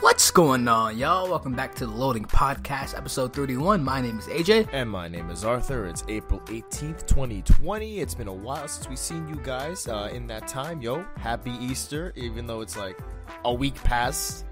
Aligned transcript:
What's 0.00 0.30
going 0.30 0.66
on, 0.68 0.98
y'all? 0.98 1.28
Welcome 1.28 1.52
back 1.54 1.74
to 1.76 1.86
the 1.86 1.92
Loading 1.92 2.24
Podcast, 2.24 2.96
episode 2.96 3.32
31. 3.32 3.82
My 3.84 4.00
name 4.00 4.18
is 4.18 4.26
AJ. 4.26 4.68
And 4.72 4.90
my 4.90 5.06
name 5.08 5.30
is 5.30 5.44
Arthur. 5.44 5.86
It's 5.86 6.02
April 6.08 6.40
18th, 6.46 7.06
2020. 7.06 8.00
It's 8.00 8.14
been 8.14 8.26
a 8.28 8.32
while 8.32 8.66
since 8.66 8.88
we've 8.88 8.98
seen 8.98 9.28
you 9.28 9.36
guys. 9.36 9.86
Uh, 9.86 10.10
in 10.12 10.26
that 10.26 10.48
time, 10.48 10.82
yo, 10.82 11.04
happy 11.18 11.52
Easter, 11.60 12.12
even 12.16 12.46
though 12.46 12.62
it's 12.62 12.76
like 12.76 12.98
a 13.44 13.54
week 13.54 13.74
past. 13.84 14.44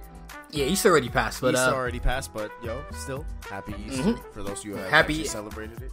Yeah, 0.51 0.67
Easter 0.67 0.91
already 0.91 1.09
passed, 1.09 1.41
but 1.41 1.55
Easter 1.55 1.71
uh, 1.71 1.75
already 1.75 2.01
passed, 2.01 2.33
but 2.33 2.53
yo, 2.63 2.85
still 2.93 3.27
happy 3.51 3.75
Easter 3.89 4.17
for 4.33 4.43
those 4.45 4.61
of 4.61 4.65
you 4.65 4.73
who 4.73 4.79
have 4.79 4.91
Happy- 4.91 5.25
celebrated 5.25 5.83
it. 5.83 5.91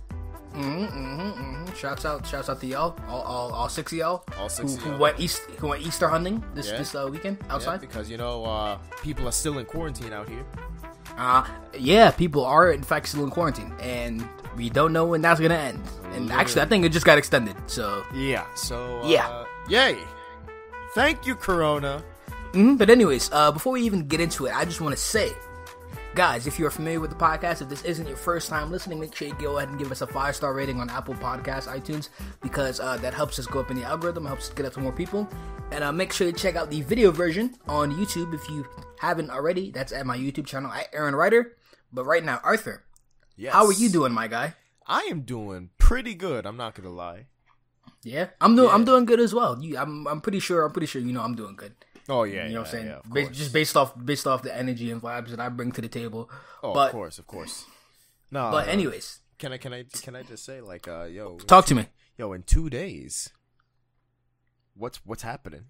Mm-hmm, 0.54 0.84
mm-hmm, 0.86 1.22
mm-hmm. 1.42 1.74
shouts 1.76 2.06
out, 2.06 2.26
shouts 2.26 2.50
out 2.50 2.60
to 2.62 2.68
y'all, 2.68 2.96
all, 3.08 3.22
all, 3.22 3.52
all 3.54 3.70
six 3.70 3.92
of 3.92 3.98
y'all, 3.98 4.24
All 4.38 4.50
six 4.50 4.76
who, 4.76 4.92
who 4.92 4.98
went 4.98 5.20
east, 5.20 5.42
who 5.60 5.68
went 5.70 5.82
Easter 5.86 6.08
hunting 6.08 6.44
this 6.56 6.68
Yeah. 6.70 6.78
this 6.78 6.94
uh, 6.96 7.08
weekend 7.12 7.38
Yeah, 7.48 7.56
outside. 7.56 7.82
because 7.82 8.10
you 8.10 8.18
know 8.18 8.44
uh, 8.46 8.78
people 9.02 9.28
are 9.28 9.32
still 9.32 9.58
in 9.60 9.66
quarantine 9.66 10.14
out 10.14 10.28
here. 10.30 10.44
Uh, 11.18 11.46
yeah, 11.78 12.12
people 12.12 12.44
are 12.46 12.72
in 12.72 12.84
fact 12.84 13.08
still 13.10 13.24
in 13.24 13.30
quarantine, 13.32 13.74
and 13.82 14.28
we 14.56 14.70
don't 14.70 14.94
know 14.94 15.06
when 15.06 15.22
that's 15.22 15.40
gonna 15.40 15.56
end. 15.56 15.82
And 16.14 16.32
actually, 16.32 16.62
I 16.62 16.66
think 16.66 16.86
it 16.86 16.90
just 16.92 17.06
got 17.06 17.18
extended. 17.18 17.56
So, 17.68 18.04
Yeah. 18.14 18.46
So 18.56 19.02
uh, 19.02 19.08
Yeah. 19.08 19.44
yay! 19.70 19.98
Thank 20.96 21.26
you, 21.26 21.36
Corona. 21.36 22.04
Mhm, 22.54 22.78
but 22.78 22.90
anyways, 22.90 23.30
uh, 23.32 23.52
before 23.52 23.74
we 23.74 23.82
even 23.82 24.08
get 24.08 24.20
into 24.20 24.46
it, 24.46 24.56
I 24.56 24.66
just 24.66 24.82
want 24.82 24.94
to 24.96 25.02
say, 25.02 25.32
guys, 26.16 26.48
if 26.48 26.60
you're 26.60 26.70
familiar 26.70 27.00
with 27.00 27.10
the 27.10 27.16
podcast, 27.16 27.62
if 27.62 27.70
this 27.70 27.84
isn't 27.84 28.08
your 28.08 28.18
first 28.18 28.50
time 28.50 28.72
listening, 28.72 29.00
make 29.00 29.16
sure 29.16 29.28
you 29.28 29.34
go 29.36 29.58
ahead 29.58 29.70
and 29.70 29.80
give 29.80 29.92
us 29.92 30.02
a 30.02 30.08
five 30.08 30.36
star 30.36 30.54
rating 30.54 30.80
on 30.80 30.90
Apple 30.90 31.14
Podcasts, 31.16 31.68
iTunes, 31.68 32.10
because 32.42 32.80
uh, 32.80 32.98
that 32.98 33.14
helps 33.14 33.40
us 33.40 33.46
go 33.48 33.60
up 33.60 33.72
in 33.72 33.78
the 33.78 33.84
algorithm, 33.84 34.26
helps 34.26 34.50
us 34.50 34.54
get 34.54 34.66
up 34.66 34.74
to 34.74 34.80
more 34.80 34.92
people. 34.92 35.28
And 35.72 35.84
uh, 35.84 35.92
make 35.92 36.12
sure 36.12 36.28
you 36.28 36.34
check 36.34 36.56
out 36.56 36.70
the 36.70 36.82
video 36.82 37.12
version 37.12 37.56
on 37.68 37.94
YouTube 37.94 38.34
if 38.34 38.48
you 38.50 38.66
haven't 39.00 39.30
already. 39.30 39.72
That's 39.72 39.92
at 39.94 40.06
my 40.06 40.18
YouTube 40.18 40.46
channel 40.46 40.72
at 40.72 40.88
Aaron 40.94 41.16
Ryder. 41.16 41.54
But 41.94 42.06
right 42.06 42.24
now, 42.24 42.40
Arthur, 42.44 42.84
Yes. 43.38 43.54
how 43.54 43.66
are 43.66 43.72
you 43.74 43.90
doing, 43.90 44.12
my 44.12 44.28
guy? 44.28 44.56
I 44.86 45.08
am 45.10 45.22
doing 45.22 45.70
pretty 45.78 46.14
good. 46.14 46.46
I'm 46.46 46.58
not 46.58 46.76
gonna 46.76 46.90
lie. 46.90 47.28
Yeah, 48.04 48.28
I'm 48.42 48.56
doing. 48.56 48.70
I'm 48.72 48.84
doing 48.84 49.06
good 49.06 49.20
as 49.20 49.34
well. 49.34 49.62
You, 49.62 49.78
I'm. 49.78 50.08
I'm 50.08 50.22
pretty 50.22 50.40
sure. 50.40 50.66
I'm 50.66 50.72
pretty 50.72 50.88
sure 50.88 51.02
you 51.02 51.14
know 51.14 51.22
I'm 51.22 51.36
doing 51.36 51.56
good. 51.56 51.74
Oh 52.12 52.24
yeah, 52.24 52.34
You 52.34 52.36
know 52.42 52.48
yeah, 52.50 52.58
what 52.60 52.68
I'm 52.68 52.72
saying? 52.72 52.86
yeah, 52.88 52.98
of 52.98 53.10
Ba- 53.10 53.30
just 53.30 53.54
based 53.54 53.78
off 53.78 53.94
based 54.06 54.28
off 54.28 54.44
the 54.44 54.56
energy 54.56 54.92
and 54.92 55.02
vibes 55.02 55.30
that 55.30 55.40
I 55.40 55.48
bring 55.50 55.72
to 55.72 55.82
the 55.82 55.88
table. 55.88 56.30
Oh, 56.62 56.74
but 56.74 56.88
of 56.88 56.92
course, 56.92 57.18
of 57.20 57.26
course. 57.26 57.66
No, 58.30 58.52
but 58.52 58.68
uh, 58.68 58.72
anyways, 58.72 59.20
can 59.40 59.54
I 59.54 59.58
can 59.58 59.74
I 59.74 59.86
can 60.02 60.16
I 60.16 60.24
just 60.24 60.44
say 60.44 60.60
like 60.60 60.88
uh 60.88 61.04
yo 61.06 61.38
talk 61.38 61.66
to 61.68 61.76
me. 61.76 61.86
yo 62.18 62.34
in 62.34 62.44
two 62.44 62.70
days, 62.70 63.30
what's 64.76 65.00
what's 65.06 65.24
happening? 65.24 65.66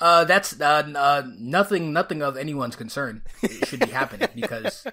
Uh, 0.00 0.24
that's 0.24 0.60
uh, 0.60 0.82
uh 0.96 1.22
nothing 1.38 1.92
nothing 1.92 2.22
of 2.22 2.36
anyone's 2.36 2.74
concern 2.76 3.22
it 3.42 3.66
should 3.68 3.80
be 3.80 3.86
happening 3.86 4.28
because 4.34 4.84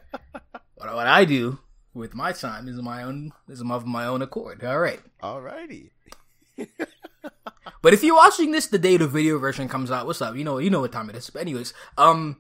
what, 0.76 0.94
what 0.96 1.08
I 1.08 1.26
do 1.26 1.59
with 1.94 2.14
my 2.14 2.31
time 2.31 2.68
is 2.68 2.81
my 2.81 3.03
own 3.03 3.31
is 3.48 3.62
of 3.62 3.86
my 3.86 4.06
own 4.06 4.22
accord. 4.22 4.64
All 4.64 4.80
right. 4.80 5.02
Alrighty. 5.22 5.92
But 7.81 7.94
if 7.94 8.03
you're 8.03 8.16
watching 8.16 8.52
this 8.52 8.67
the 8.67 8.80
day 8.80 8.98
the 8.98 9.08
video 9.08 9.38
version 9.39 9.67
comes 9.70 9.92
out, 9.92 10.06
what's 10.06 10.22
up? 10.22 10.36
You 10.36 10.44
know, 10.44 10.58
you 10.58 10.70
know 10.70 10.81
what 10.81 10.92
time 10.92 11.09
it 11.09 11.16
is. 11.16 11.30
But 11.30 11.42
anyways, 11.42 11.73
um, 11.98 12.38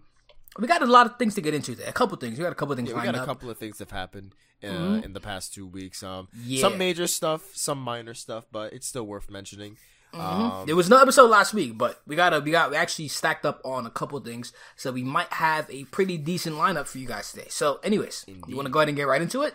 we 0.57 0.67
got 0.67 0.81
a 0.81 0.85
lot 0.85 1.05
of 1.05 1.17
things 1.17 1.35
to 1.35 1.41
get 1.41 1.53
into. 1.53 1.75
Today. 1.75 1.87
A 1.87 1.93
couple 1.93 2.17
things. 2.17 2.37
We 2.37 2.43
got 2.43 2.51
a 2.51 2.55
couple 2.55 2.75
things 2.75 2.89
Yeah, 2.89 2.95
we 2.95 2.99
lined 2.99 3.13
got 3.13 3.19
a 3.19 3.21
up. 3.21 3.25
couple 3.27 3.49
of 3.49 3.57
things 3.57 3.77
that 3.77 3.89
have 3.89 3.97
happened 3.97 4.33
uh, 4.63 5.01
in 5.03 5.13
the 5.13 5.19
past 5.21 5.53
two 5.53 5.65
weeks. 5.67 6.03
Um, 6.03 6.27
Yeah. 6.43 6.61
some 6.61 6.77
major 6.77 7.07
stuff, 7.07 7.51
some 7.53 7.79
minor 7.81 8.13
stuff, 8.13 8.45
but 8.51 8.73
it's 8.73 8.87
still 8.87 9.05
worth 9.05 9.29
mentioning. 9.29 9.77
Um, 10.13 10.65
There 10.65 10.75
was 10.75 10.89
no 10.89 10.97
episode 10.99 11.29
last 11.29 11.53
week, 11.53 11.77
but 11.77 12.01
we 12.07 12.15
got 12.15 12.33
a 12.33 12.39
we 12.39 12.49
got 12.49 12.71
we 12.71 12.75
actually 12.77 13.09
stacked 13.09 13.45
up 13.45 13.61
on 13.63 13.85
a 13.85 13.91
couple 13.91 14.19
things, 14.21 14.51
so 14.75 14.91
we 14.91 15.03
might 15.03 15.31
have 15.33 15.69
a 15.69 15.83
pretty 15.85 16.17
decent 16.17 16.55
lineup 16.55 16.87
for 16.87 16.97
you 16.97 17.05
guys 17.07 17.31
today. 17.31 17.45
So, 17.49 17.79
anyways, 17.83 18.25
you 18.47 18.55
want 18.55 18.65
to 18.65 18.71
go 18.71 18.79
ahead 18.79 18.87
and 18.89 18.97
get 18.97 19.03
right 19.07 19.21
into 19.21 19.43
it? 19.43 19.53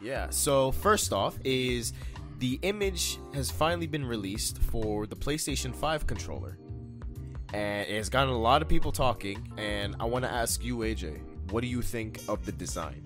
Yeah. 0.00 0.30
So 0.30 0.72
first 0.72 1.12
off 1.12 1.38
is 1.44 1.92
the 2.38 2.58
image 2.62 3.18
has 3.32 3.50
finally 3.50 3.86
been 3.86 4.04
released 4.04 4.58
for 4.58 5.06
the 5.06 5.16
PlayStation 5.16 5.74
5 5.74 6.06
controller. 6.06 6.58
And 7.52 7.88
it 7.88 7.96
has 7.96 8.08
gotten 8.08 8.30
a 8.30 8.38
lot 8.38 8.62
of 8.62 8.68
people 8.68 8.90
talking 8.90 9.48
and 9.56 9.94
I 10.00 10.04
want 10.04 10.24
to 10.24 10.30
ask 10.30 10.64
you 10.64 10.78
AJ, 10.78 11.20
what 11.50 11.60
do 11.60 11.68
you 11.68 11.82
think 11.82 12.20
of 12.28 12.44
the 12.44 12.52
design? 12.52 13.04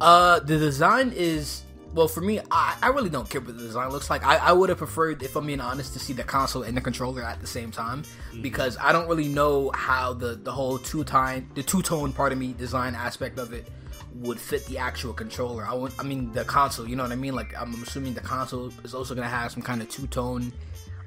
Uh, 0.00 0.40
the 0.40 0.58
design 0.58 1.12
is 1.14 1.62
well 1.94 2.08
for 2.08 2.22
me. 2.22 2.40
I, 2.50 2.76
I 2.82 2.88
really 2.88 3.10
don't 3.10 3.28
care 3.28 3.40
what 3.40 3.56
the 3.56 3.62
design 3.62 3.90
looks 3.90 4.10
like. 4.10 4.24
I, 4.24 4.36
I 4.36 4.52
would 4.52 4.68
have 4.68 4.78
preferred, 4.78 5.22
if 5.22 5.36
I'm 5.36 5.46
being 5.46 5.60
honest, 5.60 5.92
to 5.92 5.98
see 5.98 6.12
the 6.12 6.24
console 6.24 6.62
and 6.62 6.76
the 6.76 6.80
controller 6.80 7.22
at 7.22 7.40
the 7.40 7.46
same 7.46 7.70
time 7.70 8.04
because 8.40 8.76
I 8.80 8.92
don't 8.92 9.08
really 9.08 9.28
know 9.28 9.70
how 9.74 10.12
the 10.12 10.34
the 10.34 10.52
whole 10.52 10.78
two 10.78 11.04
tone 11.04 11.48
the 11.54 11.62
two 11.62 11.82
tone 11.82 12.12
part 12.12 12.32
of 12.32 12.38
me 12.38 12.54
design 12.54 12.94
aspect 12.94 13.38
of 13.38 13.52
it 13.52 13.68
would 14.16 14.38
fit 14.38 14.64
the 14.66 14.78
actual 14.78 15.12
controller. 15.12 15.64
I 15.66 15.74
would, 15.74 15.92
I 15.98 16.02
mean 16.02 16.32
the 16.32 16.44
console. 16.44 16.88
You 16.88 16.96
know 16.96 17.02
what 17.02 17.12
I 17.12 17.16
mean? 17.16 17.34
Like 17.34 17.54
I'm 17.60 17.74
assuming 17.82 18.14
the 18.14 18.20
console 18.20 18.72
is 18.84 18.94
also 18.94 19.14
gonna 19.14 19.28
have 19.28 19.52
some 19.52 19.62
kind 19.62 19.80
of 19.82 19.88
two 19.88 20.06
tone 20.06 20.52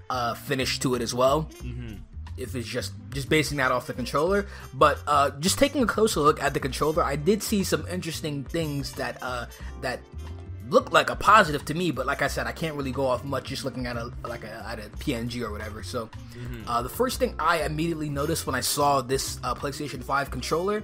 uh, 0.10 0.34
finish 0.34 0.80
to 0.80 0.96
it 0.96 1.02
as 1.02 1.14
well. 1.14 1.50
If 2.38 2.54
it's 2.56 2.68
just 2.68 2.92
just 3.12 3.30
basing 3.30 3.58
that 3.60 3.72
off 3.72 3.88
the 3.88 3.94
controller, 3.94 4.48
but 4.74 5.00
uh, 5.08 5.32
just 5.40 5.58
taking 5.58 5.84
a 5.84 5.86
closer 5.86 6.20
look 6.20 6.42
at 6.44 6.54
the 6.54 6.60
controller, 6.60 7.02
I 7.04 7.16
did 7.16 7.42
see 7.42 7.64
some 7.64 7.88
interesting 7.88 8.44
things 8.44 8.92
that 8.94 9.18
uh, 9.22 9.46
that 9.82 10.02
look 10.70 10.92
like 10.92 11.10
a 11.10 11.16
positive 11.16 11.64
to 11.66 11.74
me. 11.74 11.92
But 11.92 12.06
like 12.08 12.22
I 12.22 12.28
said, 12.28 12.46
I 12.46 12.52
can't 12.52 12.76
really 12.76 12.92
go 12.92 13.06
off 13.06 13.24
much 13.24 13.46
just 13.46 13.64
looking 13.64 13.86
at 13.86 13.96
a 13.96 14.12
like 14.28 14.44
a, 14.44 14.66
at 14.68 14.80
a 14.80 14.90
PNG 14.98 15.42
or 15.44 15.52
whatever. 15.52 15.82
So 15.82 16.10
uh, 16.68 16.82
the 16.82 16.90
first 16.90 17.20
thing 17.20 17.36
I 17.40 17.64
immediately 17.64 18.10
noticed 18.10 18.46
when 18.46 18.56
I 18.56 18.62
saw 18.62 19.00
this 19.02 19.40
uh, 19.44 19.56
PlayStation 19.56 20.04
Five 20.04 20.30
controller, 20.30 20.84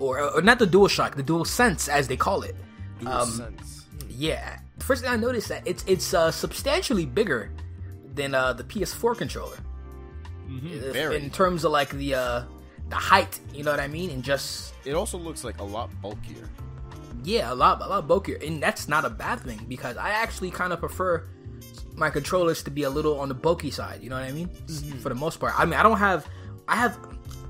or, 0.00 0.18
or 0.20 0.42
not 0.42 0.58
the 0.58 0.66
DualShock, 0.66 1.14
the 1.14 1.22
Dual 1.22 1.44
Sense 1.44 1.88
as 1.88 2.08
they 2.08 2.16
call 2.16 2.42
it. 2.42 2.56
Dual 3.00 3.26
sense. 3.26 3.86
Yeah, 4.08 4.58
the 4.78 4.84
first 4.84 5.02
thing 5.02 5.10
I 5.12 5.16
noticed 5.16 5.48
that 5.48 5.62
it's 5.66 5.84
it's 5.86 6.12
uh, 6.14 6.30
substantially 6.30 7.06
bigger 7.06 7.52
than 8.14 8.34
uh, 8.34 8.52
the 8.52 8.64
PS4 8.64 9.16
controller 9.16 9.56
if- 10.48 10.92
Very. 10.92 11.16
in 11.16 11.30
terms 11.30 11.64
of 11.64 11.72
like 11.72 11.90
the 11.90 12.14
uh, 12.14 12.42
the 12.88 12.96
height. 12.96 13.38
You 13.54 13.62
know 13.64 13.70
what 13.70 13.80
I 13.80 13.88
mean? 13.88 14.10
And 14.10 14.22
just 14.22 14.74
It 14.84 14.94
also 14.94 15.16
looks 15.18 15.44
like 15.44 15.60
a 15.60 15.64
lot 15.64 15.90
bulkier. 16.02 16.48
yeah, 17.24 17.52
a 17.52 17.54
lot 17.54 17.80
a 17.80 17.86
lot 17.86 18.06
bulkier, 18.08 18.38
and 18.44 18.62
that's 18.62 18.88
not 18.88 19.04
a 19.04 19.10
bad 19.10 19.40
thing 19.40 19.64
because 19.68 19.96
I 19.96 20.10
actually 20.10 20.50
kind 20.50 20.72
of 20.72 20.80
prefer 20.80 21.24
my 21.94 22.10
controllers 22.10 22.62
to 22.64 22.70
be 22.70 22.82
a 22.84 22.90
little 22.90 23.20
on 23.20 23.28
the 23.28 23.34
bulky 23.34 23.70
side. 23.70 24.02
You 24.02 24.08
know 24.10 24.16
what 24.16 24.24
I 24.24 24.32
mean? 24.32 24.48
Mm-hmm. 24.48 24.98
For 24.98 25.08
the 25.10 25.14
most 25.14 25.38
part, 25.40 25.52
I 25.58 25.64
mean 25.64 25.74
I 25.74 25.82
don't 25.82 25.98
have 25.98 26.26
I 26.68 26.76
have 26.76 26.98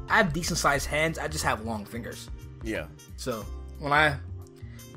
I 0.08 0.16
have 0.18 0.32
decent 0.32 0.58
sized 0.58 0.86
hands. 0.86 1.18
I 1.18 1.26
just 1.28 1.44
have 1.44 1.64
long 1.64 1.84
fingers. 1.86 2.28
Yeah. 2.62 2.86
So 3.16 3.44
when 3.78 3.92
I 3.92 4.16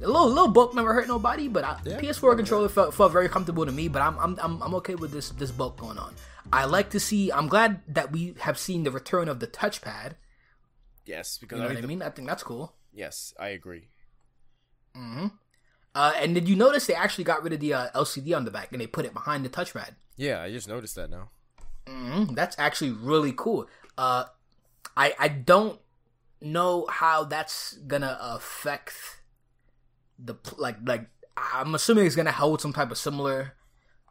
a 0.02 0.08
little 0.08 0.28
little 0.28 0.50
bulk 0.50 0.74
never 0.76 0.94
hurt 0.94 1.08
nobody, 1.08 1.48
but 1.48 1.64
I, 1.64 1.80
Yeah. 1.86 2.00
PS4 2.00 2.36
controller 2.36 2.70
felt, 2.70 2.94
felt 2.94 3.12
very 3.12 3.30
comfortable 3.30 3.66
to 3.66 3.72
me. 3.72 3.88
But 3.88 4.02
I'm, 4.02 4.18
I'm 4.20 4.38
I'm 4.42 4.62
I'm 4.62 4.76
okay 4.76 4.96
with 4.96 5.12
this 5.12 5.30
this 5.30 5.52
bulk 5.52 5.78
going 5.78 5.98
on. 5.98 6.14
I 6.52 6.66
like 6.66 6.90
to 6.92 7.00
see. 7.00 7.32
I'm 7.32 7.48
glad 7.48 7.82
that 7.88 8.12
we 8.12 8.36
have 8.40 8.58
seen 8.58 8.84
the 8.84 8.92
return 8.92 9.30
of 9.30 9.40
the 9.40 9.48
touchpad. 9.48 10.14
Yes, 11.06 11.38
because 11.38 11.58
You 11.58 11.64
know 11.64 11.70
I 11.70 11.76
what 11.76 11.84
I 11.84 11.88
mean? 11.88 12.02
I 12.02 12.10
think 12.10 12.28
that's 12.28 12.44
cool. 12.44 12.74
Yes, 12.94 13.34
I 13.40 13.50
agree. 13.50 13.88
Uh, 15.96 16.12
and 16.18 16.34
did 16.34 16.50
you 16.50 16.56
notice 16.56 16.86
they 16.88 16.94
actually 16.96 17.24
got 17.24 17.44
rid 17.44 17.54
of 17.54 17.60
the 17.60 17.74
uh, 17.74 17.88
LCD 17.96 18.36
on 18.36 18.46
the 18.46 18.52
back 18.52 18.72
and 18.72 18.82
they 18.82 18.88
put 18.88 19.06
it 19.06 19.14
behind 19.14 19.46
the 19.46 19.50
touchpad? 19.50 19.92
Yeah, 20.18 20.42
I 20.42 20.52
just 20.52 20.68
noticed 20.68 20.96
that 20.96 21.10
now. 21.10 21.30
Mm, 21.86 22.36
that's 22.36 22.58
actually 22.58 22.92
really 22.92 23.34
cool. 23.36 23.68
Uh, 23.98 24.26
I 24.98 25.14
I 25.20 25.28
don't 25.28 25.80
know 26.44 26.86
how 26.90 27.24
that's 27.24 27.74
gonna 27.88 28.18
affect 28.22 28.94
the 30.20 30.36
like 30.58 30.78
like 30.86 31.10
I'm 31.36 31.74
assuming 31.74 32.06
it's 32.06 32.16
gonna 32.16 32.32
hold 32.32 32.62
some 32.62 32.74
type 32.74 32.92
of 32.92 32.98
similar 32.98 33.54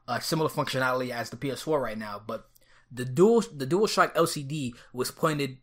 uh, 0.08 0.18
similar 0.18 0.48
functionality 0.48 1.10
as 1.10 1.30
the 1.30 1.36
PS4 1.36 1.80
right 1.80 1.96
now, 1.98 2.20
but 2.26 2.48
the 2.90 3.04
dual 3.04 3.42
the 3.54 3.66
DualShock 3.66 4.14
LCD 4.14 4.74
was 4.92 5.10
pointed 5.10 5.58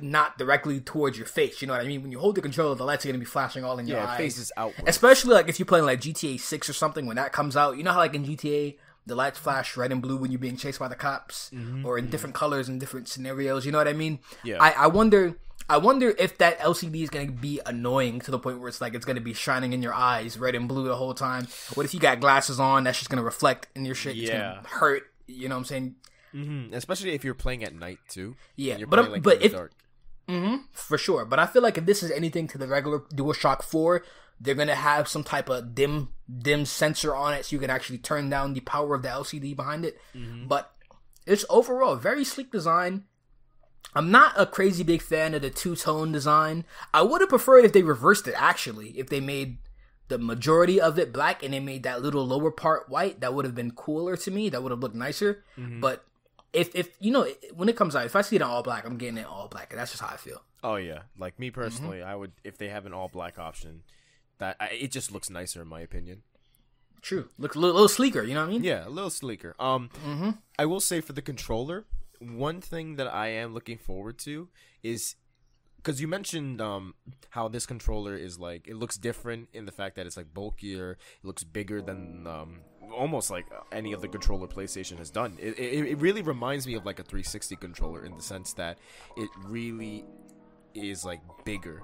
not 0.00 0.36
directly 0.36 0.80
towards 0.80 1.16
your 1.16 1.26
face. 1.26 1.62
You 1.62 1.68
know 1.68 1.72
what 1.74 1.82
I 1.82 1.86
mean? 1.88 2.02
When 2.02 2.12
you 2.12 2.18
hold 2.18 2.34
the 2.34 2.42
controller, 2.42 2.74
the 2.74 2.84
lights 2.84 3.04
are 3.04 3.08
gonna 3.08 3.18
be 3.18 3.24
flashing 3.24 3.64
all 3.64 3.78
in 3.78 3.86
your 3.86 3.98
Yeah, 3.98 4.08
eyes. 4.10 4.16
faces 4.18 4.52
outward. 4.56 4.88
Especially 4.88 5.32
like 5.34 5.48
if 5.48 5.58
you're 5.58 5.66
playing 5.66 5.86
like 5.86 6.00
GTA 6.00 6.38
6 6.38 6.68
or 6.68 6.72
something 6.74 7.06
when 7.06 7.16
that 7.16 7.32
comes 7.32 7.56
out. 7.56 7.76
You 7.76 7.82
know 7.82 7.92
how 7.92 7.98
like 7.98 8.14
in 8.14 8.24
GTA 8.24 8.76
the 9.06 9.14
lights 9.14 9.38
flash 9.38 9.76
red 9.76 9.92
and 9.92 10.02
blue 10.02 10.16
when 10.16 10.32
you're 10.32 10.40
being 10.40 10.56
chased 10.56 10.80
by 10.80 10.88
the 10.88 10.96
cops, 10.96 11.50
or 11.84 11.96
in 11.96 12.10
different 12.10 12.34
colors 12.34 12.68
in 12.68 12.78
different 12.80 13.08
scenarios. 13.08 13.64
You 13.64 13.70
know 13.72 13.78
what 13.78 13.86
I 13.88 13.92
mean? 13.92 14.18
Yeah. 14.42 14.56
I, 14.60 14.72
I 14.72 14.86
wonder. 14.88 15.36
I 15.68 15.78
wonder 15.78 16.14
if 16.18 16.38
that 16.38 16.60
LCD 16.60 17.02
is 17.02 17.10
going 17.10 17.26
to 17.26 17.32
be 17.32 17.60
annoying 17.66 18.20
to 18.20 18.30
the 18.30 18.38
point 18.38 18.60
where 18.60 18.68
it's 18.68 18.80
like 18.80 18.94
it's 18.94 19.04
going 19.04 19.16
to 19.16 19.22
be 19.22 19.32
shining 19.34 19.72
in 19.72 19.82
your 19.82 19.94
eyes, 19.94 20.38
red 20.38 20.54
and 20.54 20.68
blue 20.68 20.86
the 20.86 20.94
whole 20.96 21.14
time. 21.14 21.48
What 21.74 21.84
if 21.86 21.92
you 21.94 21.98
got 22.00 22.20
glasses 22.20 22.60
on? 22.60 22.84
That's 22.84 22.98
just 22.98 23.10
going 23.10 23.18
to 23.18 23.24
reflect 23.24 23.66
in 23.74 23.84
your 23.84 23.94
shit. 23.96 24.14
Yeah. 24.16 24.28
going 24.52 24.62
to 24.64 24.68
hurt. 24.68 25.02
You 25.26 25.48
know 25.48 25.56
what 25.56 25.60
I'm 25.60 25.64
saying? 25.64 25.94
Mhm, 26.34 26.72
Especially 26.72 27.12
if 27.14 27.24
you're 27.24 27.34
playing 27.34 27.64
at 27.64 27.74
night 27.74 27.98
too. 28.08 28.36
Yeah, 28.56 28.76
you're 28.76 28.86
but 28.86 28.96
playing, 28.98 29.12
like, 29.12 29.22
but 29.22 29.42
if- 29.42 29.52
dark. 29.52 29.72
for 30.72 30.98
sure. 30.98 31.24
But 31.24 31.38
I 31.38 31.46
feel 31.46 31.62
like 31.62 31.78
if 31.78 31.86
this 31.86 32.02
is 32.02 32.10
anything 32.10 32.46
to 32.48 32.58
the 32.58 32.66
regular 32.68 33.00
DualShock 33.00 33.62
4, 33.62 34.04
they're 34.40 34.54
gonna 34.54 34.74
have 34.74 35.08
some 35.08 35.24
type 35.24 35.48
of 35.48 35.74
dim 35.74 36.10
dim 36.30 36.64
sensor 36.66 37.14
on 37.14 37.32
it, 37.32 37.46
so 37.46 37.56
you 37.56 37.60
can 37.60 37.70
actually 37.70 37.98
turn 37.98 38.28
down 38.28 38.52
the 38.52 38.60
power 38.60 38.94
of 38.94 39.02
the 39.02 39.08
LCD 39.08 39.54
behind 39.56 39.84
it. 39.84 39.98
But 40.46 40.72
it's 41.26 41.44
overall 41.48 41.92
a 41.94 41.96
very 41.98 42.24
sleek 42.24 42.52
design. 42.52 43.04
I'm 43.94 44.10
not 44.10 44.34
a 44.36 44.46
crazy 44.46 44.84
big 44.84 45.02
fan 45.02 45.34
of 45.34 45.42
the 45.42 45.50
two 45.50 45.76
tone 45.76 46.12
design. 46.12 46.64
I 46.92 47.02
would 47.02 47.20
have 47.20 47.30
preferred 47.30 47.64
if 47.64 47.72
they 47.72 47.82
reversed 47.82 48.28
it 48.28 48.34
actually. 48.36 48.90
If 48.98 49.08
they 49.08 49.20
made 49.20 49.58
the 50.08 50.18
majority 50.18 50.80
of 50.80 50.98
it 50.98 51.12
black 51.12 51.42
and 51.42 51.52
they 51.54 51.60
made 51.60 51.82
that 51.82 52.02
little 52.02 52.26
lower 52.26 52.50
part 52.50 52.88
white, 52.88 53.20
that 53.20 53.34
would 53.34 53.44
have 53.44 53.54
been 53.54 53.70
cooler 53.72 54.16
to 54.18 54.30
me. 54.30 54.48
That 54.48 54.62
would 54.62 54.70
have 54.70 54.80
looked 54.80 54.94
nicer. 54.94 55.44
Mm-hmm. 55.58 55.80
But 55.80 56.04
if 56.52 56.74
if 56.74 56.90
you 57.00 57.10
know 57.10 57.28
when 57.54 57.68
it 57.68 57.76
comes 57.76 57.94
out, 57.94 58.06
if 58.06 58.16
I 58.16 58.22
see 58.22 58.36
it 58.36 58.42
in 58.42 58.48
all 58.48 58.62
black, 58.62 58.86
I'm 58.86 58.96
getting 58.96 59.18
it 59.18 59.26
all 59.26 59.48
black. 59.48 59.72
That's 59.74 59.92
just 59.92 60.02
how 60.02 60.12
I 60.12 60.16
feel. 60.16 60.42
Oh 60.62 60.76
yeah, 60.76 61.02
like 61.18 61.38
me 61.38 61.50
personally, 61.50 62.02
I 62.02 62.14
would 62.14 62.32
if 62.44 62.58
they 62.58 62.68
have 62.68 62.86
an 62.86 62.92
all 62.92 63.08
black 63.08 63.38
option, 63.38 63.82
that 64.38 64.56
I, 64.58 64.68
it 64.68 64.90
just 64.90 65.12
looks 65.12 65.30
nicer 65.30 65.62
in 65.62 65.68
my 65.68 65.80
opinion. 65.80 66.22
True, 67.02 67.28
looks 67.38 67.54
a 67.54 67.60
little, 67.60 67.74
little 67.74 67.88
sleeker. 67.88 68.22
You 68.22 68.34
know 68.34 68.40
what 68.40 68.48
I 68.48 68.52
mean? 68.52 68.64
Yeah, 68.64 68.86
a 68.86 68.88
little 68.88 69.10
sleeker. 69.10 69.54
Um, 69.60 69.90
I 70.58 70.66
will 70.66 70.80
say 70.80 71.00
for 71.00 71.12
the 71.12 71.22
controller, 71.22 71.84
one 72.20 72.60
thing 72.60 72.96
that 72.96 73.12
I 73.12 73.28
am 73.28 73.54
looking 73.54 73.78
forward 73.78 74.18
to 74.20 74.48
is 74.82 75.16
because 75.76 76.00
you 76.00 76.08
mentioned 76.08 76.60
um 76.60 76.94
how 77.30 77.48
this 77.48 77.64
controller 77.66 78.16
is 78.16 78.38
like 78.38 78.66
it 78.66 78.74
looks 78.76 78.96
different 78.96 79.48
in 79.52 79.66
the 79.66 79.72
fact 79.72 79.96
that 79.96 80.06
it's 80.06 80.16
like 80.16 80.32
bulkier, 80.34 80.92
it 80.92 81.26
looks 81.26 81.44
bigger 81.44 81.80
than 81.80 82.26
um 82.26 82.60
almost 82.92 83.30
like 83.30 83.46
any 83.72 83.94
other 83.94 84.08
controller 84.08 84.46
PlayStation 84.46 84.98
has 84.98 85.10
done. 85.10 85.36
It 85.40 85.58
it, 85.58 85.86
it 85.86 85.98
really 85.98 86.22
reminds 86.22 86.66
me 86.66 86.74
of 86.74 86.84
like 86.84 86.98
a 86.98 87.02
360 87.02 87.56
controller 87.56 88.04
in 88.04 88.16
the 88.16 88.22
sense 88.22 88.52
that 88.54 88.78
it 89.16 89.30
really 89.44 90.04
is 90.74 91.04
like 91.04 91.20
bigger. 91.44 91.82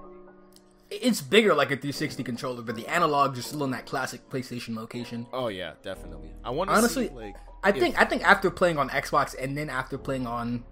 It's 0.90 1.22
bigger 1.22 1.54
like 1.54 1.68
a 1.68 1.76
360 1.76 2.22
controller, 2.22 2.60
but 2.60 2.76
the 2.76 2.82
analogs 2.82 3.38
are 3.38 3.42
still 3.42 3.64
in 3.64 3.70
that 3.70 3.86
classic 3.86 4.28
PlayStation 4.28 4.76
location. 4.76 5.26
Oh 5.32 5.48
yeah, 5.48 5.72
definitely. 5.82 6.32
I 6.44 6.50
want 6.50 6.70
to 6.70 6.76
Honestly, 6.76 7.08
see 7.08 7.14
like 7.14 7.36
I 7.62 7.70
if- 7.70 7.76
think 7.76 8.00
I 8.00 8.04
think 8.04 8.22
after 8.26 8.50
playing 8.50 8.78
on 8.78 8.88
Xbox 8.88 9.34
and 9.38 9.56
then 9.56 9.70
after 9.70 9.98
playing 9.98 10.26
on, 10.26 10.64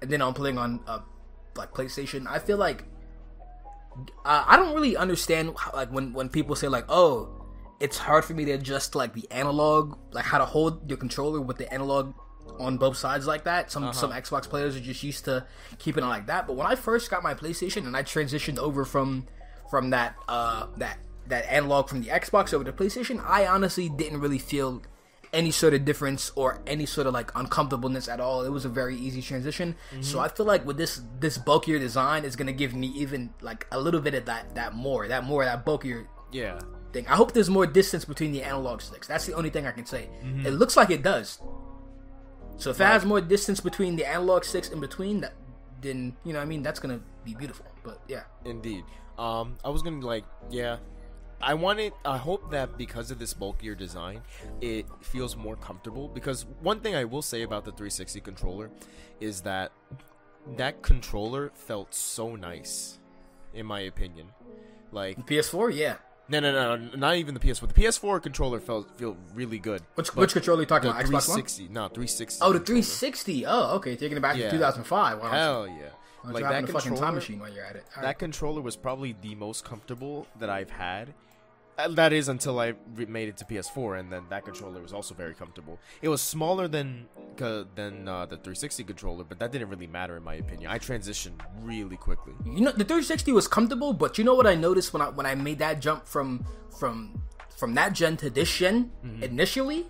and 0.00 0.10
then 0.10 0.22
on 0.22 0.34
playing 0.34 0.58
on 0.58 0.80
uh, 0.86 1.00
like 1.56 1.72
PlayStation, 1.72 2.26
I 2.26 2.38
feel 2.38 2.56
like 2.56 2.84
uh, 4.24 4.44
I 4.46 4.56
don't 4.56 4.74
really 4.74 4.96
understand 4.96 5.54
how, 5.58 5.72
like 5.72 5.90
when 5.90 6.12
when 6.12 6.28
people 6.28 6.56
say 6.56 6.68
like, 6.68 6.84
oh, 6.88 7.28
it's 7.80 7.98
hard 7.98 8.24
for 8.24 8.34
me 8.34 8.44
to 8.46 8.52
adjust 8.52 8.94
like 8.94 9.14
the 9.14 9.30
analog, 9.30 9.98
like 10.12 10.24
how 10.24 10.38
to 10.38 10.44
hold 10.44 10.88
your 10.88 10.98
controller 10.98 11.40
with 11.40 11.58
the 11.58 11.72
analog 11.72 12.14
on 12.58 12.78
both 12.78 12.96
sides 12.96 13.26
like 13.26 13.44
that. 13.44 13.70
Some 13.70 13.92
some 13.92 14.12
Xbox 14.12 14.48
players 14.48 14.76
are 14.76 14.80
just 14.80 15.02
used 15.02 15.24
to 15.26 15.46
keeping 15.78 16.04
it 16.04 16.08
like 16.08 16.26
that. 16.26 16.46
But 16.46 16.56
when 16.56 16.66
I 16.66 16.74
first 16.74 17.10
got 17.10 17.22
my 17.22 17.34
PlayStation 17.34 17.86
and 17.86 17.96
I 17.96 18.02
transitioned 18.02 18.58
over 18.58 18.84
from 18.84 19.26
from 19.70 19.90
that 19.90 20.16
uh 20.28 20.66
that 20.78 20.98
that 21.26 21.44
analog 21.50 21.88
from 21.88 22.02
the 22.02 22.08
Xbox 22.08 22.54
over 22.54 22.64
to 22.64 22.72
PlayStation, 22.72 23.22
I 23.24 23.46
honestly 23.46 23.88
didn't 23.88 24.20
really 24.20 24.38
feel 24.38 24.82
any 25.32 25.50
sort 25.50 25.74
of 25.74 25.84
difference 25.84 26.32
or 26.34 26.60
any 26.66 26.86
sort 26.86 27.06
of 27.06 27.12
like 27.12 27.30
uncomfortableness 27.34 28.08
at 28.08 28.20
all. 28.20 28.44
It 28.44 28.50
was 28.50 28.64
a 28.64 28.68
very 28.68 28.96
easy 28.96 29.22
transition. 29.22 29.76
So 30.00 30.20
I 30.20 30.28
feel 30.28 30.46
like 30.46 30.64
with 30.66 30.76
this 30.76 31.00
this 31.20 31.38
bulkier 31.38 31.78
design 31.78 32.24
is 32.24 32.36
gonna 32.36 32.52
give 32.52 32.74
me 32.74 32.88
even 32.88 33.30
like 33.40 33.66
a 33.72 33.80
little 33.80 34.00
bit 34.00 34.14
of 34.14 34.24
that 34.26 34.54
that 34.54 34.74
more 34.74 35.08
that 35.08 35.24
more 35.24 35.44
that 35.44 35.64
bulkier 35.64 36.08
yeah. 36.32 36.58
thing. 36.92 37.06
I 37.06 37.16
hope 37.16 37.32
there's 37.32 37.50
more 37.50 37.66
distance 37.66 38.04
between 38.04 38.32
the 38.32 38.42
analog 38.42 38.80
sticks. 38.80 39.06
That's 39.06 39.26
the 39.26 39.34
only 39.34 39.50
thing 39.50 39.66
I 39.66 39.72
can 39.72 39.86
say. 39.86 40.08
It 40.44 40.52
looks 40.52 40.76
like 40.76 40.90
it 40.90 41.02
does. 41.02 41.40
So 42.56 42.70
if 42.70 42.80
it 42.80 42.84
has 42.84 43.04
more 43.04 43.20
distance 43.20 43.60
between 43.60 43.96
the 43.96 44.04
analog 44.04 44.44
sticks 44.44 44.68
in 44.70 44.80
between, 44.80 45.20
that 45.20 45.34
then 45.80 46.16
you 46.24 46.32
know 46.32 46.40
I 46.40 46.44
mean 46.44 46.62
that's 46.62 46.80
gonna 46.80 47.00
be 47.24 47.34
beautiful. 47.34 47.66
But 47.84 48.00
yeah, 48.08 48.24
Indeed. 48.44 48.84
Um, 49.18 49.58
I 49.64 49.68
was 49.70 49.82
gonna 49.82 50.04
like, 50.04 50.24
yeah. 50.50 50.76
I 51.40 51.54
want 51.54 51.78
it. 51.80 51.92
I 52.04 52.16
hope 52.18 52.50
that 52.50 52.76
because 52.76 53.10
of 53.10 53.18
this 53.18 53.32
bulkier 53.34 53.74
design, 53.74 54.22
it 54.60 54.86
feels 55.00 55.36
more 55.36 55.56
comfortable. 55.56 56.08
Because 56.08 56.44
one 56.60 56.80
thing 56.80 56.94
I 56.96 57.04
will 57.04 57.22
say 57.22 57.42
about 57.42 57.64
the 57.64 57.70
360 57.72 58.20
controller 58.20 58.70
is 59.20 59.42
that 59.42 59.72
that 60.56 60.82
controller 60.82 61.52
felt 61.54 61.94
so 61.94 62.34
nice, 62.34 62.98
in 63.54 63.66
my 63.66 63.80
opinion. 63.80 64.28
Like, 64.90 65.26
PS4, 65.26 65.74
yeah. 65.76 65.96
no, 66.28 66.40
no, 66.40 66.50
no, 66.52 66.76
no 66.76 66.96
not 66.96 67.16
even 67.16 67.34
the 67.34 67.40
PS4. 67.40 67.68
The 67.68 67.82
PS4 67.82 68.22
controller 68.22 68.58
felt 68.58 68.96
feel 68.98 69.16
really 69.34 69.58
good. 69.58 69.82
Which 69.94 70.14
which 70.16 70.32
controller 70.32 70.60
are 70.60 70.62
you 70.62 70.66
talking 70.66 70.90
about? 70.90 71.02
Xbox 71.02 71.28
One. 71.28 71.42
360, 71.42 71.68
no, 71.68 71.88
360. 71.88 72.38
Oh, 72.42 72.52
the 72.52 72.58
controller. 72.58 72.82
360. 72.82 73.46
Oh, 73.46 73.76
okay. 73.76 73.96
Taking 73.96 74.16
it 74.16 74.20
back 74.20 74.36
Yeah. 74.36 74.46
to 74.46 74.50
2005. 74.52 75.20
Wow. 75.20 75.30
Hell 75.30 75.68
yeah! 75.68 75.74
Like 76.24 76.42
that 76.42 76.66
controller. 76.66 76.96
time 77.00 77.14
machine 77.14 77.38
while 77.38 77.52
you're 77.52 77.64
at 77.64 77.76
it. 77.76 77.84
All 77.96 78.02
That 78.02 78.08
right. 78.08 78.18
controller 78.18 78.60
was 78.60 78.76
probably 78.76 79.14
the 79.20 79.34
most 79.34 79.64
comfortable 79.64 80.26
that 80.38 80.50
I've 80.50 80.70
had. 80.70 81.14
Uh, 81.78 81.88
That 81.88 82.12
is 82.12 82.28
until 82.28 82.58
I 82.58 82.74
re- 82.94 83.06
made 83.06 83.28
it 83.28 83.36
to 83.38 83.44
PS4, 83.44 84.00
and 84.00 84.12
then 84.12 84.22
that 84.30 84.44
controller 84.44 84.80
was 84.82 84.92
also 84.92 85.14
very 85.14 85.34
comfortable. 85.34 85.78
It 86.02 86.08
was 86.08 86.20
smaller 86.20 86.66
than 86.68 87.06
than 87.76 88.08
uh, 88.08 88.26
the 88.26 88.34
360 88.36 88.82
controller, 88.82 89.22
but 89.22 89.38
that 89.38 89.52
didn't 89.52 89.68
really 89.68 89.86
matter 89.86 90.16
in 90.16 90.24
my 90.24 90.34
opinion. 90.34 90.70
I 90.72 90.78
transitioned 90.80 91.40
really 91.62 91.96
quickly. 91.96 92.32
You 92.44 92.62
know, 92.62 92.72
the 92.72 92.82
360 92.84 93.30
was 93.32 93.46
comfortable, 93.46 93.92
but 93.92 94.18
you 94.18 94.24
know 94.24 94.34
what 94.34 94.46
I 94.48 94.56
noticed 94.56 94.92
when 94.92 95.02
I 95.02 95.08
when 95.10 95.24
I 95.24 95.34
made 95.36 95.58
that 95.60 95.80
jump 95.80 96.04
from 96.06 96.44
from 96.80 97.22
from 97.56 97.74
that 97.74 97.92
gen 97.92 98.16
to 98.18 98.28
this 98.30 98.50
gen 98.56 98.90
Mm-hmm. 99.04 99.22
initially 99.22 99.86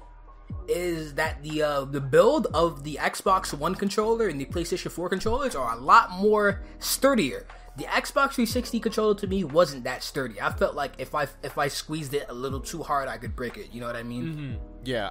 is 0.69 1.15
that 1.15 1.43
the 1.43 1.63
uh, 1.63 1.85
the 1.87 2.01
build 2.01 2.49
of 2.53 2.85
the 2.85 2.97
Xbox 3.01 3.53
One 3.55 3.75
controller 3.75 4.29
and 4.29 4.39
the 4.41 4.45
PlayStation 4.47 4.91
4 4.91 5.09
controllers 5.09 5.55
are 5.55 5.73
a 5.73 5.81
lot 5.81 6.11
more 6.21 6.63
sturdier. 6.81 7.47
The 7.79 7.85
Xbox 7.85 8.35
360 8.35 8.81
controller 8.81 9.15
to 9.15 9.27
me 9.27 9.45
wasn't 9.45 9.85
that 9.85 10.03
sturdy. 10.03 10.41
I 10.41 10.53
felt 10.53 10.75
like 10.75 10.93
if 10.99 11.15
I 11.15 11.29
if 11.43 11.57
I 11.57 11.69
squeezed 11.69 12.13
it 12.13 12.27
a 12.29 12.35
little 12.35 12.61
too 12.61 12.83
hard, 12.83 13.09
I 13.09 13.19
could 13.19 13.37
break 13.37 13.57
it. 13.57 13.69
You 13.73 13.81
know 13.81 13.87
what 13.87 13.97
I 13.97 14.03
mean? 14.03 14.25
Mm-hmm. 14.25 14.55
Yeah, 14.85 15.11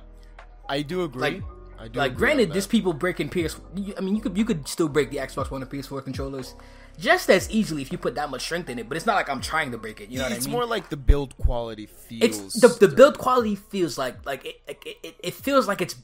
I 0.67 0.81
do 0.81 1.03
agree. 1.03 1.21
Like- 1.21 1.43
I 1.79 1.87
do 1.87 1.99
like 1.99 2.13
agree 2.13 2.19
granted 2.19 2.53
there's 2.53 2.65
people 2.65 2.91
breaking 2.91 3.29
ps 3.29 3.55
i 3.97 4.01
mean 4.01 4.15
you 4.15 4.21
could 4.21 4.35
you 4.35 4.45
could 4.45 4.67
still 4.67 4.89
break 4.89 5.11
the 5.11 5.17
xbox 5.17 5.51
one 5.51 5.61
and 5.61 5.69
ps4 5.69 6.03
controllers 6.03 6.55
just 6.97 7.29
as 7.29 7.47
easily 7.51 7.83
if 7.83 7.91
you 7.91 7.99
put 7.99 8.15
that 8.15 8.31
much 8.31 8.41
strength 8.41 8.67
in 8.69 8.79
it 8.79 8.89
but 8.89 8.97
it's 8.97 9.05
not 9.05 9.15
like 9.15 9.29
i'm 9.29 9.41
trying 9.41 9.69
to 9.69 9.77
break 9.77 10.01
it 10.01 10.09
you 10.09 10.17
know 10.17 10.23
what 10.23 10.31
it's 10.31 10.47
i 10.47 10.49
mean 10.49 10.57
more 10.57 10.65
like 10.65 10.89
the 10.89 10.97
build 10.97 11.37
quality 11.37 11.85
feels. 11.85 12.55
it's 12.55 12.61
the, 12.61 12.87
the 12.87 12.87
build 12.87 13.19
quality 13.19 13.55
feels 13.55 13.95
like 13.95 14.25
like 14.25 14.43
it, 14.43 14.61
like, 14.67 14.83
it, 14.87 14.97
it, 15.03 15.15
it 15.23 15.33
feels 15.35 15.67
like 15.67 15.79
it's 15.79 15.95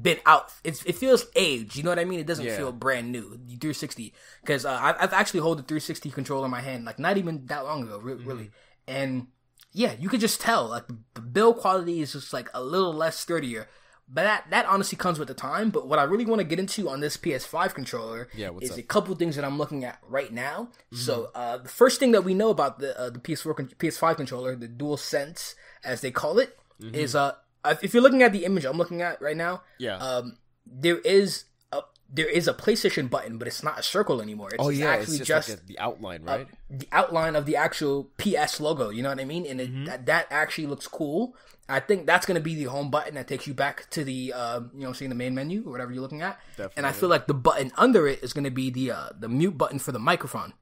been 0.00 0.18
out. 0.24 0.52
It's, 0.64 0.82
it 0.84 0.94
feels 0.96 1.26
aged 1.36 1.76
you 1.76 1.82
know 1.82 1.90
what 1.90 1.98
i 1.98 2.04
mean? 2.04 2.20
It 2.20 2.26
doesn't 2.26 2.44
Yeah. 2.44 2.56
feel 2.56 2.72
brand 2.72 3.12
new 3.12 3.22
360 3.48 4.12
because 4.40 4.64
uh, 4.64 4.78
I've, 4.80 4.96
I've 4.98 5.12
actually 5.12 5.40
hold 5.40 5.58
the 5.58 5.62
360 5.64 6.10
controller 6.10 6.46
in 6.46 6.50
my 6.50 6.60
hand 6.60 6.84
like 6.84 6.98
not 6.98 7.16
even 7.18 7.46
that 7.46 7.64
long 7.64 7.82
ago 7.82 7.98
re- 7.98 8.14
really. 8.14 8.50
And 8.86 9.28
yeah 9.72 9.94
you 9.98 10.08
could 10.08 10.20
just 10.20 10.40
tell 10.40 10.68
like 10.68 10.84
the 11.14 11.20
build 11.20 11.58
quality 11.58 12.00
is 12.00 12.12
just 12.12 12.32
like 12.32 12.48
a 12.54 12.62
little 12.62 12.92
less 12.92 13.18
sturdier. 13.18 13.68
But 14.14 14.24
that 14.24 14.44
that 14.50 14.66
honestly 14.66 14.96
comes 14.98 15.18
with 15.18 15.28
the 15.28 15.34
time. 15.34 15.70
But 15.70 15.86
what 15.88 15.98
i 15.98 16.02
really 16.04 16.26
want 16.26 16.40
to 16.40 16.44
get 16.44 16.58
into 16.58 16.88
on 16.88 17.00
this 17.00 17.16
ps5 17.16 17.72
controller 17.74 18.28
Yeah, 18.34 18.50
is 18.60 18.72
up? 18.72 18.78
a 18.78 18.82
couple 18.82 19.14
things 19.14 19.36
that 19.36 19.44
i'm 19.44 19.58
looking 19.58 19.84
at 19.84 19.98
right 20.08 20.32
now. 20.32 20.68
So 20.92 21.30
uh, 21.34 21.58
the 21.58 21.68
first 21.68 21.98
thing 22.00 22.12
that 22.12 22.22
we 22.24 22.34
know 22.34 22.50
about 22.50 22.78
the 22.78 22.98
uh, 22.98 23.10
the 23.10 23.18
ps4 23.20 23.56
con- 23.56 23.68
ps5 23.78 24.16
controller 24.16 24.54
the 24.56 24.68
dual 24.68 24.96
sense 24.96 25.54
as 25.84 26.00
they 26.00 26.10
call 26.10 26.38
it 26.38 26.58
is 26.80 27.14
uh 27.14 27.32
if 27.66 27.94
you're 27.94 28.02
looking 28.02 28.22
at 28.22 28.32
the 28.32 28.44
image 28.44 28.64
i'm 28.64 28.76
looking 28.76 29.02
at 29.02 29.20
right 29.22 29.36
now 29.36 29.62
yeah. 29.78 29.96
um 29.96 30.36
there 30.66 30.98
is 30.98 31.44
a 31.72 31.82
there 32.08 32.28
is 32.28 32.46
a 32.46 32.54
PlayStation 32.54 33.08
button, 33.08 33.38
but 33.38 33.48
it's 33.48 33.62
not 33.62 33.78
a 33.78 33.82
circle 33.82 34.20
anymore. 34.20 34.48
It's 34.52 34.58
oh 34.58 34.68
yeah, 34.68 34.90
actually 34.90 35.16
it's 35.16 35.26
just, 35.26 35.48
just, 35.48 35.50
like 35.50 35.58
a, 35.58 35.66
the 35.66 35.78
outline, 35.78 36.22
right? 36.24 36.46
the 36.70 36.88
outline 36.92 37.36
of 37.36 37.46
the 37.46 37.56
actual 37.56 38.10
PS 38.18 38.60
logo. 38.60 38.90
You 38.90 39.02
know 39.02 39.08
what 39.08 39.20
I 39.20 39.24
mean? 39.24 39.46
And 39.46 39.60
it, 39.60 39.72
Mm-hmm. 39.72 39.84
that, 39.86 40.06
that 40.06 40.26
actually 40.30 40.66
looks 40.66 40.86
cool. 40.86 41.34
I 41.68 41.80
think 41.80 42.06
that's 42.06 42.26
going 42.26 42.34
to 42.34 42.42
be 42.42 42.54
the 42.54 42.64
home 42.64 42.90
button 42.90 43.14
that 43.14 43.28
takes 43.28 43.46
you 43.46 43.54
back 43.54 43.88
to 43.90 44.04
the 44.04 44.32
uh, 44.34 44.60
you 44.74 44.80
know 44.80 44.92
seeing 44.92 45.08
the 45.08 45.14
main 45.14 45.34
menu 45.34 45.62
or 45.66 45.70
whatever 45.72 45.92
you're 45.92 46.02
looking 46.02 46.20
at. 46.20 46.38
Definitely. 46.50 46.74
And 46.76 46.86
I 46.86 46.92
feel 46.92 47.08
like 47.08 47.26
the 47.26 47.34
button 47.34 47.72
under 47.76 48.06
it 48.06 48.22
is 48.22 48.32
going 48.32 48.44
to 48.44 48.50
be 48.50 48.70
the 48.70 48.90
uh, 48.90 49.08
the 49.18 49.28
mute 49.28 49.56
button 49.56 49.78
for 49.78 49.92
the 49.92 49.98
microphone. 49.98 50.52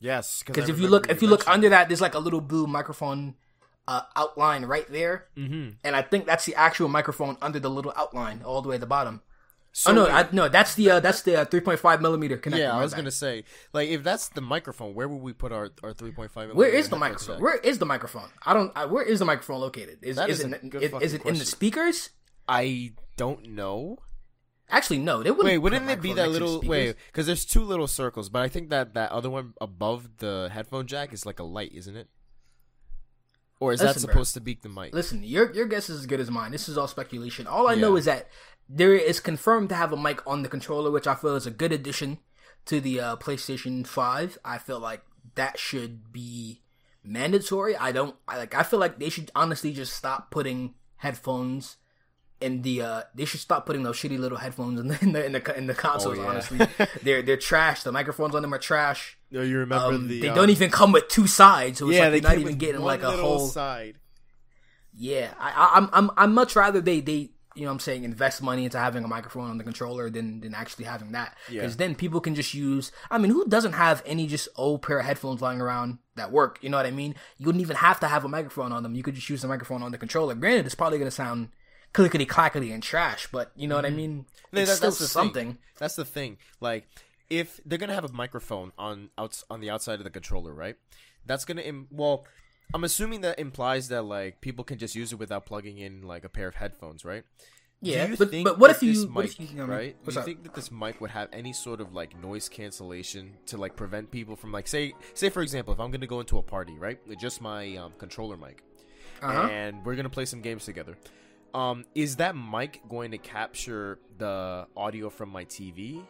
yes, 0.00 0.42
Because 0.44 0.68
if 0.68 0.78
you 0.78 0.88
look 0.88 1.08
if 1.08 1.22
you 1.22 1.28
look 1.28 1.48
under 1.48 1.68
that, 1.70 1.88
there's 1.88 2.02
like 2.02 2.14
a 2.14 2.18
little 2.18 2.40
blue 2.40 2.66
microphone 2.66 3.36
uh, 3.88 4.02
outline 4.14 4.66
right 4.66 4.86
there, 4.92 5.24
mm-hmm. 5.36 5.70
and 5.82 5.96
I 5.96 6.02
think 6.02 6.26
that's 6.26 6.44
the 6.44 6.54
actual 6.54 6.88
microphone 6.88 7.38
under 7.40 7.58
the 7.58 7.70
little 7.70 7.92
outline 7.96 8.42
all 8.44 8.60
the 8.60 8.68
way 8.68 8.74
at 8.74 8.82
the 8.82 8.86
bottom. 8.86 9.22
so 9.72 9.90
oh 9.90 9.94
no, 9.94 10.06
I, 10.06 10.28
no, 10.30 10.50
that's 10.50 10.74
the 10.74 10.90
uh, 10.90 11.00
that's 11.00 11.22
the 11.22 11.40
uh, 11.40 11.44
3.5 11.46 12.02
millimeter 12.02 12.36
connector. 12.36 12.58
yeah, 12.58 12.76
I 12.76 12.82
was 12.82 12.92
gonna 12.92 13.10
say, 13.10 13.44
like, 13.72 13.88
if 13.88 14.02
that's 14.04 14.28
the 14.28 14.42
microphone, 14.42 14.94
where 14.94 15.08
would 15.08 15.22
we 15.22 15.32
put 15.32 15.52
our 15.52 15.70
our 15.82 15.94
3.5? 15.94 16.54
Where 16.54 16.68
is 16.68 16.90
the 16.90 16.96
microphone? 16.96 17.40
Where 17.40 17.56
is 17.56 17.78
the 17.78 17.86
microphone? 17.86 18.28
I 18.44 18.52
don't. 18.52 18.70
I, 18.76 18.84
where 18.84 19.02
is 19.02 19.20
the 19.20 19.24
microphone 19.24 19.60
located? 19.60 20.00
Is, 20.02 20.16
That 20.16 20.28
is, 20.28 20.40
is 20.40 20.52
it, 20.52 21.02
is, 21.02 21.14
it 21.14 21.24
in 21.24 21.38
the 21.38 21.46
speakers? 21.46 22.10
I 22.46 22.92
don't 23.16 23.48
know. 23.48 23.98
Actually, 24.68 24.98
no. 24.98 25.22
They 25.22 25.30
wouldn't. 25.30 25.46
Wait, 25.46 25.58
wouldn't 25.58 25.88
it 25.88 26.02
be 26.02 26.12
that 26.12 26.26
next 26.26 26.34
to 26.34 26.38
the 26.40 26.44
little 26.44 26.68
wait? 26.68 26.96
Because 27.06 27.24
there's 27.24 27.46
two 27.46 27.62
little 27.62 27.86
circles, 27.86 28.28
but 28.28 28.42
I 28.42 28.48
think 28.48 28.68
that 28.68 28.92
that 28.92 29.12
other 29.12 29.30
one 29.30 29.54
above 29.62 30.18
the 30.18 30.50
headphone 30.52 30.86
jack 30.86 31.14
is 31.14 31.24
like 31.24 31.38
a 31.38 31.44
light, 31.44 31.72
isn't 31.72 31.96
it? 31.96 32.08
Or 33.60 33.72
is 33.72 33.80
that 33.80 33.88
Listen, 33.88 34.06
bro. 34.06 34.12
supposed 34.12 34.34
to 34.34 34.40
be 34.40 34.58
the 34.60 34.68
mic? 34.68 34.94
Listen, 34.94 35.22
your 35.24 35.52
your 35.52 35.66
guess 35.66 35.90
is 35.90 36.00
as 36.00 36.06
good 36.06 36.20
as 36.20 36.30
mine. 36.30 36.52
This 36.52 36.68
is 36.68 36.78
all 36.78 36.86
speculation. 36.86 37.46
All 37.46 37.68
I 37.68 37.74
know 37.74 37.96
is 37.96 38.04
that 38.04 38.28
there 38.68 38.94
is 38.94 39.18
confirmed 39.18 39.68
to 39.70 39.74
have 39.74 39.92
a 39.92 39.96
mic 39.96 40.24
on 40.26 40.42
the 40.42 40.48
controller, 40.48 40.90
which 40.90 41.06
I 41.06 41.14
feel 41.14 41.34
is 41.34 41.46
a 41.46 41.50
good 41.50 41.72
addition 41.72 42.18
to 42.66 42.80
the 42.80 43.00
uh, 43.00 43.16
PlayStation 43.16 43.86
Five. 43.86 44.38
I 44.44 44.58
feel 44.58 44.78
like 44.78 45.02
that 45.34 45.58
should 45.58 46.12
be 46.12 46.62
mandatory. 47.02 47.76
I 47.76 47.92
don't 47.92 48.14
I 48.28 48.38
like. 48.38 48.54
I 48.54 48.62
feel 48.62 48.78
like 48.78 48.98
they 48.98 49.08
should 49.08 49.30
honestly 49.34 49.72
just 49.72 49.94
stop 49.94 50.30
putting 50.30 50.74
headphones 50.96 51.78
in 52.40 52.62
the 52.62 52.82
uh, 52.82 53.02
they 53.14 53.24
should 53.24 53.40
stop 53.40 53.66
putting 53.66 53.82
those 53.82 53.96
shitty 53.96 54.18
little 54.18 54.38
headphones 54.38 54.78
in 54.78 54.88
the 54.88 54.98
in 55.02 55.12
the 55.12 55.24
in 55.24 55.32
the, 55.32 55.58
in 55.58 55.66
the 55.66 55.74
consoles. 55.74 56.18
Oh, 56.18 56.22
yeah. 56.22 56.28
Honestly, 56.28 56.60
they're 57.02 57.22
they're 57.22 57.36
trash. 57.36 57.82
The 57.82 57.92
microphones 57.92 58.34
on 58.34 58.42
them 58.42 58.54
are 58.54 58.58
trash. 58.58 59.17
No, 59.30 59.42
you 59.42 59.58
remember 59.58 59.94
Um, 59.94 60.08
the? 60.08 60.20
they 60.20 60.28
um, 60.28 60.34
don't 60.36 60.50
even 60.50 60.70
come 60.70 60.92
with 60.92 61.08
two 61.08 61.26
sides, 61.26 61.78
so 61.78 61.88
it's 61.88 61.96
Yeah, 61.96 62.04
like 62.08 62.10
they 62.10 62.16
you're 62.20 62.28
not 62.30 62.38
even 62.38 62.56
getting 62.58 62.80
like 62.80 63.02
a 63.02 63.10
whole. 63.10 63.46
side. 63.48 63.96
Yeah, 64.94 65.32
I, 65.38 65.72
I'm 65.74 65.88
I'm 65.92 66.10
I'm 66.16 66.34
much 66.34 66.56
rather 66.56 66.80
they 66.80 67.00
they 67.00 67.30
you 67.54 67.64
know 67.64 67.70
what 67.70 67.74
I'm 67.74 67.80
saying 67.80 68.04
invest 68.04 68.40
money 68.42 68.64
into 68.64 68.78
having 68.78 69.04
a 69.04 69.08
microphone 69.08 69.50
on 69.50 69.58
the 69.58 69.64
controller 69.64 70.10
than 70.10 70.40
than 70.40 70.54
actually 70.54 70.84
having 70.86 71.12
that 71.12 71.36
Yeah. 71.48 71.60
because 71.62 71.76
then 71.76 71.94
people 71.94 72.20
can 72.20 72.34
just 72.34 72.54
use. 72.54 72.90
I 73.10 73.18
mean, 73.18 73.30
who 73.30 73.46
doesn't 73.46 73.72
have 73.74 74.02
any 74.06 74.26
just 74.26 74.48
old 74.56 74.82
pair 74.82 74.98
of 74.98 75.04
headphones 75.06 75.40
lying 75.42 75.60
around 75.60 75.98
that 76.16 76.32
work? 76.32 76.58
You 76.62 76.68
know 76.70 76.76
what 76.76 76.86
I 76.86 76.90
mean? 76.90 77.14
You 77.36 77.46
wouldn't 77.46 77.62
even 77.62 77.76
have 77.76 78.00
to 78.00 78.08
have 78.08 78.24
a 78.24 78.28
microphone 78.28 78.72
on 78.72 78.82
them. 78.82 78.94
You 78.94 79.02
could 79.02 79.14
just 79.14 79.28
use 79.28 79.42
the 79.42 79.48
microphone 79.48 79.82
on 79.82 79.92
the 79.92 79.98
controller. 79.98 80.34
Granted, 80.34 80.66
it's 80.66 80.74
probably 80.74 80.98
gonna 80.98 81.10
sound 81.10 81.48
clickety 81.92 82.26
clackety 82.26 82.70
and 82.72 82.82
trash, 82.82 83.28
but 83.30 83.52
you 83.56 83.66
know 83.68 83.76
what 83.76 83.86
I 83.86 83.90
mean? 83.90 84.26
No, 84.52 84.60
It's 84.62 84.70
that- 84.70 84.76
still 84.78 84.90
that's 84.90 85.10
something. 85.12 85.48
Thing. 85.52 85.58
That's 85.78 85.96
the 85.96 86.04
thing. 86.04 86.38
Like, 86.60 86.86
if 87.30 87.60
they're 87.64 87.78
gonna 87.78 87.94
have 87.94 88.04
a 88.04 88.12
microphone 88.12 88.72
on 88.78 89.10
outs 89.18 89.44
on 89.50 89.60
the 89.60 89.70
outside 89.70 89.98
of 90.00 90.04
the 90.04 90.10
controller, 90.10 90.52
right? 90.54 90.76
That's 91.26 91.44
gonna 91.44 91.62
Im- 91.62 91.88
well, 91.90 92.26
I'm 92.74 92.84
assuming 92.84 93.20
that 93.22 93.38
implies 93.38 93.88
that 93.88 94.02
like 94.02 94.40
people 94.40 94.64
can 94.64 94.78
just 94.78 94.94
use 94.94 95.12
it 95.12 95.18
without 95.18 95.46
plugging 95.46 95.78
in 95.78 96.02
like 96.02 96.24
a 96.24 96.28
pair 96.28 96.48
of 96.48 96.54
headphones, 96.56 97.04
right? 97.04 97.24
Yeah, 97.80 98.12
but 98.18 98.32
but 98.42 98.58
what 98.58 98.70
if 98.72 98.82
you 98.82 98.92
this 98.92 99.06
what 99.06 99.24
if 99.26 99.38
you, 99.38 99.46
know, 99.56 99.64
right? 99.64 99.94
Do 100.04 100.12
you 100.12 100.22
think 100.22 100.42
that 100.42 100.54
this 100.54 100.72
mic 100.72 101.00
would 101.00 101.10
have 101.10 101.28
any 101.32 101.52
sort 101.52 101.80
of 101.80 101.94
like 101.94 102.20
noise 102.20 102.48
cancellation 102.48 103.34
to 103.46 103.56
like 103.56 103.76
prevent 103.76 104.10
people 104.10 104.34
from 104.34 104.50
like 104.50 104.66
say 104.66 104.94
say 105.14 105.28
for 105.28 105.42
example 105.42 105.72
if 105.72 105.78
I'm 105.78 105.90
gonna 105.92 106.06
go 106.08 106.18
into 106.20 106.38
a 106.38 106.42
party 106.42 106.76
right 106.76 106.98
with 107.06 107.20
just 107.20 107.40
my 107.40 107.76
um, 107.76 107.92
controller 107.98 108.36
mic 108.36 108.64
Uh-huh. 109.22 109.46
and 109.48 109.84
we're 109.84 109.94
gonna 109.94 110.10
play 110.10 110.24
some 110.24 110.40
games 110.42 110.64
together. 110.64 110.96
Um, 111.54 111.84
is 111.94 112.16
that 112.16 112.34
mic 112.36 112.82
going 112.88 113.12
to 113.12 113.18
capture 113.18 114.00
the 114.18 114.66
audio 114.76 115.08
from 115.08 115.28
my 115.30 115.44
TV 115.44 116.04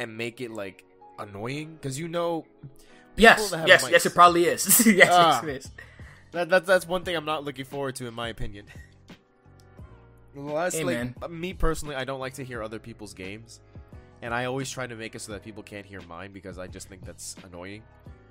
and 0.00 0.16
make 0.16 0.40
it 0.40 0.50
like 0.50 0.84
annoying? 1.18 1.74
Because 1.74 1.98
you 1.98 2.08
know, 2.08 2.46
Yes, 3.16 3.52
yes, 3.66 3.84
mics. 3.84 3.90
yes. 3.90 4.06
It 4.06 4.14
probably 4.14 4.44
is. 4.46 4.86
yes, 4.86 5.08
Ah. 5.12 5.42
yes, 5.42 5.44
it 5.44 5.56
is. 5.56 5.70
that, 6.32 6.48
that 6.48 6.66
that's 6.66 6.86
one 6.88 7.04
thing 7.04 7.14
I'm 7.16 7.24
not 7.24 7.44
looking 7.44 7.64
forward 7.66 7.96
to, 7.96 8.06
in 8.06 8.14
my 8.14 8.28
opinion. 8.28 8.66
Last, 10.34 10.74
Hey, 10.76 10.84
like, 10.84 10.96
man. 10.96 11.14
uh, 11.22 11.28
me 11.28 11.52
personally, 11.52 11.96
I 11.96 12.04
don't 12.04 12.20
like 12.20 12.34
to 12.34 12.44
hear 12.44 12.62
other 12.62 12.78
people's 12.78 13.12
games, 13.14 13.60
and 14.22 14.32
I 14.32 14.44
always 14.44 14.70
try 14.70 14.86
to 14.86 14.94
make 14.94 15.14
it 15.16 15.20
so 15.20 15.32
that 15.32 15.42
people 15.42 15.62
can't 15.62 15.84
hear 15.84 16.00
mine 16.02 16.32
because 16.32 16.56
I 16.56 16.66
just 16.68 16.88
think 16.88 17.04
that's 17.04 17.34
annoying. 17.44 17.82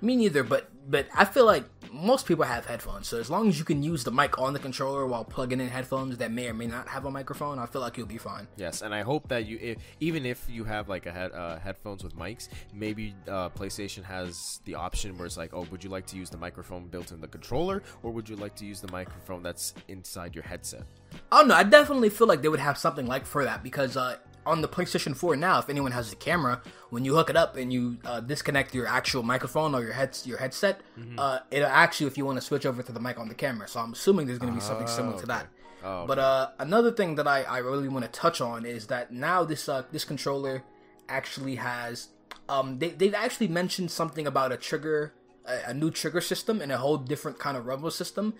Me 0.02 0.16
neither, 0.16 0.42
but 0.42 0.70
but 0.88 1.06
I 1.14 1.24
feel 1.24 1.46
like 1.46 1.64
most 1.92 2.26
people 2.26 2.44
have 2.44 2.66
headphones. 2.66 3.08
So 3.08 3.18
as 3.18 3.30
long 3.30 3.48
as 3.48 3.58
you 3.58 3.64
can 3.64 3.82
use 3.82 4.04
the 4.04 4.10
mic 4.10 4.38
on 4.38 4.52
the 4.52 4.58
controller 4.58 5.06
while 5.06 5.24
plugging 5.24 5.60
in 5.60 5.68
headphones 5.68 6.16
that 6.18 6.30
may 6.30 6.48
or 6.48 6.54
may 6.54 6.66
not 6.66 6.88
have 6.88 7.04
a 7.04 7.10
microphone, 7.10 7.58
I 7.58 7.66
feel 7.66 7.80
like 7.80 7.96
you'll 7.96 8.06
be 8.06 8.18
fine. 8.18 8.46
Yes, 8.56 8.82
and 8.82 8.94
I 8.94 9.02
hope 9.02 9.28
that 9.28 9.46
you, 9.46 9.58
if, 9.60 9.78
even 10.00 10.26
if 10.26 10.44
you 10.48 10.64
have 10.64 10.88
like 10.88 11.06
a 11.06 11.12
head, 11.12 11.32
uh, 11.32 11.58
headphones 11.58 12.02
with 12.02 12.16
mics, 12.16 12.48
maybe 12.72 13.14
uh, 13.28 13.50
PlayStation 13.50 14.04
has 14.04 14.60
the 14.64 14.74
option 14.74 15.16
where 15.16 15.26
it's 15.26 15.36
like, 15.36 15.52
oh, 15.52 15.66
would 15.70 15.82
you 15.84 15.90
like 15.90 16.06
to 16.06 16.16
use 16.16 16.30
the 16.30 16.38
microphone 16.38 16.86
built 16.86 17.12
in 17.12 17.20
the 17.20 17.28
controller, 17.28 17.82
or 18.02 18.10
would 18.12 18.28
you 18.28 18.36
like 18.36 18.54
to 18.56 18.66
use 18.66 18.80
the 18.80 18.90
microphone 18.90 19.42
that's 19.42 19.74
inside 19.88 20.34
your 20.34 20.44
headset? 20.44 20.84
Oh 21.32 21.42
no, 21.42 21.54
I 21.54 21.64
definitely 21.64 22.10
feel 22.10 22.26
like 22.26 22.42
they 22.42 22.48
would 22.48 22.60
have 22.60 22.78
something 22.78 23.06
like 23.06 23.26
for 23.26 23.44
that 23.44 23.62
because 23.62 23.96
uh, 23.96 24.16
on 24.46 24.62
the 24.62 24.68
PlayStation 24.68 25.14
4 25.16 25.36
now, 25.36 25.58
if 25.58 25.68
anyone 25.68 25.92
has 25.92 26.12
a 26.12 26.16
camera, 26.16 26.62
when 26.90 27.04
you 27.04 27.14
hook 27.14 27.30
it 27.30 27.36
up 27.36 27.56
and 27.56 27.72
you 27.72 27.98
uh, 28.04 28.20
disconnect 28.20 28.74
your 28.74 28.86
actual 28.86 29.22
microphone 29.22 29.74
or 29.74 29.82
your 29.82 29.92
head 29.92 30.16
your 30.24 30.38
headset, 30.38 30.80
Mm-hmm. 30.98 31.18
uh, 31.18 31.38
it'll 31.50 31.68
actually 31.68 32.06
if 32.06 32.16
you 32.18 32.24
want 32.24 32.38
to 32.38 32.44
switch 32.44 32.64
over 32.66 32.82
to 32.82 32.92
the 32.92 33.00
mic 33.00 33.18
on 33.18 33.28
the 33.28 33.34
camera. 33.34 33.68
So 33.68 33.80
I'm 33.80 33.92
assuming 33.92 34.26
there's 34.26 34.38
going 34.38 34.52
to 34.52 34.58
be 34.58 34.64
something 34.64 34.86
similar 34.86 35.18
to 35.20 35.26
that. 35.26 35.46
Oh, 35.82 36.06
But 36.06 36.18
uh, 36.18 36.48
another 36.58 36.90
thing 36.92 37.14
that 37.16 37.26
I, 37.26 37.42
I 37.42 37.58
really 37.58 37.88
want 37.88 38.04
to 38.04 38.10
touch 38.10 38.40
on 38.40 38.66
is 38.66 38.86
that 38.88 39.12
now 39.12 39.44
this 39.44 39.68
uh, 39.68 39.84
this 39.92 40.04
controller 40.04 40.62
actually 41.08 41.56
has 41.56 42.08
um 42.48 42.78
they 42.78 42.90
they've 42.90 43.14
actually 43.14 43.48
mentioned 43.48 43.90
something 43.90 44.26
about 44.26 44.52
a 44.52 44.56
trigger 44.56 45.12
a, 45.52 45.70
a 45.70 45.74
new 45.74 45.90
trigger 45.90 46.20
system 46.20 46.60
and 46.62 46.70
a 46.72 46.78
whole 46.78 46.96
different 47.12 47.38
kind 47.38 47.56
of 47.56 47.66
rumble 47.66 47.90
system. 47.90 48.34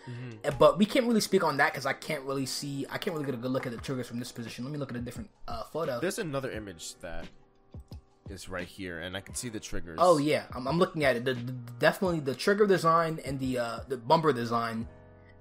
Uh, 0.44 0.50
But 0.62 0.78
we 0.78 0.86
can't 0.86 1.06
really 1.06 1.20
speak 1.30 1.42
on 1.44 1.56
that 1.58 1.72
because 1.72 1.86
I 1.86 1.92
can't 1.94 2.22
really 2.24 2.46
see 2.46 2.86
I 2.94 2.98
can't 2.98 3.12
really 3.14 3.26
get 3.26 3.34
a 3.34 3.42
good 3.44 3.50
look 3.56 3.66
at 3.66 3.72
the 3.72 3.78
triggers 3.86 4.06
from 4.08 4.18
this 4.18 4.32
position. 4.32 4.64
Let 4.64 4.72
me 4.72 4.78
look 4.78 4.90
at 4.90 4.96
a 4.96 5.00
different 5.08 5.30
uh, 5.48 5.64
photo. 5.64 5.98
There's 6.00 6.18
another 6.18 6.50
image 6.50 6.94
that 7.06 7.24
is 8.28 8.48
right 8.48 8.66
here, 8.78 9.00
and 9.00 9.16
I 9.16 9.20
can 9.20 9.34
see 9.34 9.48
the 9.48 9.58
triggers. 9.60 9.98
Oh 10.00 10.18
yeah, 10.18 10.44
I'm, 10.54 10.66
I'm 10.68 10.78
looking 10.78 11.04
at 11.04 11.16
it. 11.16 11.24
The, 11.24 11.34
the- 11.34 11.52
definitely 11.86 12.20
the 12.20 12.34
trigger 12.34 12.66
design 12.66 13.18
and 13.24 13.38
the 13.40 13.58
uh, 13.58 13.78
the 13.88 13.96
bumper 13.96 14.32
design 14.32 14.86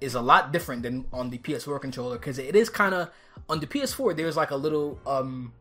is 0.02 0.16
a 0.16 0.22
lot 0.22 0.52
different 0.54 0.82
than 0.84 1.06
on 1.14 1.30
the 1.30 1.38
PS4 1.38 1.80
controller 1.82 2.18
because 2.18 2.40
it 2.40 2.56
is 2.56 2.70
kind 2.70 2.96
of 2.96 3.12
on 3.50 3.60
the 3.60 3.68
PS4. 3.68 4.16
There's 4.16 4.38
like 4.38 4.52
a 4.52 4.56
little 4.56 4.98
um, 5.06 5.54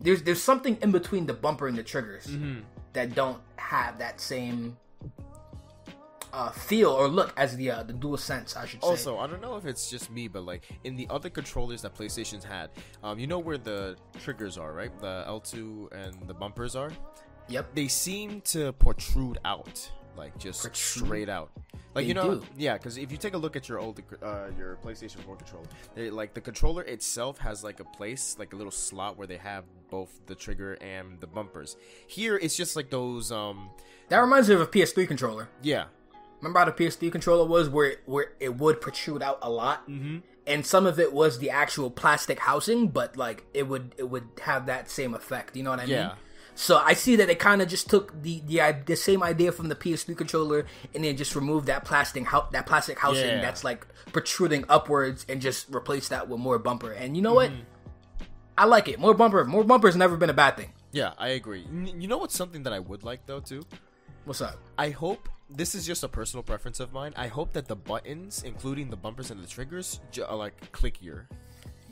there's 0.00 0.22
there's 0.22 0.42
something 0.42 0.76
in 0.82 0.90
between 0.90 1.26
the 1.26 1.34
bumper 1.34 1.68
and 1.68 1.76
the 1.78 1.82
triggers 1.82 2.26
that 2.92 3.14
don't 3.14 3.40
have 3.56 3.98
that 3.98 4.20
same 4.20 4.76
uh, 6.32 6.50
feel 6.50 6.90
or 6.90 7.08
look 7.08 7.32
as 7.36 7.56
the 7.56 7.70
uh, 7.70 7.82
the 7.82 7.92
dual 7.94 8.18
sense. 8.18 8.56
I 8.56 8.66
should 8.66 8.82
say. 8.82 8.88
Also, 8.88 9.18
I 9.18 9.26
don't 9.26 9.40
know 9.40 9.56
if 9.56 9.64
it's 9.64 9.90
just 9.90 10.10
me, 10.10 10.28
but 10.28 10.44
like 10.44 10.64
in 10.84 10.94
the 10.94 11.06
other 11.08 11.30
controllers 11.30 11.82
that 11.82 11.94
PlayStation's 11.94 12.44
had, 12.44 12.70
um, 13.02 13.18
you 13.18 13.26
know 13.26 13.38
where 13.38 13.58
the 13.58 13.96
triggers 14.20 14.58
are, 14.58 14.72
right? 14.72 14.96
The 15.00 15.24
L2 15.26 15.92
and 15.92 16.28
the 16.28 16.34
bumpers 16.34 16.76
are. 16.76 16.90
yep. 17.48 17.74
They 17.74 17.88
seem 17.88 18.42
to 18.52 18.72
protrude 18.74 19.38
out, 19.44 19.90
like 20.16 20.36
just 20.38 20.74
straight 20.76 21.28
out. 21.28 21.50
Like 21.94 22.04
They 22.04 22.08
you 22.08 22.14
know, 22.14 22.34
do. 22.36 22.42
yeah. 22.58 22.74
Because 22.74 22.98
if 22.98 23.10
you 23.10 23.16
take 23.18 23.34
a 23.34 23.38
look 23.38 23.56
at 23.56 23.68
your 23.68 23.78
old, 23.78 24.00
uh, 24.22 24.48
your 24.58 24.76
PlayStation 24.84 25.20
4 25.24 25.36
controller, 25.36 25.66
they, 25.94 26.10
like 26.10 26.34
the 26.34 26.40
controller 26.42 26.82
itself 26.82 27.38
has 27.38 27.64
like 27.64 27.80
a 27.80 27.84
place, 27.84 28.36
like 28.38 28.52
a 28.52 28.56
little 28.56 28.70
slot 28.70 29.16
where 29.16 29.26
they 29.26 29.38
have 29.38 29.64
both 29.90 30.20
the 30.26 30.34
trigger 30.34 30.74
and 30.74 31.18
the 31.20 31.26
bumpers. 31.26 31.76
Here, 32.06 32.36
it's 32.36 32.56
just 32.56 32.76
like 32.76 32.90
those, 32.90 33.32
um, 33.32 33.70
That 34.08 34.18
reminds 34.18 34.48
me 34.48 34.54
of 34.56 34.60
a 34.60 34.66
PS3 34.66 35.06
controller. 35.08 35.48
yeah, 35.62 35.84
Remember 36.42 36.58
how 36.58 36.64
the 36.66 36.72
PS3 36.72 37.10
controller 37.10 37.46
was, 37.48 37.70
where 37.70 37.86
it, 37.92 38.00
where 38.04 38.32
it 38.40 38.56
would 38.58 38.80
protrude 38.82 39.22
out 39.22 39.38
a 39.40 39.48
lot, 39.50 39.88
mm-hmm. 39.88 40.18
and 40.46 40.66
some 40.66 40.84
of 40.84 41.00
it 41.00 41.14
was 41.14 41.38
the 41.38 41.48
actual 41.48 41.90
plastic 41.90 42.38
housing, 42.40 42.88
but 42.88 43.16
like 43.16 43.46
it 43.54 43.66
would 43.66 43.94
it 43.96 44.10
would 44.10 44.28
have 44.42 44.66
that 44.66 44.90
same 44.90 45.14
effect. 45.14 45.56
You 45.56 45.62
know 45.62 45.70
what 45.70 45.80
I 45.80 45.84
Yeah. 45.84 46.08
mean? 46.08 46.16
So 46.58 46.78
I 46.78 46.94
see 46.94 47.16
that 47.16 47.26
they 47.28 47.34
kind 47.34 47.60
of 47.62 47.68
just 47.68 47.88
took 47.90 48.20
the, 48.22 48.42
the 48.46 48.74
the 48.86 48.96
same 48.96 49.22
idea 49.22 49.52
from 49.52 49.68
the 49.68 49.74
PS3 49.76 50.16
controller 50.16 50.64
and 50.94 51.04
then 51.04 51.16
just 51.16 51.36
removed 51.36 51.66
that 51.66 51.84
plastic 51.84 52.24
that 52.52 52.66
plastic 52.66 52.98
housing 52.98 53.26
Yeah. 53.28 53.40
that's 53.42 53.62
like 53.62 53.86
protruding 54.12 54.64
upwards 54.68 55.26
and 55.28 55.40
just 55.42 55.68
replaced 55.68 56.10
that 56.10 56.28
with 56.28 56.40
more 56.40 56.58
bumper. 56.58 56.92
And 56.92 57.14
you 57.14 57.22
know 57.22 57.34
what? 57.34 57.50
Mm-hmm. 57.50 57.60
I 58.58 58.64
like 58.64 58.88
it. 58.88 58.98
More 58.98 59.12
bumper. 59.14 59.44
More 59.44 59.64
bumper 59.64 59.86
has 59.88 59.96
never 59.96 60.16
been 60.16 60.30
a 60.30 60.34
bad 60.34 60.56
thing. 60.56 60.72
yeah. 60.92 61.12
I 61.18 61.28
agree. 61.28 61.66
You 61.70 62.08
know 62.08 62.16
what's 62.18 62.34
something 62.34 62.62
that 62.62 62.72
I 62.72 62.78
would 62.80 63.04
like 63.04 63.26
though 63.26 63.40
too? 63.40 63.62
What's 64.24 64.40
up? 64.40 64.56
I 64.78 64.90
hope 64.90 65.28
this 65.50 65.74
is 65.74 65.86
just 65.86 66.02
a 66.02 66.08
personal 66.08 66.42
preference 66.42 66.80
of 66.80 66.92
mine. 66.92 67.12
I 67.16 67.28
hope 67.28 67.52
that 67.52 67.68
the 67.68 67.76
buttons, 67.76 68.42
including 68.44 68.90
the 68.90 68.96
bumpers 68.96 69.30
and 69.30 69.40
the 69.42 69.46
triggers, 69.46 70.00
j- 70.10 70.22
are 70.22 70.34
like 70.34 70.72
clickier. 70.72 71.26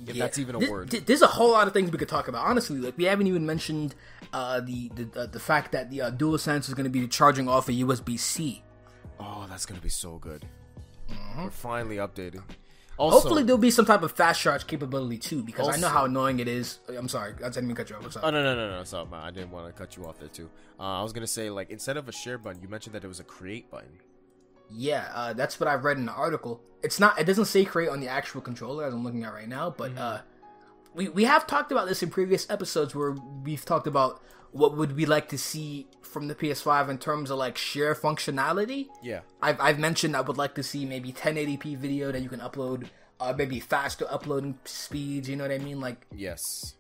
If 0.07 0.17
that's 0.17 0.39
even 0.39 0.57
a 0.57 0.59
Th- 0.59 0.71
word. 0.71 0.91
th- 0.91 1.05
there's 1.07 1.23
a 1.23 1.27
whole 1.27 1.51
lot 1.53 1.67
of 1.67 1.73
things 1.73 1.91
we 1.91 1.99
could 1.99 2.09
talk 2.09 2.29
about. 2.29 2.47
Honestly, 2.47 2.79
like 2.79 2.97
we 2.97 3.05
haven't 3.05 3.27
even 3.27 3.45
mentioned 3.47 3.95
uh, 4.33 4.61
the 4.61 4.91
the 4.95 5.21
uh, 5.21 5.27
the 5.27 5.41
fact 5.41 5.73
that 5.73 5.91
the 5.91 6.03
uh, 6.03 6.11
DualSense 6.11 6.69
is 6.69 6.75
going 6.75 6.85
to 6.85 6.91
be 6.91 7.07
charging 7.09 7.49
off 7.49 7.69
a 7.69 7.73
USB 7.73 8.19
C. 8.19 8.63
oh, 9.21 9.47
that's 9.49 9.67
gonna 9.67 9.81
be 9.81 9.89
so 9.89 10.19
good. 10.19 10.45
We're 11.37 11.51
finally 11.51 11.97
updated. 11.97 12.43
Also, 12.97 13.19
Hopefully, 13.19 13.43
there'll 13.43 13.59
be 13.59 13.73
some 13.73 13.85
type 13.85 14.03
of 14.03 14.13
fast 14.13 14.41
charge 14.41 14.69
capability 14.69 15.19
too, 15.19 15.43
because 15.43 15.69
I 15.69 15.81
know 15.81 15.89
how 15.89 16.05
annoying 16.05 16.39
it 16.39 16.47
is. 16.47 16.79
I'm 16.97 17.09
sorry, 17.09 17.35
I 17.45 17.49
didn't 17.49 17.67
mean 17.67 17.75
to 17.75 17.83
cut 17.83 17.91
you 17.91 17.97
off. 17.97 18.17
Oh 18.23 18.31
no 18.31 18.43
no 18.43 18.55
no 18.55 18.71
no! 18.71 18.85
Sorry, 18.85 19.09
I 19.13 19.33
didn't 19.33 19.51
want 19.51 19.67
to 19.67 19.73
cut 19.73 19.97
you 19.97 20.07
off 20.07 20.21
there 20.21 20.29
too. 20.29 20.49
Uh, 20.79 21.01
I 21.01 21.03
was 21.03 21.13
gonna 21.13 21.27
say 21.27 21.51
like 21.51 21.71
instead 21.71 21.97
of 21.97 22.09
a 22.09 22.13
share 22.13 22.39
button, 22.39 22.63
you 22.63 22.69
mentioned 22.69 22.95
that 22.95 23.03
it 23.05 23.09
was 23.09 23.19
a 23.19 23.25
create 23.25 23.69
button. 23.71 23.99
Yeah, 24.77 25.09
uh, 25.15 25.33
that's 25.33 25.59
what 25.61 25.69
I've 25.69 25.85
read 25.85 25.97
in 25.99 26.07
the 26.07 26.13
article. 26.13 26.61
It's 26.83 26.99
not. 27.01 27.19
It 27.19 27.25
doesn't 27.25 27.45
say 27.47 27.65
create 27.65 27.89
on 27.89 28.01
the 28.01 28.09
actual 28.09 28.41
controller 28.41 28.85
as 28.85 28.93
I'm 28.93 29.05
looking 29.05 29.25
at 29.25 29.33
right 29.33 29.49
now, 29.49 29.71
but 29.71 29.91
Mm-hmm. 29.93 30.03
uh, 30.03 30.19
we 30.95 31.09
we 31.09 31.25
have 31.25 31.47
talked 31.47 31.73
about 31.73 31.89
this 31.89 32.03
in 32.03 32.11
previous 32.11 32.49
episodes 32.51 32.95
where 32.95 33.13
we've 33.43 33.65
talked 33.65 33.87
about 33.87 34.23
what 34.53 34.77
would 34.77 34.95
we 34.97 35.05
like 35.07 35.29
to 35.31 35.39
see 35.39 35.89
from 36.03 36.29
the 36.29 36.35
PS5 36.35 36.89
in 36.89 36.99
terms 36.99 37.31
of 37.31 37.39
like 37.39 37.57
share 37.59 37.95
functionality. 37.95 38.87
Yeah. 39.03 39.21
I've, 39.43 39.61
I've 39.61 39.79
mentioned 39.81 40.17
I 40.17 40.21
would 40.21 40.37
like 40.39 40.55
to 40.55 40.63
see 40.63 40.85
maybe 40.87 41.13
1080p 41.13 41.77
video 41.77 42.13
that 42.13 42.21
you 42.23 42.29
can 42.29 42.39
upload, 42.39 42.87
uh, 43.19 43.35
maybe 43.37 43.59
faster 43.59 44.07
uploading 44.09 44.57
speeds. 44.65 45.29
You 45.29 45.35
know 45.35 45.43
what 45.45 45.51
I 45.51 45.59
mean? 45.59 45.81
Like, 45.81 46.07
Yes. 46.15 46.77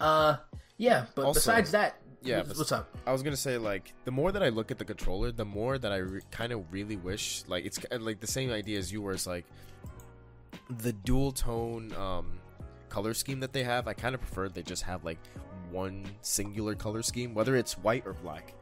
uh, 0.00 0.36
yeah. 0.78 1.06
But 1.14 1.26
Also- 1.26 1.40
besides 1.40 1.72
that, 1.72 1.96
Yeah. 2.22 2.38
what's, 2.38 2.58
what's 2.58 2.72
up? 2.72 2.96
I 3.06 3.12
was 3.12 3.22
gonna 3.22 3.36
say 3.36 3.58
like 3.58 3.92
the 4.04 4.10
more 4.10 4.32
that 4.32 4.42
I 4.42 4.48
look 4.48 4.70
at 4.70 4.78
the 4.78 4.84
controller, 4.84 5.32
the 5.32 5.44
more 5.44 5.78
that 5.78 5.92
I 5.92 5.96
re- 5.98 6.20
kind 6.30 6.52
of 6.52 6.72
really 6.72 6.96
wish 6.96 7.44
like 7.48 7.64
it's 7.64 7.78
like 7.98 8.20
the 8.20 8.26
same 8.26 8.50
idea 8.50 8.78
as 8.78 8.92
you, 8.92 9.02
where 9.02 9.14
it's 9.14 9.26
like 9.26 9.46
the 10.68 10.92
dual 10.92 11.32
tone 11.32 11.92
um, 11.94 12.38
color 12.88 13.14
scheme 13.14 13.40
that 13.40 13.52
they 13.52 13.64
have. 13.64 13.88
I 13.88 13.92
kind 13.92 14.14
of 14.14 14.20
prefer 14.20 14.48
they 14.48 14.62
just 14.62 14.82
have 14.82 15.04
like 15.04 15.18
one 15.70 16.04
singular 16.22 16.74
color 16.74 17.02
scheme, 17.02 17.34
whether 17.34 17.56
it's 17.56 17.78
white 17.78 18.06
or 18.06 18.14
black. 18.14 18.54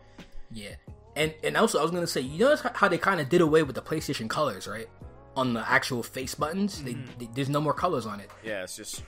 Yeah. 0.51 0.75
And 1.17 1.35
and 1.43 1.57
also 1.57 1.79
I 1.79 1.83
was 1.83 1.91
gonna 1.91 2.07
say, 2.07 2.21
you 2.21 2.39
notice 2.39 2.61
how 2.75 2.89
they 2.89 2.99
kind 2.99 3.21
of 3.21 3.29
did 3.29 3.41
away 3.41 3.63
with 3.63 3.75
the 3.75 3.83
PlayStation 3.83 4.29
colors, 4.29 4.67
right? 4.67 4.89
on 5.37 5.53
the 5.53 5.71
actual 5.71 6.03
face 6.03 6.35
buttons. 6.35 6.83
They, 6.83 6.95
they, 7.19 7.29
there's 7.35 7.49
no 7.49 7.61
more 7.61 7.75
colors 7.75 8.07
on 8.07 8.21
it. 8.21 8.31
Yeah, 8.43 8.63
it's 8.63 8.77
just 8.77 9.05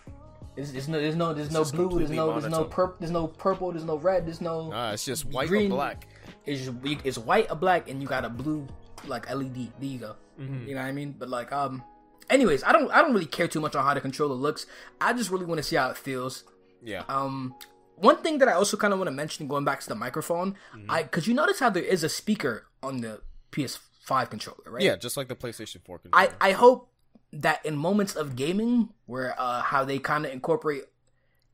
There's, 0.59 0.73
there's 0.73 0.89
no 0.89 1.01
there's 1.01 1.15
no 1.15 1.33
there's 1.33 1.53
no 1.53 1.63
blue. 1.63 1.99
There's 1.99 2.11
no 2.11 2.41
there's 2.41 2.51
no 2.51 2.65
purple. 2.65 2.97
There's 2.99 3.13
no 3.13 3.29
purple. 3.29 3.71
There's 3.71 3.85
no 3.85 3.97
red. 3.97 4.27
There's 4.27 4.41
no. 4.41 4.73
ah, 4.75 4.91
it's 4.91 5.05
just 5.05 5.25
white 5.25 5.47
Green- 5.49 5.71
or 5.71 5.77
black. 5.77 6.09
It's 6.47 6.65
just, 6.65 6.77
it's 7.05 7.17
white 7.17 7.47
or 7.49 7.55
black, 7.55 7.89
and 7.89 8.03
you 8.03 8.09
got 8.09 8.25
a 8.25 8.29
blue 8.29 8.67
like 9.07 9.33
LED. 9.33 9.55
There 9.55 9.71
you 9.89 9.99
go. 9.99 10.17
Mm-hmm. 10.41 10.67
You 10.67 10.75
know 10.75 10.81
what 10.81 10.89
I 10.89 10.93
mean? 10.93 11.15
But 11.17 11.29
like 11.29 11.53
um, 11.53 11.85
anyways, 12.29 12.65
I 12.65 12.73
don't 12.73 12.91
I 12.91 13.01
don't 13.03 13.13
really 13.15 13.27
care 13.27 13.47
too 13.47 13.61
much 13.61 13.77
on 13.77 13.85
how 13.85 13.95
the 13.95 14.01
controller 14.01 14.35
looks. 14.35 14.67
I 15.01 15.13
just 15.13 15.31
really 15.31 15.47
want 15.47 15.59
to 15.61 15.63
see 15.63 15.77
how 15.77 15.91
it 15.91 15.97
feels. 15.97 16.43
Yeah. 16.83 17.05
Um, 17.09 17.55
one 17.95 18.17
thing 18.23 18.39
that 18.39 18.49
I 18.49 18.55
also 18.55 18.77
kind 18.77 18.93
of 18.93 18.99
want 18.99 19.07
to 19.09 19.13
mention, 19.15 19.47
going 19.47 19.65
back 19.65 19.79
to 19.81 19.89
the 19.89 19.95
microphone, 19.95 20.57
Mm-hmm. 20.75 20.91
I 20.91 21.05
because 21.05 21.29
you 21.29 21.35
notice 21.35 21.61
how 21.61 21.71
there 21.71 21.85
is 21.85 22.03
a 22.03 22.09
speaker 22.09 22.67
on 22.83 23.01
the 23.01 23.21
PS5 23.53 24.29
controller, 24.31 24.59
right? 24.67 24.83
yeah, 24.83 24.97
just 24.97 25.17
like 25.17 25.29
the 25.29 25.37
PlayStation 25.37 25.85
4 25.85 25.99
controller. 26.01 26.33
I 26.41 26.49
I 26.49 26.53
hope 26.53 26.91
that 27.33 27.65
in 27.65 27.77
moments 27.77 28.15
of 28.17 28.37
gaming 28.37 28.91
where 29.07 29.35
uh 29.39 29.61
how 29.61 29.85
they 29.85 29.99
kind 29.99 30.25
of 30.25 30.33
incorporate 30.33 30.85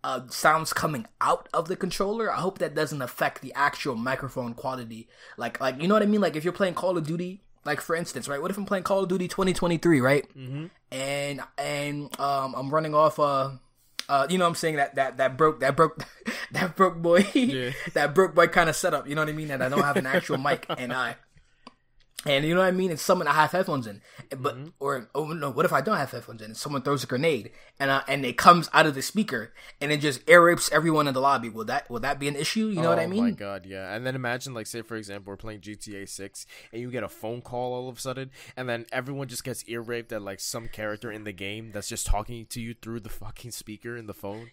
uh 0.02 0.20
sounds 0.28 0.72
coming 0.72 1.06
out 1.20 1.48
of 1.52 1.68
the 1.68 1.76
controller, 1.76 2.32
I 2.32 2.36
hope 2.36 2.58
that 2.58 2.74
doesn't 2.74 3.02
affect 3.02 3.42
the 3.42 3.52
actual 3.54 3.94
microphone 3.94 4.54
quality. 4.54 5.08
Like 5.36 5.60
like 5.60 5.80
you 5.80 5.88
know 5.88 5.94
what 5.94 6.02
I 6.02 6.06
mean? 6.06 6.20
Like 6.20 6.36
if 6.36 6.44
you're 6.44 6.52
playing 6.52 6.74
Call 6.74 6.96
of 6.96 7.06
Duty, 7.06 7.42
like 7.64 7.80
for 7.80 7.96
instance, 7.96 8.28
right? 8.28 8.40
What 8.40 8.50
if 8.50 8.58
I'm 8.58 8.66
playing 8.66 8.84
Call 8.84 9.02
of 9.02 9.08
Duty 9.08 9.28
2023, 9.28 10.00
right? 10.00 10.28
Mm-hmm. 10.36 10.66
And 10.92 11.40
and 11.58 12.20
um 12.20 12.54
I'm 12.56 12.70
running 12.70 12.94
off 12.94 13.18
uh 13.18 13.50
uh, 14.08 14.26
you 14.28 14.38
know 14.38 14.44
what 14.44 14.50
I'm 14.50 14.54
saying 14.54 14.76
that 14.76 14.96
that 14.96 15.16
that 15.16 15.36
broke 15.36 15.60
that 15.60 15.76
broke 15.76 16.04
that 16.52 16.76
broke 16.76 16.96
boy 16.96 17.22
that 17.94 18.14
broke 18.14 18.34
boy 18.34 18.46
kind 18.48 18.68
of 18.68 18.76
setup. 18.76 19.08
You 19.08 19.14
know 19.14 19.22
what 19.22 19.28
I 19.28 19.32
mean? 19.32 19.48
That 19.48 19.62
I 19.62 19.68
don't 19.68 19.82
have 19.82 19.96
an 19.96 20.06
actual 20.06 20.38
mic 20.38 20.66
and 20.68 20.92
I 20.92 21.16
and 22.26 22.44
you 22.44 22.54
know 22.54 22.60
what 22.60 22.66
I 22.66 22.72
mean? 22.72 22.90
It's 22.90 23.02
someone 23.02 23.28
I 23.28 23.32
have 23.34 23.52
headphones 23.52 23.86
in, 23.86 24.00
but 24.30 24.54
Mm-hmm. 24.54 24.68
or 24.80 25.08
oh 25.14 25.26
no, 25.26 25.50
what 25.50 25.64
if 25.64 25.72
I 25.72 25.80
don't 25.80 25.96
have 25.96 26.10
headphones 26.10 26.40
in? 26.40 26.46
And 26.46 26.56
someone 26.56 26.82
throws 26.82 27.04
a 27.04 27.06
grenade 27.06 27.50
and 27.78 27.90
uh, 27.90 28.02
and 28.08 28.24
it 28.24 28.36
comes 28.36 28.70
out 28.72 28.86
of 28.86 28.94
the 28.94 29.02
speaker 29.02 29.52
and 29.80 29.90
it 29.92 29.98
just 30.00 30.20
air 30.28 30.42
rapes 30.42 30.70
everyone 30.72 31.08
in 31.08 31.14
the 31.14 31.20
lobby. 31.20 31.48
Will 31.48 31.64
that 31.66 31.90
will 31.90 32.00
that 32.00 32.18
be 32.18 32.28
an 32.28 32.36
issue? 32.36 32.66
You 32.68 32.80
know 32.82 32.88
what 32.88 32.98
I 32.98 33.06
mean? 33.06 33.20
Oh 33.20 33.22
my 33.24 33.30
god, 33.32 33.66
yeah. 33.66 33.94
And 33.94 34.06
then 34.06 34.14
imagine, 34.14 34.54
like, 34.54 34.66
say 34.66 34.82
for 34.82 34.96
example, 34.96 35.32
we're 35.32 35.36
playing 35.36 35.60
GTA 35.60 36.08
Six, 36.08 36.46
and 36.72 36.80
you 36.80 36.90
get 36.90 37.02
a 37.02 37.08
phone 37.08 37.42
call 37.42 37.72
all 37.74 37.88
of 37.88 37.98
a 37.98 38.00
sudden, 38.00 38.30
and 38.56 38.68
then 38.68 38.86
everyone 38.92 39.28
just 39.28 39.44
gets 39.44 39.64
ear 39.68 39.80
raped 39.80 40.12
at 40.12 40.22
like 40.22 40.40
some 40.40 40.68
character 40.68 41.10
in 41.10 41.24
the 41.24 41.32
game 41.32 41.70
that's 41.72 41.88
just 41.88 42.06
talking 42.06 42.46
to 42.46 42.60
you 42.60 42.74
through 42.74 43.00
the 43.00 43.08
fucking 43.08 43.50
speaker 43.50 43.96
in 43.96 44.06
the 44.06 44.14
phone. 44.14 44.50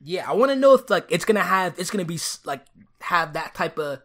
Yeah, 0.00 0.28
I 0.28 0.32
want 0.34 0.50
to 0.50 0.56
know 0.56 0.74
if 0.74 0.90
like 0.90 1.06
it's 1.10 1.24
gonna 1.24 1.40
have 1.40 1.78
it's 1.78 1.90
gonna 1.90 2.04
be 2.04 2.18
like 2.44 2.64
have 3.00 3.32
that 3.34 3.54
type 3.54 3.78
of 3.78 4.02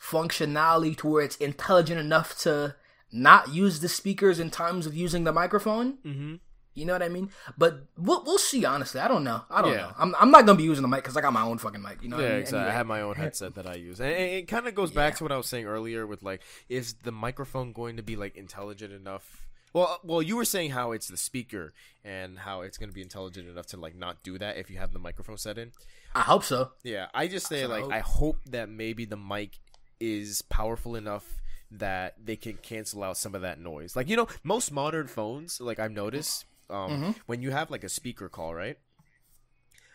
functionality 0.00 0.96
to 0.98 1.06
where 1.08 1.24
it's 1.24 1.36
intelligent 1.36 1.98
enough 2.00 2.38
to 2.40 2.74
not 3.12 3.52
use 3.52 3.80
the 3.80 3.88
speakers 3.88 4.38
in 4.38 4.50
times 4.50 4.86
of 4.86 4.94
using 4.94 5.24
the 5.24 5.32
microphone. 5.32 5.98
Mm-hmm. 6.04 6.34
You 6.74 6.84
know 6.84 6.92
what 6.92 7.02
I 7.02 7.08
mean? 7.08 7.30
But 7.56 7.86
we'll 7.96 8.22
we'll 8.24 8.38
see. 8.38 8.64
Honestly, 8.64 9.00
I 9.00 9.08
don't 9.08 9.24
know. 9.24 9.42
I 9.50 9.62
don't 9.62 9.72
Yeah. 9.72 9.78
know. 9.78 9.92
I'm 9.98 10.14
I'm 10.20 10.30
not 10.30 10.46
gonna 10.46 10.56
be 10.58 10.62
using 10.62 10.82
the 10.82 10.88
mic 10.88 11.02
because 11.02 11.16
I 11.16 11.20
got 11.20 11.32
my 11.32 11.42
own 11.42 11.58
fucking 11.58 11.82
mic. 11.82 12.02
You 12.02 12.08
know? 12.10 12.16
what 12.16 12.22
Yeah, 12.22 12.28
I 12.28 12.32
mean? 12.34 12.40
exactly. 12.42 12.70
I 12.70 12.72
have 12.72 12.86
my 12.86 13.00
own 13.00 13.16
headset 13.16 13.56
that 13.56 13.66
I 13.66 13.74
use, 13.74 13.98
and 13.98 14.10
it, 14.10 14.32
it 14.34 14.42
kind 14.48 14.68
of 14.68 14.74
goes 14.76 14.92
back 14.92 15.16
to 15.16 15.24
what 15.24 15.32
I 15.32 15.36
was 15.36 15.46
saying 15.48 15.64
earlier 15.66 16.06
with 16.06 16.22
like, 16.22 16.42
is 16.68 16.94
the 17.02 17.10
microphone 17.10 17.72
going 17.72 17.96
to 17.96 18.02
be 18.04 18.14
like 18.14 18.36
intelligent 18.36 18.92
enough? 18.92 19.44
Well, 19.72 19.98
well, 20.04 20.22
you 20.22 20.36
were 20.36 20.44
saying 20.44 20.70
how 20.70 20.92
it's 20.92 21.08
the 21.08 21.16
speaker 21.16 21.74
and 22.04 22.38
how 22.38 22.60
it's 22.62 22.78
going 22.78 22.88
to 22.90 22.94
be 22.94 23.02
intelligent 23.02 23.48
enough 23.48 23.66
to 23.66 23.76
like 23.76 23.96
not 23.96 24.22
do 24.22 24.38
that 24.38 24.56
if 24.56 24.70
you 24.70 24.78
have 24.78 24.92
the 24.92 24.98
microphone 25.00 25.36
set 25.36 25.58
in. 25.58 25.72
I 26.14 26.20
hope 26.22 26.44
so. 26.44 26.70
Yeah, 26.84 27.08
I 27.12 27.26
just 27.26 27.48
say 27.48 27.64
I 27.64 27.66
like 27.66 27.82
hope. 27.82 27.92
I 27.92 27.98
hope 27.98 28.36
that 28.46 28.68
maybe 28.68 29.04
the 29.04 29.16
mic 29.16 29.58
is 30.00 30.42
powerful 30.42 30.94
enough 30.96 31.40
that 31.70 32.14
they 32.24 32.36
can 32.36 32.54
cancel 32.56 33.02
out 33.02 33.16
some 33.16 33.34
of 33.34 33.42
that 33.42 33.58
noise. 33.60 33.94
Like 33.96 34.08
you 34.08 34.16
know, 34.16 34.28
most 34.42 34.72
modern 34.72 35.06
phones, 35.06 35.60
like 35.60 35.78
I've 35.78 35.92
noticed, 35.92 36.46
um, 36.70 36.92
Mm-hmm. 36.92 37.10
when 37.26 37.42
you 37.42 37.50
have 37.50 37.70
like 37.70 37.84
a 37.84 37.88
speaker 37.88 38.28
call, 38.28 38.54
right? 38.54 38.78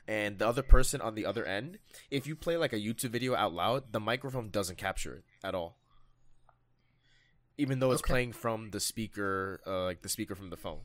And 0.08 0.38
the 0.38 0.47
other 0.47 0.63
person 0.63 0.99
on 0.99 1.15
the 1.15 1.25
other 1.25 1.45
end, 1.45 1.80
if 2.12 2.28
you 2.28 2.36
play 2.36 2.58
like 2.58 2.73
a 2.73 2.78
YouTube 2.80 3.12
video 3.12 3.36
out 3.36 3.54
loud, 3.54 3.93
the 3.93 3.99
microphone 4.01 4.49
doesn't 4.49 4.78
capture 4.78 5.15
it 5.15 5.23
at 5.43 5.56
all. 5.56 5.78
Even 7.58 7.80
though 7.80 7.91
it's 7.91 8.01
Okay. 8.01 8.12
playing 8.12 8.34
from 8.34 8.71
the 8.71 8.80
speaker, 8.80 9.62
uh, 9.65 9.84
like 9.86 10.01
the 10.01 10.10
speaker 10.10 10.36
from 10.36 10.49
the 10.49 10.58
phone. 10.58 10.82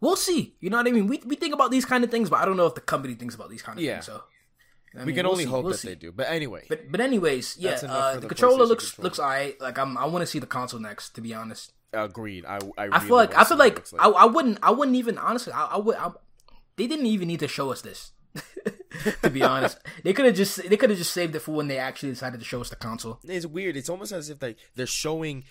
We'll 0.00 0.16
see. 0.16 0.56
You 0.60 0.68
know 0.68 0.76
what 0.78 0.88
I 0.88 0.90
mean? 0.90 1.06
We 1.06 1.22
we 1.24 1.36
think 1.36 1.54
about 1.54 1.70
these 1.70 1.84
kind 1.84 2.02
of 2.04 2.10
things, 2.10 2.28
but 2.28 2.40
I 2.40 2.44
don't 2.44 2.56
know 2.56 2.66
if 2.66 2.74
the 2.74 2.80
company 2.80 3.14
thinks 3.14 3.34
about 3.34 3.48
these 3.50 3.62
kind 3.62 3.78
of 3.78 3.84
Yeah. 3.84 3.94
things. 3.94 4.06
So 4.06 4.22
I 4.94 5.00
we 5.00 5.06
mean? 5.06 5.14
can 5.16 5.24
We'll 5.24 5.32
only 5.32 5.44
see. 5.44 5.50
hope 5.50 5.64
We'll 5.64 5.72
that 5.72 5.78
see. 5.78 5.88
they 5.88 5.94
do. 5.94 6.12
But 6.12 6.28
anyway, 6.28 6.64
But 6.68 6.90
but 6.92 7.00
anyways, 7.00 7.56
yeah, 7.58 7.78
uh, 7.88 8.14
the 8.14 8.20
the 8.20 8.28
controller 8.28 8.64
looks 8.64 8.90
controller. 8.90 9.04
looks 9.06 9.18
alright. 9.18 9.60
Like 9.60 9.78
I'm 9.78 9.96
I 9.96 10.06
want 10.06 10.22
to 10.22 10.26
see 10.26 10.38
the 10.38 10.46
console 10.46 10.80
next. 10.80 11.10
To 11.14 11.20
be 11.20 11.34
honest, 11.34 11.72
agreed. 11.92 12.44
I 12.46 12.58
I, 12.76 12.88
I 12.92 12.98
feel 13.00 13.16
like 13.16 13.34
I 13.36 13.44
feel 13.44 13.56
it 13.60 13.60
like, 13.60 13.86
I, 13.98 14.08
I 14.08 14.24
wouldn't 14.26 14.58
I 14.62 14.70
wouldn't 14.70 14.96
even 14.96 15.18
honestly 15.18 15.52
I, 15.52 15.64
I 15.66 15.78
would 15.78 15.96
I, 15.96 16.10
they 16.76 16.86
didn't 16.86 17.06
even 17.06 17.28
need 17.28 17.40
to 17.40 17.48
show 17.48 17.70
us 17.70 17.80
this. 17.82 18.12
to 19.22 19.30
be 19.30 19.42
honest, 19.54 19.78
they 20.04 20.12
could 20.12 20.24
have 20.24 20.34
just 20.34 20.68
they 20.68 20.76
could 20.76 20.90
have 20.90 20.98
just 20.98 21.12
saved 21.12 21.34
it 21.34 21.40
for 21.40 21.52
when 21.54 21.68
they 21.68 21.78
actually 21.78 22.10
decided 22.10 22.40
to 22.40 22.46
show 22.46 22.60
us 22.60 22.70
the 22.70 22.76
console. 22.76 23.18
it's 23.24 23.46
weird. 23.46 23.76
It's 23.76 23.88
almost 23.90 24.12
as 24.12 24.30
if 24.30 24.38
they 24.38 24.56
they're 24.74 24.86
showing 24.86 25.44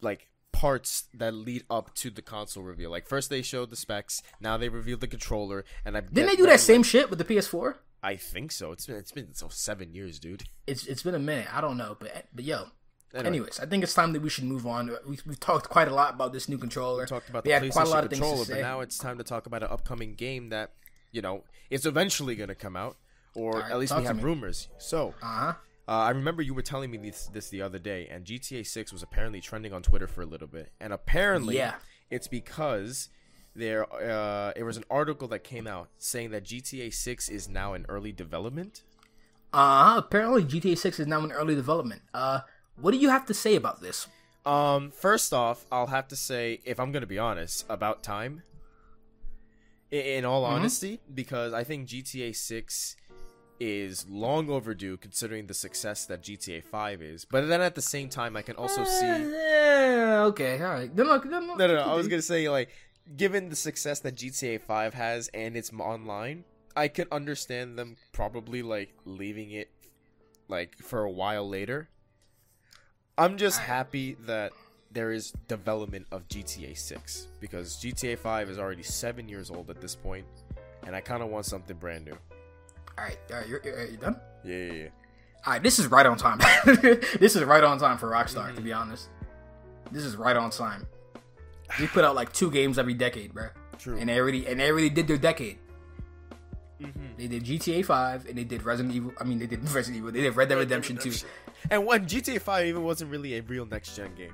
like 0.00 0.28
parts 0.52 1.04
that 1.14 1.32
lead 1.32 1.64
up 1.70 1.94
to 1.94 2.10
the 2.10 2.22
console 2.22 2.62
reveal. 2.64 2.90
Like 2.90 3.06
first 3.08 3.30
they 3.30 3.42
showed 3.42 3.70
the 3.70 3.76
specs, 3.76 4.22
now 4.40 4.56
they 4.56 4.68
revealed 4.68 5.00
the 5.00 5.06
controller, 5.08 5.64
and 5.84 5.96
I 5.96 6.00
Didn't 6.00 6.26
they 6.26 6.36
do 6.36 6.46
that 6.46 6.60
same 6.60 6.82
shit 6.82 7.08
with 7.10 7.18
the 7.18 7.24
PS4? 7.24 7.76
I 8.02 8.16
think 8.16 8.52
so. 8.52 8.72
It's 8.72 8.86
been 8.86 8.96
it's 8.96 9.12
been 9.12 9.34
so 9.34 9.48
seven 9.48 9.92
years, 9.92 10.18
dude. 10.18 10.44
It's 10.66 10.86
it's 10.86 11.02
been 11.02 11.14
a 11.16 11.18
minute. 11.18 11.48
I 11.52 11.60
don't 11.60 11.76
know, 11.76 11.96
but 11.98 12.26
but 12.32 12.44
yo. 12.44 12.66
Anyway. 13.12 13.26
Anyways, 13.26 13.58
I 13.58 13.66
think 13.66 13.82
it's 13.82 13.92
time 13.92 14.12
that 14.12 14.22
we 14.22 14.28
should 14.28 14.44
move 14.44 14.64
on. 14.68 14.88
We, 15.04 15.18
we've 15.26 15.40
talked 15.40 15.68
quite 15.68 15.88
a 15.88 15.94
lot 15.94 16.14
about 16.14 16.32
this 16.32 16.48
new 16.48 16.58
controller. 16.58 17.02
We 17.02 17.08
talked 17.08 17.28
about 17.28 17.42
the 17.42 17.50
PlayStation 17.50 17.72
quite 17.72 17.86
a 17.88 17.90
lot 17.90 18.04
of 18.04 18.10
things 18.10 18.20
controller, 18.20 18.44
but 18.48 18.60
now 18.60 18.80
it's 18.82 18.98
time 18.98 19.18
to 19.18 19.24
talk 19.24 19.46
about 19.46 19.64
an 19.64 19.68
upcoming 19.70 20.14
game 20.14 20.50
that 20.50 20.74
you 21.10 21.20
know 21.20 21.42
is 21.70 21.86
eventually 21.86 22.36
going 22.36 22.50
to 22.50 22.54
come 22.54 22.76
out, 22.76 22.96
or 23.34 23.54
Alright, 23.56 23.72
at 23.72 23.78
least 23.80 23.96
we 23.96 24.04
have 24.04 24.16
me. 24.18 24.22
rumors. 24.22 24.68
So. 24.78 25.14
uh-huh. 25.22 25.54
Uh, 25.88 25.92
I 25.92 26.10
remember 26.10 26.40
you 26.40 26.54
were 26.54 26.62
telling 26.62 26.88
me 26.92 26.98
this 26.98 27.26
this 27.32 27.48
the 27.48 27.62
other 27.62 27.80
day, 27.80 28.06
and 28.08 28.24
GTA 28.24 28.64
6 28.64 28.92
was 28.92 29.02
apparently 29.02 29.40
trending 29.40 29.72
on 29.72 29.82
Twitter 29.82 30.06
for 30.06 30.22
a 30.22 30.26
little 30.26 30.46
bit, 30.46 30.70
and 30.80 30.92
apparently, 30.92 31.56
Yeah. 31.56 31.74
it's 32.10 32.28
because 32.28 33.08
there 33.54 33.86
uh, 33.92 34.52
it 34.56 34.62
was 34.62 34.76
an 34.76 34.84
article 34.90 35.28
that 35.28 35.40
came 35.44 35.66
out 35.66 35.88
saying 35.98 36.30
that 36.30 36.44
GTA 36.44 36.92
6 36.92 37.28
is 37.28 37.48
now 37.48 37.74
in 37.74 37.84
early 37.88 38.12
development. 38.12 38.82
Uh-huh. 39.52 39.98
Apparently 39.98 40.44
GTA 40.44 40.78
6 40.78 41.00
is 41.00 41.06
now 41.06 41.24
in 41.24 41.32
early 41.32 41.54
development. 41.54 42.02
Uh 42.14 42.40
what 42.76 42.92
do 42.92 42.96
you 42.98 43.10
have 43.10 43.26
to 43.26 43.34
say 43.34 43.56
about 43.56 43.82
this? 43.82 44.06
Um, 44.46 44.90
first 44.90 45.34
off, 45.34 45.66
I'll 45.70 45.88
have 45.88 46.08
to 46.08 46.16
say, 46.16 46.60
if 46.64 46.80
I'm 46.80 46.92
gonna 46.92 47.06
be 47.06 47.18
honest, 47.18 47.66
about 47.68 48.02
time. 48.02 48.42
I- 49.92 49.96
In 49.96 50.24
all 50.24 50.44
honesty, 50.44 51.00
because 51.12 51.52
I 51.52 51.64
think 51.64 51.88
GTA 51.88 52.34
6 52.34 52.96
is 53.58 54.06
long 54.08 54.48
overdue 54.48 54.96
considering 54.96 55.46
the 55.46 55.52
success 55.52 56.06
that 56.06 56.22
GTA 56.22 56.62
5 56.64 57.02
is. 57.02 57.26
But 57.26 57.48
then 57.48 57.60
at 57.60 57.74
the 57.74 57.82
same 57.82 58.08
time, 58.08 58.34
I 58.36 58.40
can 58.42 58.56
also 58.56 58.84
see. 58.84 59.04
Yeah, 59.06 60.22
okay, 60.28 60.62
all 60.62 60.72
right. 60.72 60.94
No, 60.94 61.04
no, 61.04 61.56
no. 61.58 61.74
I 61.76 61.94
was 61.94 62.08
gonna 62.08 62.22
say 62.22 62.48
like, 62.48 62.70
given 63.16 63.48
the 63.48 63.56
success 63.56 64.00
that 64.00 64.16
GTA 64.16 64.60
Five 64.60 64.94
has 64.94 65.28
and 65.34 65.56
it's 65.56 65.72
online, 65.72 66.44
I 66.76 66.88
could 66.88 67.08
understand 67.10 67.78
them 67.78 67.96
probably 68.12 68.62
like 68.62 68.94
leaving 69.04 69.50
it 69.50 69.70
like 70.48 70.76
for 70.78 71.02
a 71.02 71.10
while 71.10 71.48
later. 71.48 71.88
I'm 73.18 73.36
just 73.36 73.60
happy 73.60 74.16
that 74.26 74.52
there 74.90 75.12
is 75.12 75.32
development 75.46 76.06
of 76.10 76.26
GTA 76.28 76.76
Six 76.76 77.28
because 77.40 77.76
GTA 77.76 78.18
Five 78.18 78.48
is 78.48 78.58
already 78.58 78.82
seven 78.82 79.28
years 79.28 79.50
old 79.50 79.70
at 79.70 79.80
this 79.80 79.94
point, 79.94 80.26
and 80.86 80.96
I 80.96 81.00
kind 81.00 81.22
of 81.22 81.28
want 81.28 81.46
something 81.46 81.76
brand 81.76 82.04
new. 82.04 82.16
All 82.98 83.04
right, 83.04 83.18
right, 83.30 83.46
you're, 83.46 83.60
you're, 83.64 83.86
you 83.86 83.96
done? 83.96 84.16
Yeah, 84.44 84.56
yeah, 84.56 84.72
yeah. 84.72 84.88
All 85.46 85.54
right, 85.54 85.62
this 85.62 85.78
is 85.78 85.86
right 85.86 86.06
on 86.06 86.16
time. 86.16 86.38
this 87.18 87.36
is 87.36 87.44
right 87.44 87.64
on 87.64 87.78
time 87.78 87.98
for 87.98 88.08
Rockstar, 88.08 88.54
to 88.54 88.60
be 88.60 88.70
mm-hmm. 88.70 88.80
honest. 88.80 89.08
This 89.90 90.04
is 90.04 90.16
right 90.16 90.36
on 90.36 90.50
time. 90.50 90.86
We 91.78 91.86
put 91.86 92.04
out 92.04 92.14
like 92.14 92.32
two 92.32 92.50
games 92.50 92.78
every 92.78 92.94
decade, 92.94 93.32
bro. 93.32 93.48
True. 93.78 93.96
And 93.98 94.08
they 94.08 94.18
already 94.18 94.46
and 94.46 94.58
they 94.60 94.70
already 94.70 94.90
did 94.90 95.06
their 95.06 95.16
decade. 95.18 95.58
Mm-hmm. 96.80 97.06
They 97.18 97.26
did 97.28 97.44
GTA 97.44 97.84
Five 97.84 98.26
and 98.26 98.36
they 98.38 98.44
did 98.44 98.62
Resident 98.62 98.94
Evil. 98.94 99.12
I 99.20 99.24
mean, 99.24 99.38
they 99.38 99.46
did 99.46 99.62
Resident 99.70 99.98
Evil. 99.98 100.12
They 100.12 100.22
did 100.22 100.34
Red 100.36 100.48
Dead 100.48 100.58
Redemption 100.58 100.96
Two. 100.96 101.12
And 101.70 101.86
when 101.86 102.06
GTA 102.06 102.40
Five 102.40 102.66
even 102.66 102.82
wasn't 102.82 103.10
really 103.10 103.36
a 103.36 103.42
real 103.42 103.66
next 103.66 103.94
gen 103.96 104.14
game. 104.14 104.32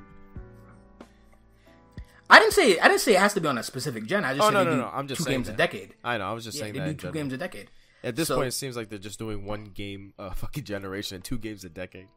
I 2.29 2.41
didn't 2.41 2.55
say 2.55 2.79
I 2.79 2.89
didn't 2.89 3.01
say 3.01 3.15
it 3.15 3.21
has 3.21 3.35
to 3.35 3.41
be 3.41 3.49
on 3.49 3.59
a 3.59 3.63
specific 3.63 4.05
gen. 4.07 4.25
I 4.25 4.35
just 4.35 4.43
Oh, 4.43 4.47
said 4.49 4.55
no, 4.55 4.65
they 4.65 4.71
no, 4.71 4.77
do 4.77 4.83
no, 4.83 4.91
I'm 4.93 5.07
just 5.07 5.19
two 5.19 5.25
saying 5.25 5.39
games 5.39 5.49
a 5.49 5.53
decade. 5.53 5.95
I 6.03 6.19
know. 6.19 6.25
I 6.25 6.33
was 6.33 6.45
just 6.45 6.57
Yeah, 6.57 6.63
saying 6.65 6.73
they 6.75 6.79
that. 6.81 6.87
do 6.87 6.93
two 6.95 6.97
general. 7.03 7.15
games 7.15 7.33
a 7.33 7.37
decade. 7.37 7.71
At 8.03 8.17
this 8.17 8.29
So- 8.29 8.37
point, 8.37 8.49
it 8.49 8.53
seems 8.53 8.77
like 8.77 8.89
they're 8.89 8.99
just 8.99 9.19
doing 9.19 9.45
one 9.45 9.65
game 9.67 10.13
a 10.19 10.35
fucking 10.35 10.65
generation 10.65 11.17
and 11.17 11.25
two 11.25 11.39
games 11.39 11.65
a 11.65 11.69
decade. 11.69 12.09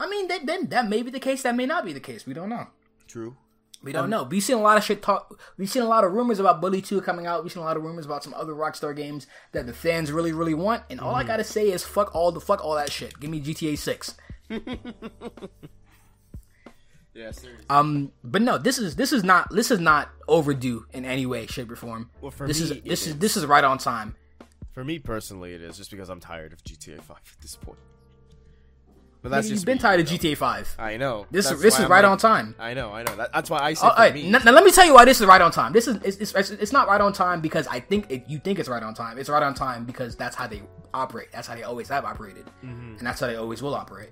I 0.00 0.08
mean, 0.08 0.26
that, 0.28 0.44
then 0.46 0.68
that 0.68 0.88
may 0.88 1.02
be 1.02 1.10
the 1.10 1.20
case. 1.20 1.42
That 1.42 1.54
may 1.54 1.66
not 1.66 1.84
be 1.84 1.92
the 1.92 2.00
case. 2.00 2.26
We 2.26 2.34
don't 2.34 2.48
know. 2.48 2.66
True. 3.06 3.36
We 3.82 3.92
don't 3.92 4.08
know. 4.08 4.22
We've 4.22 4.42
seen 4.42 4.56
a 4.56 4.62
lot 4.62 4.78
of 4.78 4.84
shit 4.84 5.02
talk. 5.02 5.38
We've 5.58 5.68
seen 5.68 5.82
a 5.82 5.86
lot 5.88 6.04
of 6.04 6.12
rumors 6.12 6.38
about 6.38 6.62
Bully 6.62 6.80
2 6.80 7.02
coming 7.02 7.26
out. 7.26 7.42
We've 7.42 7.52
seen 7.52 7.62
a 7.62 7.66
lot 7.66 7.76
of 7.76 7.82
rumors 7.82 8.06
about 8.06 8.24
some 8.24 8.32
other 8.32 8.54
Rockstar 8.54 8.96
games 8.96 9.26
that 9.52 9.66
the 9.66 9.74
fans 9.74 10.10
really, 10.10 10.32
really 10.32 10.54
want. 10.54 10.84
And 10.88 11.00
all 11.00 11.14
I 11.14 11.22
gotta 11.22 11.44
say 11.44 11.70
is 11.70 11.84
fuck 11.84 12.14
all 12.14 12.32
the 12.32 12.40
fuck 12.40 12.64
all 12.64 12.74
that 12.76 12.90
shit. 12.90 13.20
Give 13.20 13.30
me 13.30 13.40
GTA 13.40 13.76
6. 13.76 14.14
Yeah, 17.14 17.30
seriously. 17.30 17.64
Um, 17.70 18.12
but 18.24 18.42
no, 18.42 18.58
this 18.58 18.78
is 18.78 18.96
this 18.96 19.12
is 19.12 19.22
not 19.22 19.48
this 19.54 19.70
is 19.70 19.78
not 19.78 20.10
overdue 20.26 20.86
in 20.92 21.04
any 21.04 21.26
way, 21.26 21.46
shape, 21.46 21.70
or 21.70 21.76
form. 21.76 22.10
Well, 22.20 22.32
for 22.32 22.46
this 22.48 22.58
me, 22.58 22.64
is 22.78 22.82
this 22.82 23.02
is 23.02 23.06
is. 23.08 23.18
this 23.18 23.36
is 23.36 23.46
right 23.46 23.62
on 23.62 23.78
time. 23.78 24.16
For 24.72 24.82
me 24.84 24.98
personally, 24.98 25.52
it 25.52 25.62
is 25.62 25.76
just 25.76 25.92
because 25.92 26.08
I'm 26.08 26.18
tired 26.18 26.52
of 26.52 26.64
GTA 26.64 27.00
5 27.00 27.16
at 27.16 27.40
this 27.40 27.54
point. 27.54 27.78
But 29.24 29.30
that's 29.30 29.48
You've 29.48 29.54
just 29.56 29.64
been 29.64 29.76
me, 29.76 29.80
tired 29.80 30.00
of 30.00 30.06
GTA 30.06 30.36
Five. 30.36 30.76
I 30.78 30.98
know. 30.98 31.26
This 31.30 31.48
That's 31.48 31.62
this 31.62 31.78
is 31.78 31.86
I'm 31.86 31.90
right 31.90 32.02
like- 32.04 32.10
on 32.12 32.18
time. 32.18 32.54
I 32.58 32.74
know, 32.74 32.92
I 32.92 33.04
know. 33.04 33.16
That, 33.16 33.32
that's 33.32 33.48
why 33.48 33.58
I 33.60 33.72
said. 33.72 33.86
All 33.88 33.96
right, 33.96 34.12
me. 34.12 34.28
now, 34.30 34.38
now 34.44 34.52
let 34.52 34.62
me 34.64 34.70
tell 34.70 34.84
you 34.84 34.92
why 34.92 35.06
this 35.06 35.18
is 35.18 35.26
right 35.26 35.40
on 35.40 35.50
time. 35.50 35.72
This 35.72 35.88
is 35.88 35.96
it's, 36.04 36.34
it's, 36.34 36.50
it's 36.50 36.72
not 36.72 36.88
right 36.88 37.00
on 37.00 37.14
time 37.14 37.40
because 37.40 37.66
I 37.68 37.80
think 37.80 38.04
it, 38.10 38.24
you 38.28 38.38
think 38.38 38.58
it's 38.58 38.68
right 38.68 38.82
on 38.82 38.92
time. 38.92 39.16
It's 39.16 39.30
right 39.30 39.42
on 39.42 39.54
time 39.54 39.86
because 39.86 40.14
that's 40.14 40.36
how 40.36 40.46
they 40.46 40.60
operate. 40.92 41.28
That's 41.32 41.48
how 41.48 41.54
they 41.54 41.62
always 41.62 41.88
have 41.88 42.04
operated, 42.04 42.44
Mm-hmm. 42.62 42.98
and 42.98 43.00
that's 43.06 43.18
how 43.18 43.26
they 43.26 43.36
always 43.36 43.62
will 43.62 43.74
operate. 43.74 44.10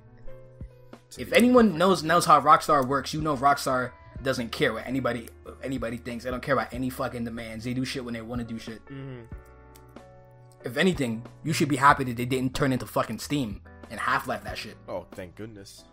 If 1.18 1.30
anyone 1.34 1.76
knows 1.76 2.02
knows 2.02 2.24
how 2.24 2.40
Rockstar 2.40 2.88
works, 2.88 3.12
you 3.12 3.20
know 3.20 3.36
Rockstar 3.36 3.90
doesn't 4.22 4.50
care 4.50 4.72
what 4.72 4.86
anybody 4.86 5.28
anybody 5.62 5.98
thinks. 5.98 6.24
They 6.24 6.30
don't 6.30 6.42
care 6.42 6.54
about 6.54 6.72
any 6.72 6.88
fucking 6.88 7.24
demands. 7.26 7.64
They 7.66 7.74
do 7.74 7.84
shit 7.84 8.02
when 8.02 8.14
they 8.14 8.22
want 8.22 8.40
to 8.40 8.46
do 8.46 8.58
shit. 8.58 8.82
Mm-hmm. 8.86 9.20
If 10.64 10.78
anything, 10.78 11.26
you 11.44 11.52
should 11.52 11.68
be 11.68 11.76
happy 11.76 12.04
that 12.04 12.16
they 12.16 12.24
didn't 12.24 12.54
turn 12.54 12.72
into 12.72 12.86
fucking 12.86 13.18
Steam 13.18 13.60
and 13.92 14.00
Half 14.00 14.26
Life 14.26 14.42
that 14.42 14.58
shit. 14.58 14.76
Oh, 14.88 15.06
thank 15.12 15.36
goodness. 15.36 15.84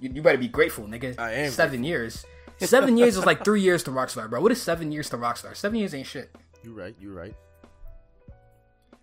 You, 0.00 0.10
you 0.14 0.22
better 0.22 0.38
be 0.38 0.46
grateful, 0.46 0.84
nigga. 0.84 1.18
I 1.18 1.32
am 1.32 1.50
Seven 1.50 1.82
years. 1.82 2.24
Seven 2.58 2.96
years 2.96 3.16
is 3.16 3.24
like 3.26 3.42
three 3.44 3.62
years 3.62 3.82
to 3.84 3.90
Rockstar, 3.90 4.28
bro. 4.30 4.40
What 4.40 4.52
is 4.52 4.60
seven 4.62 4.92
years 4.92 5.08
to 5.10 5.16
Rockstar? 5.16 5.56
Seven 5.56 5.78
years 5.78 5.94
ain't 5.94 6.06
shit. 6.06 6.30
You're 6.62 6.74
right. 6.74 6.94
You're 7.00 7.14
right. 7.14 7.34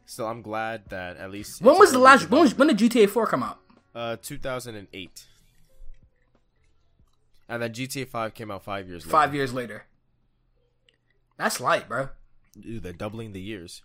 So 0.06 0.28
I'm 0.28 0.42
glad 0.42 0.84
that 0.90 1.18
at 1.18 1.32
least. 1.32 1.62
When 1.62 1.78
was 1.78 1.92
the 1.92 2.00
last? 2.00 2.30
When, 2.30 2.40
was, 2.42 2.56
when 2.56 2.68
did 2.70 2.78
GTA 2.78 3.10
4 3.10 3.26
come 3.28 3.44
out? 3.44 3.60
Uh, 3.96 4.16
2008. 4.22 5.26
And 7.50 7.62
then 7.64 7.74
GTA 7.74 8.08
5 8.08 8.34
came 8.34 8.52
out 8.52 8.64
five 8.64 8.88
years 8.88 9.06
later. 9.06 9.12
Five 9.12 9.34
years 9.34 9.54
later. 9.54 9.86
That's 11.38 11.60
light, 11.60 11.88
bro. 11.88 12.10
Dude, 12.60 12.84
they're 12.84 12.94
doubling 12.94 13.34
the 13.34 13.42
years. 13.42 13.82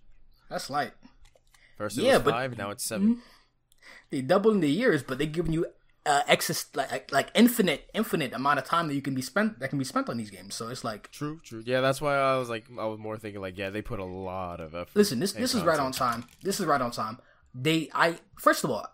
That's 0.50 0.68
light. 0.68 0.92
First 1.78 1.98
it 1.98 2.02
Yeah, 2.04 2.14
was 2.14 2.22
but- 2.24 2.30
five, 2.32 2.58
now 2.58 2.70
it's 2.70 2.84
7 2.84 3.20
They 4.10 4.20
doubling 4.20 4.60
the 4.60 4.70
years, 4.70 5.02
but 5.02 5.18
they're 5.18 5.26
giving 5.26 5.52
you 5.52 5.66
uh, 6.04 6.22
excess 6.26 6.66
like 6.74 7.12
like 7.12 7.30
infinite 7.34 7.88
infinite 7.94 8.32
amount 8.32 8.58
of 8.58 8.64
time 8.64 8.88
that 8.88 8.94
you 8.94 9.02
can 9.02 9.14
be 9.14 9.22
spent 9.22 9.60
that 9.60 9.68
can 9.68 9.78
be 9.78 9.84
spent 9.84 10.08
on 10.08 10.16
these 10.16 10.30
games. 10.30 10.54
So 10.54 10.68
it's 10.68 10.82
like, 10.84 11.10
True, 11.12 11.40
true. 11.44 11.62
Yeah, 11.64 11.80
that's 11.80 12.00
why 12.00 12.16
I 12.16 12.36
was 12.38 12.48
like, 12.48 12.64
I 12.78 12.86
was 12.86 12.98
more 12.98 13.16
thinking 13.16 13.40
like, 13.40 13.56
yeah, 13.56 13.70
they 13.70 13.82
put 13.82 14.00
a 14.00 14.04
lot 14.04 14.60
of 14.60 14.74
effort. 14.74 14.94
listen, 14.96 15.20
this 15.20 15.32
this 15.32 15.54
is 15.54 15.62
right 15.62 15.78
on 15.78 15.92
time. 15.92 16.24
This 16.42 16.58
is 16.60 16.66
right 16.66 16.80
on 16.80 16.90
time. 16.90 17.18
They, 17.54 17.90
I 17.94 18.18
first 18.38 18.64
of 18.64 18.70
all, 18.70 18.86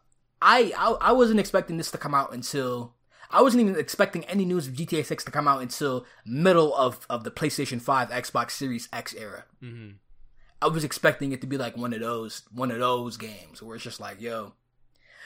I 0.42 0.72
I, 0.77 0.96
I 1.01 1.12
wasn't 1.12 1.40
expecting 1.40 1.77
this 1.79 1.90
to 1.92 1.98
come 1.98 2.14
out 2.14 2.33
until. 2.35 2.94
I 3.31 3.42
wasn't 3.42 3.61
even 3.61 3.77
expecting 3.79 4.24
any 4.24 4.46
news 4.46 4.68
of 4.68 4.72
GTA 4.72 5.05
6 5.05 5.24
to 5.24 5.31
come 5.31 5.46
out 5.46 5.61
until 5.61 6.07
middle 6.24 6.74
of, 6.74 7.05
of 7.11 7.24
the 7.24 7.31
PlayStation 7.31 7.79
5, 7.79 8.09
Xbox 8.09 8.53
Series 8.53 8.88
X 8.90 9.12
era. 9.14 9.44
Mhm. 9.62 9.96
I 10.62 10.68
was 10.68 10.83
expecting 10.83 11.33
it 11.33 11.42
to 11.42 11.46
be 11.46 11.59
like 11.59 11.77
one 11.77 11.92
of 11.92 12.01
those 12.01 12.42
one 12.53 12.70
of 12.70 12.79
those 12.79 13.18
games 13.18 13.62
where 13.62 13.74
it's 13.77 13.85
just 13.85 14.01
like, 14.01 14.20
yo, 14.22 14.55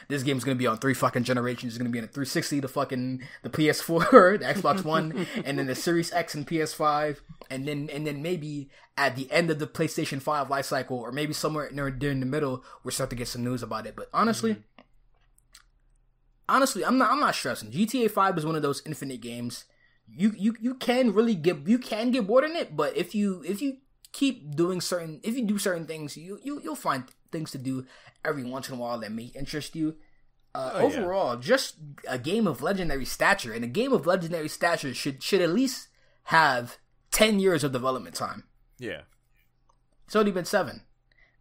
this 0.09 0.23
game's 0.23 0.45
gonna 0.45 0.57
be 0.57 0.67
on 0.67 0.79
three 0.79 0.95
fucking 0.95 1.25
generations. 1.25 1.73
It's 1.73 1.79
gonna 1.79 1.91
be 1.91 1.99
in 1.99 2.05
a 2.05 2.09
360, 2.09 2.61
the 2.61 2.69
fucking 2.69 3.23
the 3.43 3.51
PS4, 3.51 4.39
the 4.41 4.45
Xbox 4.45 4.85
One, 4.85 5.27
and 5.45 5.59
then 5.59 5.67
the 5.67 5.75
Series 5.83 6.13
X 6.13 6.35
and 6.35 6.47
PS5, 6.47 7.21
and 7.51 7.67
then 7.67 7.89
and 7.93 8.07
then 8.07 8.23
maybe 8.23 8.71
at 8.97 9.17
the 9.17 9.31
end 9.31 9.51
of 9.51 9.59
the 9.59 9.67
PlayStation 9.67 10.21
5 10.21 10.51
life 10.51 10.67
cycle, 10.67 10.99
or 10.99 11.13
maybe 11.13 11.33
somewhere 11.33 11.71
near 11.73 11.91
during 11.91 12.21
the 12.21 12.27
middle, 12.27 12.65
we'll 12.85 12.93
start 12.93 13.11
to 13.11 13.17
get 13.17 13.29
some 13.29 13.45
news 13.45 13.63
about 13.63 13.87
it. 13.87 13.97
But 13.97 14.09
honestly, 14.13 14.57
honestly, 16.49 16.85
I'm 16.85 16.99
not 16.99 17.11
I'm 17.11 17.21
not 17.21 17.35
stressing. 17.35 17.71
GTA 17.71 18.11
5 18.11 18.39
is 18.39 18.47
one 18.47 18.57
of 18.57 18.63
those 18.63 18.83
infinite 18.87 19.21
games. 19.21 19.65
You 20.09 20.33
you 20.37 20.57
you 20.61 20.75
can 20.75 21.13
really 21.13 21.35
get 21.35 21.67
you 21.67 21.79
can 21.79 22.11
get 22.11 22.27
bored 22.27 22.45
in 22.45 22.57
it, 22.57 22.77
but 22.77 22.97
if 22.97 23.15
you 23.15 23.43
if 23.47 23.63
you 23.63 23.79
keep 24.13 24.55
doing 24.55 24.81
certain 24.81 25.21
if 25.23 25.37
you 25.37 25.45
do 25.45 25.59
certain 25.59 25.87
things, 25.87 26.17
you 26.17 26.39
you 26.43 26.61
you'll 26.63 26.75
find 26.77 27.05
things 27.31 27.51
to 27.53 27.59
do 27.59 27.87
every 28.25 28.45
once 28.45 28.69
in 28.69 28.75
a 28.75 28.79
while 28.79 28.99
that 29.01 29.13
may 29.13 29.31
interest 29.35 29.75
you. 29.75 29.97
Uh, 30.55 30.71
Oh, 30.75 30.79
yeah. 30.89 30.99
overall, 31.01 31.37
just 31.39 31.77
a 32.07 32.19
game 32.19 32.47
of 32.47 32.61
legendary 32.61 33.07
stature, 33.07 33.55
and 33.55 33.65
a 33.65 33.69
game 33.69 33.93
of 33.93 34.07
legendary 34.07 34.49
stature 34.49 34.93
should 34.93 35.23
should 35.23 35.41
at 35.41 35.49
least 35.51 35.89
have 36.25 36.77
ten 37.11 37.41
years 37.41 37.65
of 37.65 37.73
development 37.73 38.15
time. 38.15 38.45
Yeah. 38.79 39.03
It's 40.07 40.15
only 40.17 40.31
been 40.33 40.45
seven. 40.45 40.83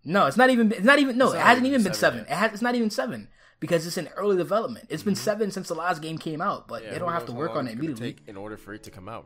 No, 0.06 0.26
it's 0.28 0.38
not 0.38 0.50
even. 0.50 0.72
It's 0.72 0.82
not 0.84 1.00
even. 1.00 1.18
No, 1.18 1.28
It's 1.28 1.36
it 1.36 1.42
hasn't 1.42 1.68
even 1.68 1.84
been 1.84 1.94
seven 1.94 2.20
seven. 2.22 2.32
It 2.32 2.38
has. 2.38 2.54
It's 2.54 2.62
not 2.62 2.76
even 2.76 2.90
seven 2.90 3.28
because 3.60 3.86
it's 3.86 3.98
in 3.98 4.08
early 4.16 4.38
development. 4.38 4.88
It's 4.90 5.04
been 5.04 5.16
seven 5.16 5.52
since 5.52 5.68
the 5.68 5.76
last 5.76 6.02
game 6.02 6.18
came 6.18 6.42
out, 6.42 6.68
but 6.68 6.76
Mm-hmm. 6.82 6.86
yeah 6.86 6.94
they 6.94 7.00
don't 7.00 7.12
have 7.12 7.26
to 7.26 7.34
work 7.34 7.52
on 7.56 7.68
it 7.68 7.74
immediately. 7.74 8.14
Take 8.14 8.28
in 8.28 8.38
order 8.38 8.56
for 8.58 8.74
it 8.74 8.84
to 8.84 8.92
come 8.92 9.10
out. 9.10 9.26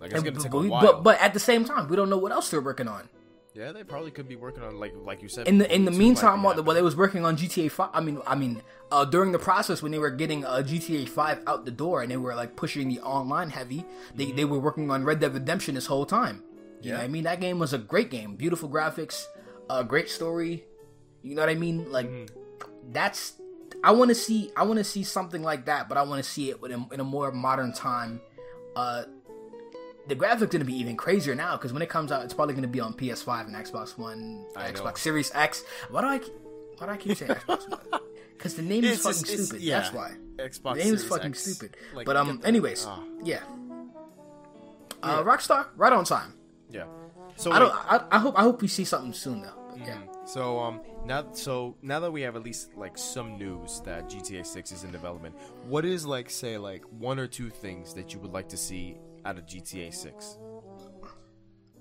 Like 0.00 0.10
it's 0.10 0.14
And- 0.16 0.24
gonna 0.24 0.34
but, 0.36 0.42
take 0.42 0.52
but, 0.52 0.58
a 0.58 0.68
while. 0.68 0.82
but 0.82 1.02
but 1.02 1.20
at 1.20 1.34
the 1.34 1.40
same 1.40 1.64
time, 1.64 1.88
we 1.88 1.96
don't 1.96 2.08
know 2.10 2.18
what 2.18 2.32
else 2.32 2.50
they're 2.50 2.60
working 2.60 2.88
on. 2.88 3.08
yeah, 3.54 3.72
they 3.72 3.82
probably 3.82 4.12
could 4.12 4.28
be 4.28 4.36
working 4.36 4.62
on 4.62 4.78
like 4.78 4.94
like 5.04 5.20
you 5.22 5.28
said. 5.28 5.48
In 5.48 5.58
the 5.58 5.74
in 5.74 5.84
the 5.84 5.90
meantime, 5.90 6.42
while, 6.42 6.54
they 6.54 6.82
was 6.82 6.94
working 6.94 7.24
on 7.24 7.36
GTA 7.36 7.68
Five, 7.70 7.90
I 7.92 8.00
mean, 8.00 8.20
I 8.26 8.36
mean, 8.36 8.62
uh, 8.92 9.04
during 9.04 9.32
the 9.32 9.38
process 9.40 9.82
when 9.82 9.90
they 9.90 9.98
were 9.98 10.10
getting 10.10 10.44
uh, 10.44 10.62
GTA 10.64 11.08
Five 11.08 11.42
out 11.46 11.64
the 11.64 11.72
door 11.72 12.02
and 12.02 12.10
they 12.10 12.16
were 12.16 12.34
like 12.36 12.54
pushing 12.54 12.88
the 12.88 13.00
online 13.00 13.50
heavy, 13.50 13.84
they 14.14 14.30
they 14.30 14.44
were 14.44 14.60
working 14.60 14.90
on 14.92 15.02
Red 15.04 15.18
Dead 15.20 15.34
Redemption 15.34 15.74
this 15.74 15.86
whole 15.86 16.06
time. 16.06 16.44
You 16.82 16.90
know 16.92 16.96
Yeah. 16.96 17.02
what 17.02 17.04
I 17.04 17.08
mean? 17.08 17.24
That 17.24 17.40
game 17.40 17.58
was 17.58 17.72
a 17.72 17.78
great 17.78 18.10
game, 18.10 18.36
beautiful 18.36 18.68
graphics, 18.68 19.26
a 19.68 19.82
great 19.82 20.08
story. 20.08 20.64
You 21.22 21.34
know 21.34 21.42
what 21.42 21.50
I 21.50 21.56
mean? 21.56 21.90
Like 21.90 22.08
that's 22.92 23.32
I 23.82 23.90
want 23.92 24.10
to 24.10 24.14
see 24.14 24.52
I 24.56 24.62
want 24.62 24.78
to 24.78 24.84
see 24.84 25.02
something 25.02 25.42
like 25.42 25.64
that, 25.66 25.88
but 25.88 25.98
I 25.98 26.02
want 26.02 26.22
to 26.22 26.28
see 26.30 26.50
it 26.50 26.62
in 26.62 26.72
a, 26.72 26.94
in 26.94 27.00
a 27.00 27.04
more 27.04 27.32
modern 27.32 27.72
time. 27.72 28.20
Uh, 28.76 29.02
the 30.08 30.16
graphics 30.16 30.50
gonna 30.50 30.64
be 30.64 30.74
even 30.78 30.96
crazier 30.96 31.34
now 31.34 31.56
because 31.56 31.72
when 31.72 31.82
it 31.82 31.88
comes 31.88 32.10
out, 32.10 32.24
it's 32.24 32.34
probably 32.34 32.54
gonna 32.54 32.66
be 32.68 32.80
on 32.80 32.94
PS5 32.94 33.46
and 33.46 33.54
Xbox 33.54 33.96
One, 33.98 34.44
I 34.56 34.70
know. 34.70 34.72
Xbox 34.80 34.98
Series 34.98 35.30
X. 35.34 35.62
Why 35.90 36.00
do 36.00 36.06
I 36.08 36.18
keep- 36.18 36.34
why 36.78 36.86
do 36.86 36.92
I 36.92 36.96
keep 36.96 37.16
saying 37.16 37.32
Xbox 37.32 37.68
One? 37.70 38.00
Because 38.38 38.54
the 38.54 38.62
name 38.62 38.84
is 38.84 38.92
It's 38.92 39.02
fucking 39.02 39.18
just- 39.20 39.32
it's- 39.32 39.46
stupid. 39.48 39.62
yeah. 39.64 39.80
That's 39.80 39.92
why. 39.92 40.12
Xbox 40.36 40.74
The 40.76 40.84
name 40.84 40.94
is 40.94 41.04
fucking 41.04 41.30
X. 41.32 41.42
stupid. 41.42 41.76
Like, 41.92 42.06
but 42.06 42.16
um, 42.16 42.40
anyways, 42.44 42.86
ah, 42.86 43.02
yeah. 43.24 43.40
Uh, 45.02 45.22
Rockstar, 45.22 45.66
right 45.76 45.92
on 45.92 46.04
time. 46.04 46.34
yeah. 46.70 46.84
So 47.36 47.52
I 47.52 47.58
don't. 47.60 47.72
I, 47.72 48.04
I 48.12 48.18
hope. 48.18 48.36
I 48.38 48.42
hope 48.42 48.62
we 48.62 48.68
see 48.68 48.84
something 48.84 49.12
soon 49.12 49.42
though. 49.42 49.54
But 49.76 49.86
yeah. 49.86 49.98
So 50.24 50.58
um 50.58 50.80
now 51.04 51.32
so 51.32 51.76
now 51.82 52.00
that 52.00 52.10
we 52.12 52.20
have 52.22 52.34
at 52.36 52.42
least 52.42 52.76
like 52.76 52.98
some 52.98 53.38
news 53.38 53.80
that 53.84 54.08
GTA 54.10 54.44
6 54.44 54.72
is 54.72 54.82
in 54.84 54.90
development, 54.90 55.36
what 55.66 55.84
is 55.84 56.04
like 56.04 56.30
say 56.30 56.58
like 56.58 56.82
one 56.98 57.18
or 57.20 57.26
two 57.28 57.48
things 57.48 57.94
that 57.94 58.12
you 58.12 58.18
would 58.20 58.32
like 58.32 58.48
to 58.48 58.56
see 58.56 58.96
out 59.24 59.38
of 59.38 59.46
GTA 59.46 59.92
6? 59.92 60.38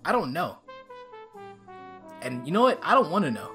I 0.05 0.11
don't 0.11 0.31
know. 0.31 0.57
And 2.21 2.45
you 2.47 2.53
know 2.53 2.63
what? 2.63 2.79
I 2.81 2.93
don't 2.93 3.11
want 3.11 3.25
to 3.25 3.31
know. 3.31 3.51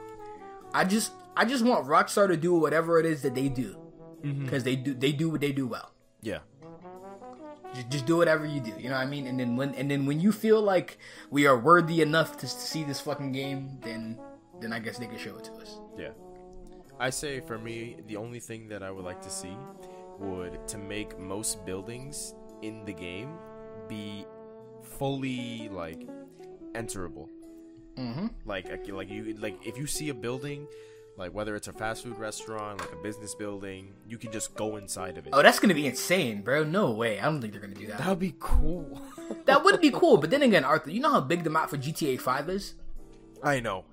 I 0.74 0.84
just 0.84 1.12
I 1.36 1.44
just 1.44 1.64
want 1.64 1.86
Rockstar 1.86 2.28
to 2.28 2.36
do 2.36 2.54
whatever 2.54 2.98
it 3.00 3.06
is 3.06 3.22
that 3.22 3.34
they 3.34 3.48
do 3.48 3.76
mm-hmm. 4.22 4.44
because 4.44 4.64
they 4.64 4.76
do 4.76 4.94
they 4.94 5.12
do 5.12 5.30
what 5.30 5.40
they 5.40 5.52
do 5.52 5.66
well. 5.66 5.92
Yeah. 6.20 6.38
Just, 7.74 7.88
just 7.88 8.06
do 8.06 8.16
whatever 8.18 8.44
you 8.44 8.60
do. 8.60 8.72
You 8.78 8.90
know 8.90 8.96
what 8.96 9.06
I 9.06 9.06
mean? 9.06 9.26
And 9.26 9.40
then 9.40 9.56
when 9.56 9.74
and 9.74 9.90
then 9.90 10.06
when 10.06 10.20
you 10.20 10.32
feel 10.32 10.60
like 10.60 10.98
we 11.30 11.46
are 11.46 11.58
worthy 11.58 12.02
enough 12.02 12.36
to, 12.38 12.46
see 12.46 12.84
this 12.84 13.00
fucking 13.00 13.32
game, 13.32 13.78
then 13.80 14.18
then 14.60 14.72
I 14.72 14.78
guess 14.78 14.98
they 14.98 15.06
can 15.06 15.18
show 15.18 15.36
it 15.36 15.44
to 15.44 15.52
us. 15.54 15.80
Yeah. 15.98 16.10
I 17.00 17.10
say 17.10 17.40
for 17.40 17.58
me 17.58 17.96
the 18.06 18.16
only 18.16 18.40
thing 18.40 18.68
that 18.68 18.82
I 18.82 18.90
would 18.90 19.04
like 19.04 19.22
to 19.22 19.30
see 19.30 19.56
would 20.18 20.68
to 20.68 20.78
make 20.78 21.18
most 21.18 21.64
buildings 21.64 22.34
in 22.60 22.84
the 22.84 22.92
game 22.92 23.30
be 23.96 24.24
fully 24.98 25.68
like 25.70 26.00
enterable. 26.74 27.28
Mm-hmm. 27.98 28.28
like 28.46 28.66
like 28.88 29.10
you 29.10 29.34
like 29.38 29.56
if 29.66 29.76
you 29.76 29.86
see 29.86 30.08
a 30.08 30.14
building 30.14 30.66
like 31.18 31.34
whether 31.34 31.54
it's 31.54 31.68
a 31.68 31.74
fast 31.74 32.04
food 32.04 32.18
restaurant 32.18 32.80
like 32.80 32.90
a 32.90 32.96
business 33.02 33.34
building 33.34 33.92
you 34.08 34.16
can 34.16 34.32
just 34.32 34.54
go 34.54 34.76
inside 34.78 35.18
of 35.18 35.26
it 35.26 35.30
Oh, 35.36 35.42
that's 35.42 35.58
gonna 35.60 35.74
be 35.74 35.86
insane, 35.86 36.40
bro. 36.40 36.64
No 36.64 36.90
way. 36.92 37.20
I 37.20 37.24
don't 37.26 37.42
think 37.42 37.52
they're 37.52 37.60
gonna 37.60 37.74
do 37.74 37.86
that. 37.88 37.98
that 37.98 38.08
would 38.08 38.18
be 38.30 38.34
cool 38.40 38.86
That 39.44 39.62
would 39.62 39.78
be 39.82 39.90
cool. 40.00 40.16
But 40.16 40.30
then 40.30 40.40
again, 40.40 40.64
Arthur, 40.64 40.90
you 40.90 41.00
know 41.00 41.10
how 41.10 41.20
big 41.20 41.44
the 41.44 41.50
map 41.50 41.68
for 41.68 41.76
GTA 41.76 42.18
Five 42.18 42.48
is. 42.48 42.64
i 43.42 43.60
know 43.60 43.84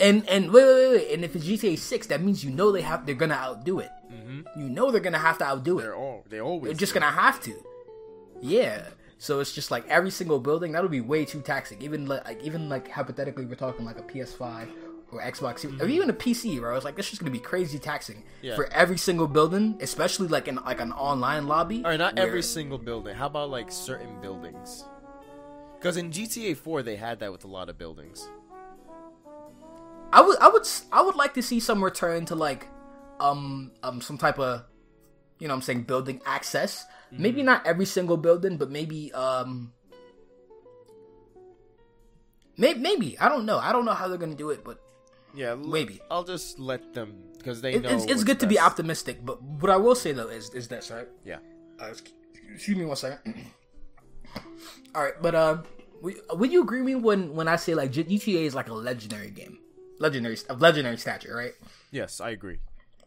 And 0.00 0.26
and 0.34 0.50
wait, 0.54 0.64
wait, 0.64 0.78
wait, 0.80 0.90
wait. 0.96 1.06
And 1.14 1.20
if 1.26 1.36
it's 1.36 1.44
GTA 1.46 1.76
Six, 1.78 2.06
that 2.06 2.22
means 2.22 2.42
you 2.42 2.50
know 2.58 2.72
they 2.72 2.80
have 2.90 3.04
they're 3.04 3.14
gonna 3.24 3.34
outdo 3.46 3.80
it. 3.80 3.92
Mm-hmm. 4.10 4.40
You 4.60 4.68
know 4.76 4.90
they're 4.90 5.06
gonna 5.08 5.24
have 5.28 5.36
to 5.42 5.46
outdo 5.50 5.78
it. 5.80 5.82
they're 5.82 5.94
all 6.04 6.24
they 6.32 6.40
always 6.40 6.70
They're 6.70 6.82
just 6.84 6.94
do. 6.94 7.00
gonna 7.00 7.12
have 7.12 7.38
to. 7.48 7.54
Yeah. 8.40 8.78
So 9.18 9.40
it's 9.40 9.52
just 9.52 9.70
like 9.70 9.86
every 9.88 10.10
single 10.10 10.38
building 10.38 10.72
that 10.72 10.82
would 10.82 10.90
be 10.90 11.00
way 11.00 11.24
too 11.24 11.40
taxing. 11.40 11.80
Even 11.82 12.06
like 12.06 12.42
even 12.42 12.68
like 12.68 12.90
hypothetically, 12.90 13.46
we're 13.46 13.54
talking 13.54 13.84
like 13.86 13.98
a 13.98 14.02
PS5 14.02 14.68
or 15.12 15.22
Xbox 15.22 15.60
Series, 15.60 15.80
or 15.80 15.86
even 15.86 16.10
a 16.10 16.12
PC, 16.12 16.58
bro. 16.58 16.74
It's 16.76 16.84
like 16.84 16.96
this 16.96 17.12
is 17.12 17.18
gonna 17.18 17.30
be 17.30 17.38
crazy 17.38 17.78
taxing 17.78 18.16
Mm-hmm. 18.16 18.44
Yeah. 18.46 18.56
for 18.56 18.66
every 18.72 18.98
single 18.98 19.26
building, 19.28 19.78
especially 19.80 20.28
like 20.28 20.48
in 20.48 20.56
like 20.56 20.80
an 20.80 20.92
online 20.92 21.46
lobby. 21.46 21.82
all 21.84 21.90
right 21.90 21.96
not 21.98 22.16
where- 22.16 22.26
every 22.26 22.42
single 22.42 22.76
building 22.78 23.14
how 23.14 23.26
about 23.26 23.48
like 23.50 23.70
certain 23.72 24.20
buildings 24.20 24.84
because 25.78 25.96
in 25.96 26.10
gta 26.10 26.56
4 26.56 26.82
they 26.82 26.96
had 26.96 27.20
that 27.20 27.30
with 27.32 27.44
a 27.44 27.48
lot 27.48 27.68
of 27.68 27.78
buildings 27.78 28.28
I 30.12 30.20
would 30.22 30.38
I 30.38 30.48
would 30.48 30.66
I 30.92 31.02
would 31.02 31.14
like 31.16 31.34
to 31.34 31.42
see 31.42 31.60
some 31.60 31.82
return 31.82 32.24
to 32.26 32.34
like 32.34 32.68
um 33.20 33.72
um 33.82 34.00
some 34.00 34.18
type 34.18 34.38
of 34.38 34.64
you 35.38 35.48
know 35.48 35.54
I'm 35.54 35.62
saying 35.62 35.82
building 35.82 36.20
access 36.26 36.84
maybe 37.10 37.42
not 37.42 37.66
every 37.66 37.86
single 37.86 38.16
building, 38.16 38.56
but 38.56 38.70
maybe 38.70 39.12
um, 39.12 39.72
maybe 42.56 42.80
maybe 42.80 43.18
I 43.18 43.28
don't 43.28 43.46
know. 43.46 43.58
I 43.58 43.72
don't 43.72 43.84
know 43.84 43.92
how 43.94 44.08
they're 44.08 44.18
gonna 44.18 44.34
do 44.34 44.50
it, 44.50 44.64
but 44.64 44.80
Yeah, 45.34 45.50
l- 45.50 45.58
Maybe. 45.58 46.00
I'll 46.10 46.24
just 46.24 46.58
let 46.58 46.94
them 46.94 47.22
because 47.38 47.60
they 47.60 47.74
it, 47.74 47.82
know. 47.82 47.90
it's, 47.90 48.04
it's 48.06 48.24
good 48.24 48.40
to 48.40 48.46
be 48.46 48.58
optimistic. 48.58 49.24
But 49.24 49.42
what 49.42 49.70
I 49.70 49.76
will 49.76 49.94
say 49.94 50.12
though 50.12 50.28
is 50.28 50.50
is 50.54 50.68
this 50.68 50.90
right? 50.90 51.08
Yeah. 51.24 51.38
Uh, 51.80 51.86
excuse- 51.86 52.14
excuse 52.54 52.76
me 52.76 52.84
one 52.84 52.96
second. 52.96 53.20
All 54.94 55.02
right, 55.02 55.12
but 55.20 55.34
uh, 55.34 55.58
would, 56.00 56.50
you 56.50 56.62
agree 56.62 56.78
with 56.80 56.86
me 56.86 56.94
when 56.94 57.34
when 57.34 57.48
I 57.48 57.56
say 57.56 57.74
like 57.74 57.92
GTA 57.92 58.44
is 58.46 58.54
like 58.54 58.68
a 58.68 58.74
legendary 58.74 59.30
game, 59.30 59.58
legendary 59.98 60.38
of 60.48 60.60
legendary 60.62 60.96
stature, 60.96 61.36
right? 61.36 61.52
Yes, 61.90 62.18
I 62.20 62.30
agree. 62.30 62.60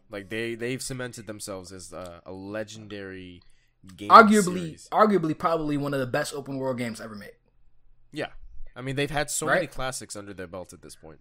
Like 0.08 0.28
they 0.30 0.54
they've 0.54 0.80
cemented 0.82 1.26
themselves 1.26 1.72
as 1.72 1.92
uh, 1.92 2.20
a 2.24 2.30
legendary 2.32 3.42
game. 3.96 4.08
Arguably, 4.10 4.44
series. 4.44 4.88
arguably, 4.92 5.36
probably 5.36 5.76
one 5.76 5.94
of 5.94 6.00
the 6.00 6.06
best 6.06 6.34
open 6.34 6.56
world 6.58 6.78
games 6.78 7.00
ever 7.00 7.14
made. 7.14 7.32
Yeah. 8.12 8.28
I 8.76 8.82
mean, 8.82 8.96
they've 8.96 9.10
had 9.10 9.30
so 9.30 9.46
many 9.46 9.66
classics 9.66 10.16
under 10.16 10.32
their 10.34 10.46
belt 10.46 10.72
at 10.72 10.82
this 10.82 10.94
point. 10.96 11.18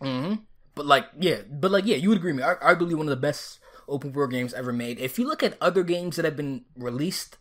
hmm 0.00 0.34
But 0.74 0.86
like, 0.86 1.06
yeah, 1.18 1.42
but 1.50 1.70
like, 1.70 1.86
yeah, 1.86 1.96
you 1.96 2.08
would 2.08 2.18
agree 2.18 2.32
with 2.32 2.38
me. 2.38 2.42
Ar- 2.44 2.60
Arguably 2.60 2.94
one 2.94 3.06
of 3.06 3.10
the 3.10 3.16
best 3.16 3.58
open 3.88 4.12
world 4.12 4.30
games 4.30 4.54
ever 4.54 4.72
made. 4.72 4.98
If 5.00 5.18
you 5.18 5.26
look 5.26 5.42
at 5.42 5.56
other 5.60 5.82
games 5.82 6.16
that 6.16 6.24
have 6.24 6.36
been 6.36 6.64
released 6.76 7.38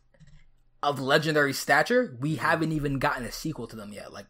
of 0.81 0.99
legendary 0.99 1.53
stature, 1.53 2.17
we 2.19 2.35
haven't 2.37 2.71
even 2.71 2.99
gotten 2.99 3.23
a 3.25 3.31
sequel 3.31 3.67
to 3.67 3.75
them 3.75 3.93
yet. 3.93 4.11
Like, 4.13 4.25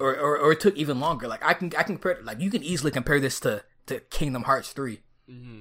or, 0.00 0.16
or 0.16 0.38
or 0.38 0.52
it 0.52 0.60
took 0.60 0.76
even 0.76 1.00
longer. 1.00 1.28
Like 1.28 1.44
I 1.44 1.52
can 1.52 1.66
I 1.76 1.82
can 1.82 1.96
compare 1.96 2.18
like 2.22 2.40
you 2.40 2.50
can 2.50 2.62
easily 2.62 2.90
compare 2.90 3.20
this 3.20 3.38
to 3.40 3.62
to 3.86 4.00
Kingdom 4.00 4.44
Hearts 4.44 4.72
3 4.72 5.00
Mm-hmm. 5.30 5.60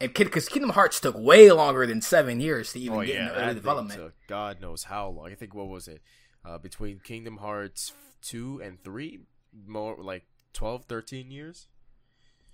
And 0.00 0.12
because 0.14 0.48
Kingdom 0.48 0.70
Hearts 0.70 1.00
took 1.00 1.16
way 1.18 1.50
longer 1.50 1.86
than 1.86 2.00
seven 2.00 2.40
years 2.40 2.72
to 2.72 2.80
even 2.80 2.96
Oh 2.98 3.04
get 3.04 3.14
yeah, 3.14 3.28
into 3.28 3.42
early 3.44 3.54
development. 3.54 4.12
God 4.28 4.60
knows 4.60 4.84
how 4.84 5.08
long. 5.08 5.30
I 5.30 5.34
think 5.34 5.54
what 5.54 5.68
was 5.68 5.88
it? 5.88 6.02
Uh, 6.44 6.58
between 6.58 7.00
Kingdom 7.00 7.38
Hearts 7.38 7.92
two 8.22 8.60
and 8.62 8.82
three, 8.82 9.20
more 9.66 9.96
like 10.00 10.24
12, 10.54 10.84
13 10.86 11.30
years, 11.30 11.68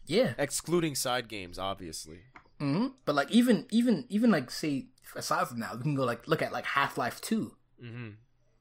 Yeah, 0.06 0.34
excluding 0.38 0.94
side 0.94 1.28
games, 1.28 1.58
obviously. 1.58 2.18
hmm 2.58 2.88
but 3.04 3.14
like 3.14 3.30
even 3.30 3.66
even 3.70 4.04
even 4.08 4.30
like 4.30 4.50
say 4.50 4.86
aside 5.16 5.48
from 5.48 5.60
that, 5.60 5.76
we 5.76 5.82
can 5.82 5.94
go 5.94 6.04
like 6.04 6.26
look 6.28 6.42
at 6.42 6.52
like 6.52 6.64
Half 6.66 6.96
Life 6.98 7.20
Two. 7.20 7.56
Mm-hmm. 7.82 8.10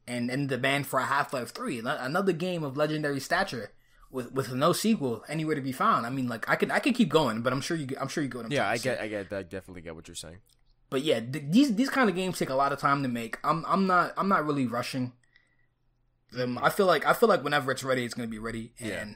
and 0.07 0.29
and 0.29 0.49
the 0.49 0.57
demand 0.57 0.87
for 0.87 0.99
a 0.99 1.05
Half 1.05 1.33
Life 1.33 1.53
Three, 1.53 1.79
another 1.79 2.33
game 2.33 2.63
of 2.63 2.75
legendary 2.77 3.19
stature 3.19 3.71
with 4.13 4.31
with 4.31 4.53
no 4.53 4.71
sequel 4.71 5.23
anywhere 5.27 5.55
to 5.55 5.61
be 5.61 5.71
found. 5.73 6.05
I 6.05 6.09
mean, 6.09 6.27
like 6.29 6.47
I 6.47 6.55
could 6.55 6.71
I 6.71 6.79
could 6.79 6.95
keep 6.95 7.09
going, 7.09 7.41
but 7.41 7.51
I'm 7.51 7.59
sure 7.61 7.75
you 7.75 7.87
I'm 7.99 8.07
sure 8.07 8.23
you 8.23 8.29
go. 8.29 8.39
What 8.39 8.45
I'm 8.45 8.51
Yeah, 8.51 8.69
I 8.69 8.77
say. 8.77 8.91
get, 8.91 9.01
I 9.01 9.07
get, 9.09 9.33
I 9.33 9.43
definitely 9.43 9.81
get 9.81 9.95
what 9.95 10.07
you're 10.07 10.15
saying. 10.15 10.37
But 10.89 11.01
yeah, 11.01 11.19
th- 11.19 11.45
these 11.49 11.75
these 11.75 11.89
kind 11.89 12.09
of 12.09 12.15
games 12.15 12.37
take 12.37 12.49
a 12.49 12.55
lot 12.55 12.71
of 12.71 12.79
time 12.79 13.01
to 13.03 13.09
make. 13.09 13.39
I'm 13.43 13.65
I'm 13.67 13.87
not 13.87 14.13
I'm 14.15 14.29
not 14.29 14.45
really 14.45 14.67
rushing. 14.67 15.13
them. 16.31 16.57
I 16.61 16.69
feel 16.69 16.85
like 16.85 17.05
I 17.05 17.13
feel 17.13 17.29
like 17.29 17.43
whenever 17.43 17.71
it's 17.71 17.83
ready, 17.83 18.05
it's 18.05 18.13
gonna 18.13 18.27
be 18.27 18.39
ready. 18.39 18.73
Yeah. 18.79 19.01
And 19.01 19.15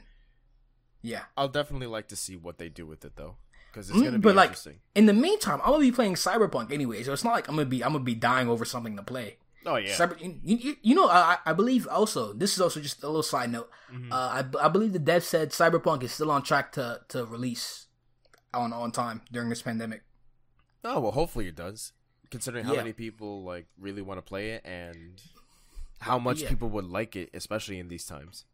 yeah, 1.02 1.22
I'll 1.36 1.48
definitely 1.48 1.86
like 1.86 2.08
to 2.08 2.16
see 2.16 2.36
what 2.36 2.58
they 2.58 2.68
do 2.68 2.84
with 2.86 3.04
it 3.04 3.14
though, 3.16 3.36
because 3.70 3.88
it's 3.90 3.98
Mm, 3.98 4.04
gonna 4.04 4.18
be 4.18 4.22
but 4.22 4.34
like 4.34 4.50
interesting. 4.50 4.80
in 4.96 5.06
the 5.06 5.12
meantime, 5.14 5.60
I'm 5.62 5.70
gonna 5.72 5.80
be 5.80 5.92
playing 5.92 6.14
Cyberpunk 6.14 6.72
anyway, 6.72 7.02
so 7.04 7.12
it's 7.12 7.24
not 7.24 7.32
like 7.34 7.48
I'm 7.48 7.54
gonna 7.54 7.66
be 7.66 7.84
I'm 7.84 7.92
gonna 7.92 8.04
be 8.04 8.14
dying 8.16 8.48
over 8.48 8.64
something 8.64 8.96
to 8.96 9.02
play. 9.02 9.36
Oh 9.66 9.76
yeah, 9.76 9.94
Cyber, 9.94 10.20
you, 10.20 10.38
you, 10.56 10.76
you 10.82 10.94
know, 10.94 11.08
I, 11.08 11.38
I 11.44 11.52
believe 11.52 11.86
also 11.88 12.32
this 12.32 12.54
is 12.54 12.60
also 12.60 12.80
just 12.80 13.02
a 13.02 13.06
little 13.06 13.22
side 13.22 13.50
note. 13.50 13.70
Mm-hmm. 13.92 14.12
Uh, 14.12 14.16
I, 14.16 14.66
I 14.66 14.68
believe 14.68 14.92
the 14.92 14.98
dev 14.98 15.24
said 15.24 15.50
Cyberpunk 15.50 16.02
is 16.02 16.12
still 16.12 16.30
on 16.30 16.42
track 16.42 16.72
to, 16.72 17.00
to 17.08 17.24
release 17.24 17.86
on 18.54 18.72
on 18.72 18.92
time 18.92 19.22
during 19.32 19.48
this 19.48 19.62
pandemic. 19.62 20.02
oh 20.84 21.00
well, 21.00 21.12
hopefully 21.12 21.48
it 21.48 21.56
does. 21.56 21.92
Considering 22.30 22.64
how 22.64 22.72
Yeah. 22.74 22.80
many 22.80 22.92
people 22.92 23.42
like 23.42 23.66
really 23.78 24.02
want 24.02 24.18
to 24.18 24.22
play 24.22 24.50
it 24.50 24.62
and 24.64 25.20
how 26.00 26.18
much 26.18 26.42
Yeah. 26.42 26.48
people 26.50 26.68
would 26.70 26.84
like 26.84 27.16
it, 27.16 27.30
especially 27.34 27.78
in 27.78 27.88
these 27.88 28.04
times. 28.04 28.44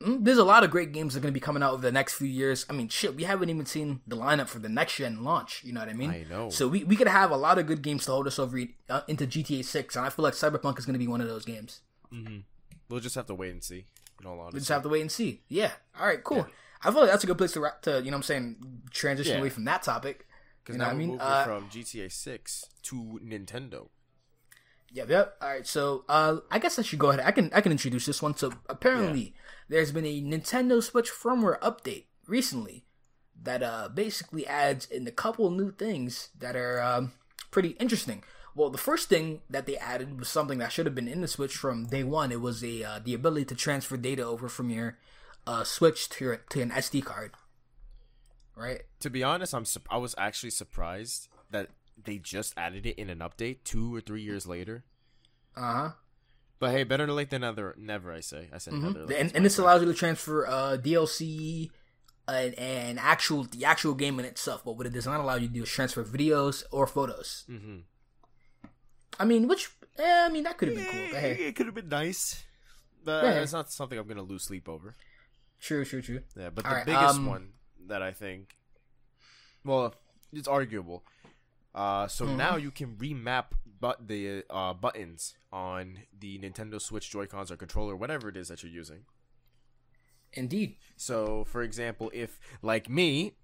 Mm, 0.00 0.24
There's 0.24 0.38
a 0.38 0.44
lot 0.44 0.62
of 0.64 0.70
great 0.70 0.92
games 0.92 1.14
that 1.14 1.18
are 1.20 1.22
going 1.22 1.32
to 1.32 1.40
be 1.40 1.40
coming 1.44 1.62
out 1.62 1.72
over 1.72 1.82
the 1.82 1.90
next 1.92 2.14
few 2.14 2.28
years. 2.28 2.64
I 2.70 2.72
mean, 2.72 2.88
shit, 2.88 3.16
we 3.16 3.24
haven't 3.24 3.50
even 3.50 3.66
seen 3.66 4.00
the 4.06 4.16
lineup 4.16 4.46
for 4.48 4.58
the 4.60 4.68
next 4.68 4.96
gen 4.96 5.24
launch. 5.24 5.62
You 5.64 5.72
know 5.72 5.80
what 5.80 5.88
I 5.88 5.92
mean? 5.94 6.10
I 6.10 6.24
know. 6.28 6.50
So 6.50 6.68
we, 6.68 6.84
we 6.84 6.94
could 6.94 7.08
have 7.08 7.30
a 7.32 7.36
lot 7.36 7.58
of 7.58 7.66
good 7.66 7.82
games 7.82 8.04
to 8.06 8.12
hold 8.12 8.26
us 8.28 8.38
over 8.38 8.60
uh, 8.88 9.00
into 9.08 9.26
GTA 9.26 9.64
6, 9.64 9.96
and 9.96 10.06
I 10.06 10.10
feel 10.10 10.22
like 10.22 10.34
Cyberpunk 10.34 10.78
is 10.78 10.86
going 10.86 10.94
to 10.94 10.98
be 11.00 11.08
one 11.08 11.20
of 11.20 11.26
those 11.28 11.44
games. 11.44 11.80
We'll 12.88 13.00
just 13.00 13.16
have 13.16 13.26
to 13.26 13.34
wait 13.34 13.50
and 13.52 13.62
see. 13.62 13.86
In 14.20 14.26
all 14.26 14.38
honesty, 14.40 14.54
We 14.56 14.60
just 14.60 14.70
have 14.70 14.82
to 14.82 14.88
wait 14.88 15.00
and 15.02 15.12
see. 15.12 15.42
Yeah. 15.48 15.72
All 15.98 16.06
right. 16.06 16.22
Cool. 16.22 16.46
I 16.82 16.90
feel 16.90 17.00
like 17.02 17.10
that's 17.10 17.24
a 17.24 17.26
good 17.26 17.38
place 17.38 17.52
to 17.52 17.72
to 17.82 17.98
you 18.02 18.10
know 18.10 18.16
what 18.16 18.18
I'm 18.18 18.22
saying 18.22 18.56
transition 18.90 19.34
Yeah. 19.34 19.40
away 19.40 19.48
from 19.50 19.64
that 19.64 19.82
topic. 19.82 20.26
because 20.62 20.74
You 20.74 20.78
know 20.78 20.84
now 20.86 20.90
I 20.90 20.94
we're 20.94 20.98
mean? 20.98 21.08
moving 21.08 21.20
Uh, 21.26 21.44
from 21.44 21.68
GTA 21.68 22.10
Six 22.10 22.64
to 22.84 23.20
Nintendo. 23.22 23.88
Yep, 24.92 25.10
yep. 25.10 25.36
All 25.42 25.48
right, 25.48 25.66
so 25.66 26.04
uh, 26.08 26.36
I 26.50 26.58
guess 26.58 26.78
I 26.78 26.82
should 26.82 26.98
go 26.98 27.10
ahead. 27.10 27.22
I 27.24 27.30
can 27.30 27.50
I 27.52 27.60
can 27.60 27.72
introduce 27.72 28.06
this 28.06 28.22
one. 28.22 28.34
So 28.36 28.52
apparently, 28.68 29.34
there's 29.68 29.92
been 29.92 30.06
a 30.06 30.22
Nintendo 30.22 30.82
Switch 30.82 31.10
firmware 31.10 31.58
update 31.60 32.04
recently 32.26 32.84
that 33.40 33.62
uh 33.62 33.88
basically 33.92 34.46
adds 34.46 34.86
in 34.86 35.06
a 35.06 35.12
couple 35.12 35.50
new 35.50 35.70
things 35.70 36.30
that 36.38 36.56
are 36.56 36.82
um, 36.82 37.12
pretty 37.50 37.70
interesting. 37.80 38.22
Well, 38.54 38.70
the 38.70 38.78
first 38.78 39.08
thing 39.08 39.42
that 39.48 39.66
they 39.66 39.76
added 39.76 40.18
was 40.18 40.28
something 40.28 40.58
that 40.58 40.72
should 40.72 40.86
have 40.86 40.94
been 40.94 41.06
in 41.06 41.20
the 41.20 41.28
Switch 41.28 41.54
from 41.54 41.86
day 41.86 42.02
one. 42.02 42.32
It 42.32 42.40
was 42.40 42.64
a 42.64 42.82
uh, 42.82 43.00
the 43.02 43.14
ability 43.14 43.44
to 43.46 43.54
transfer 43.54 43.96
data 43.96 44.24
over 44.24 44.48
from 44.48 44.70
your 44.70 44.98
uh, 45.46 45.64
Switch 45.64 46.08
to 46.10 46.24
your 46.24 46.36
to 46.50 46.60
an 46.60 46.70
SD 46.70 47.04
card. 47.04 47.32
Right. 48.56 48.82
To 49.00 49.10
be 49.10 49.22
honest, 49.22 49.54
I'm 49.54 49.64
sup- 49.64 49.86
I 49.88 49.98
was 49.98 50.14
actually 50.18 50.50
surprised 50.50 51.28
that 51.50 51.68
they 52.02 52.18
just 52.18 52.54
added 52.56 52.86
it 52.86 52.98
in 52.98 53.08
an 53.08 53.20
update 53.20 53.58
two 53.64 53.94
or 53.94 54.00
three 54.00 54.22
years 54.22 54.46
later. 54.46 54.84
Uh 55.56 55.72
huh. 55.74 55.90
But 56.60 56.72
hey, 56.72 56.82
better 56.84 57.06
late 57.12 57.30
than 57.30 57.42
never. 57.42 57.74
Never, 57.78 58.12
I 58.12 58.20
say. 58.20 58.48
I 58.52 58.58
said. 58.58 58.74
Mm-hmm. 58.74 59.12
and, 59.12 59.32
and 59.34 59.44
this 59.44 59.58
allows 59.58 59.80
you 59.82 59.86
to 59.86 59.94
transfer 59.94 60.46
uh, 60.46 60.76
DLC 60.76 61.70
and, 62.26 62.54
and 62.54 62.98
actual 62.98 63.44
the 63.44 63.64
actual 63.64 63.94
game 63.94 64.18
in 64.18 64.24
itself. 64.26 64.64
But 64.64 64.76
what 64.76 64.86
it 64.86 64.92
does 64.92 65.06
not 65.06 65.20
allow 65.20 65.36
you 65.36 65.46
to 65.48 65.54
do 65.54 65.62
is 65.62 65.68
transfer 65.70 66.02
videos 66.04 66.64
or 66.72 66.86
photos. 66.86 67.44
hmm 67.48 67.78
I 69.20 69.24
mean, 69.24 69.48
which 69.48 69.70
eh, 69.98 70.26
I 70.26 70.28
mean 70.28 70.44
that 70.44 70.58
could 70.58 70.68
have 70.68 70.76
been 70.76 70.86
cool. 70.86 71.06
But 71.10 71.20
hey, 71.20 71.32
It 71.48 71.56
could 71.56 71.66
have 71.66 71.74
been 71.74 71.88
nice, 71.88 72.44
but 73.04 73.24
Yeah. 73.24 73.40
it's 73.42 73.52
not 73.52 73.70
something 73.72 73.98
I'm 73.98 74.06
gonna 74.06 74.22
lose 74.22 74.44
sleep 74.44 74.68
over. 74.68 74.94
true, 75.60 75.84
true, 75.84 76.02
true. 76.02 76.22
Yeah, 76.36 76.50
but 76.50 76.64
the 76.64 76.70
Alright, 76.70 76.86
biggest 76.86 77.18
um, 77.18 77.26
one 77.26 77.48
that 77.88 78.02
I 78.02 78.12
think, 78.12 78.54
well, 79.64 79.94
it's 80.32 80.46
arguable. 80.48 81.02
Uh, 81.74 82.06
so 82.08 82.26
Mm-hmm. 82.26 82.36
now 82.36 82.56
you 82.56 82.70
can 82.70 82.96
remap 82.96 83.46
but 83.80 84.08
the 84.08 84.44
uh, 84.50 84.74
buttons 84.74 85.34
on 85.52 85.98
the 86.18 86.38
Nintendo 86.38 86.80
Switch 86.80 87.10
Joy 87.10 87.26
Cons 87.26 87.50
or 87.50 87.56
controller, 87.56 87.96
whatever 87.96 88.28
it 88.28 88.36
is 88.36 88.48
that 88.48 88.62
you're 88.62 88.72
using. 88.72 89.04
Indeed. 90.32 90.76
So, 90.96 91.44
for 91.44 91.62
example, 91.62 92.10
if 92.12 92.38
like 92.62 92.88
me, 92.88 93.36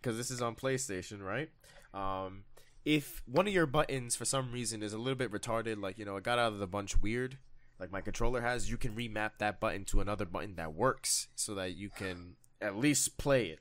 because 0.00 0.16
this 0.16 0.30
is 0.30 0.40
on 0.40 0.54
PlayStation, 0.54 1.20
right? 1.20 1.50
Um, 1.92 2.44
if 2.84 3.22
one 3.26 3.46
of 3.46 3.52
your 3.52 3.66
buttons 3.66 4.16
for 4.16 4.24
some 4.24 4.52
reason 4.52 4.82
is 4.82 4.92
a 4.92 4.98
little 4.98 5.16
bit 5.16 5.32
retarded, 5.32 5.80
like 5.80 5.98
you 5.98 6.04
know, 6.04 6.16
it 6.16 6.24
got 6.24 6.38
out 6.38 6.52
of 6.52 6.58
the 6.58 6.66
bunch 6.66 7.00
weird, 7.00 7.38
like 7.78 7.92
my 7.92 8.00
controller 8.00 8.40
has, 8.40 8.70
you 8.70 8.76
can 8.76 8.94
remap 8.94 9.32
that 9.38 9.60
button 9.60 9.84
to 9.86 10.00
another 10.00 10.24
button 10.24 10.54
that 10.56 10.74
works, 10.74 11.28
so 11.34 11.54
that 11.54 11.76
you 11.76 11.90
can 11.90 12.36
at 12.60 12.76
least 12.76 13.18
play 13.18 13.46
it, 13.46 13.60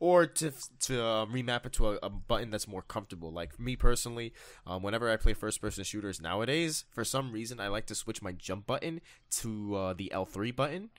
or 0.00 0.26
to 0.26 0.50
to 0.80 1.04
uh, 1.04 1.26
remap 1.26 1.66
it 1.66 1.74
to 1.74 1.90
a, 1.90 1.98
a 2.02 2.10
button 2.10 2.50
that's 2.50 2.66
more 2.66 2.82
comfortable. 2.82 3.30
Like 3.30 3.60
me 3.60 3.76
personally, 3.76 4.32
um, 4.66 4.82
whenever 4.82 5.08
I 5.08 5.16
play 5.16 5.34
first 5.34 5.60
person 5.60 5.84
shooters 5.84 6.20
nowadays, 6.20 6.84
for 6.90 7.04
some 7.04 7.30
reason 7.30 7.60
I 7.60 7.68
like 7.68 7.86
to 7.86 7.94
switch 7.94 8.22
my 8.22 8.32
jump 8.32 8.66
button 8.66 9.00
to 9.42 9.76
uh, 9.76 9.92
the 9.92 10.10
L 10.10 10.24
three 10.24 10.50
button 10.50 10.90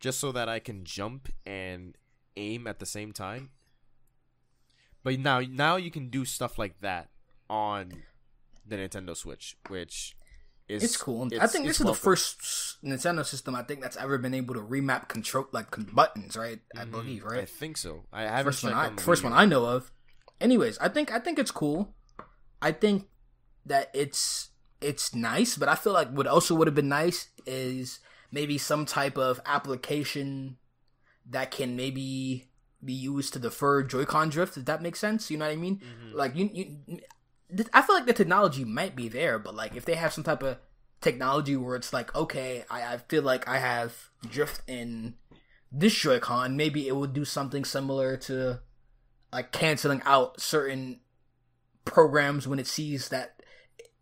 just 0.00 0.18
so 0.18 0.32
that 0.32 0.48
I 0.48 0.58
can 0.58 0.84
jump 0.84 1.28
and 1.46 1.96
aim 2.36 2.66
at 2.66 2.78
the 2.78 2.86
same 2.86 3.12
time. 3.12 3.50
But 5.04 5.20
now 5.20 5.40
now 5.40 5.76
you 5.76 5.90
can 5.90 6.08
do 6.08 6.24
stuff 6.24 6.58
like 6.58 6.80
that 6.80 7.10
on 7.48 8.02
the 8.66 8.76
Nintendo 8.76 9.16
Switch, 9.16 9.56
which 9.68 10.16
is 10.68 10.82
It's 10.84 10.96
cool. 10.96 11.24
I 11.40 11.46
think 11.46 11.64
this 11.66 11.76
it's 11.76 11.80
is 11.80 11.86
the 11.86 11.94
first 11.94 12.82
Nintendo 12.84 13.24
system 13.24 13.54
I 13.54 13.62
think 13.62 13.80
that's 13.80 13.96
ever 13.96 14.18
been 14.18 14.34
able 14.34 14.54
to 14.54 14.60
remap 14.60 15.08
control 15.08 15.46
like 15.52 15.70
con- 15.70 15.88
buttons, 15.92 16.36
right? 16.36 16.60
I 16.76 16.84
believe, 16.84 17.22
Mm-hmm. 17.22 17.32
I 17.32 17.38
right? 17.38 17.48
think 17.48 17.76
so. 17.76 18.04
I 18.12 18.22
haven't 18.22 18.52
First 18.52 18.64
one, 18.64 18.72
I, 18.74 18.86
on 18.86 18.96
first 18.98 19.22
Wii 19.22 19.30
one. 19.30 19.32
I 19.32 19.44
know 19.44 19.64
of. 19.66 19.90
Anyways, 20.40 20.78
I 20.78 20.88
think 20.88 21.10
I 21.12 21.18
think 21.18 21.38
it's 21.38 21.50
cool. 21.50 21.94
I 22.62 22.72
think 22.72 23.06
that 23.66 23.90
it's 23.94 24.50
it's 24.80 25.14
nice, 25.14 25.56
but 25.56 25.68
I 25.68 25.74
feel 25.74 25.92
like 25.92 26.10
what 26.10 26.26
also 26.26 26.54
would 26.54 26.68
have 26.68 26.74
been 26.74 26.88
nice 26.88 27.30
is 27.46 27.98
maybe 28.30 28.58
some 28.58 28.84
type 28.86 29.16
of 29.18 29.40
application 29.46 30.56
that 31.30 31.50
can 31.50 31.76
maybe 31.76 32.48
be 32.84 32.92
used 32.92 33.32
to 33.32 33.38
defer 33.40 33.82
Joy-Con 33.82 34.28
drift. 34.28 34.56
If 34.56 34.66
that 34.66 34.82
makes 34.82 35.00
sense, 35.00 35.30
you 35.30 35.36
know 35.38 35.46
what 35.46 35.52
I 35.52 35.56
mean? 35.56 35.80
Like 36.12 36.36
you, 36.36 36.48
you, 36.52 37.00
th- 37.54 37.68
I 37.72 37.82
feel 37.82 37.94
like 37.94 38.06
the 38.06 38.12
technology 38.12 38.64
might 38.64 38.96
be 38.96 39.08
there, 39.08 39.38
but 39.38 39.54
like 39.54 39.76
if 39.76 39.84
they 39.84 39.94
have 39.94 40.12
some 40.12 40.24
type 40.24 40.42
of 40.42 40.58
technology 41.00 41.56
where 41.56 41.76
it's 41.76 41.92
like, 41.92 42.14
okay, 42.14 42.64
I, 42.70 42.94
I 42.94 42.96
feel 42.98 43.22
like 43.22 43.48
I 43.48 43.58
have 43.58 44.10
drift 44.28 44.62
in 44.66 45.14
this 45.70 45.94
Joy-Con, 45.94 46.56
maybe 46.56 46.88
it 46.88 46.96
would 46.96 47.12
do 47.12 47.24
something 47.24 47.64
similar 47.64 48.16
to 48.16 48.60
like 49.32 49.52
canceling 49.52 50.02
out 50.04 50.40
certain 50.40 51.00
programs 51.84 52.46
when 52.48 52.58
it 52.58 52.66
sees 52.66 53.08
that 53.08 53.34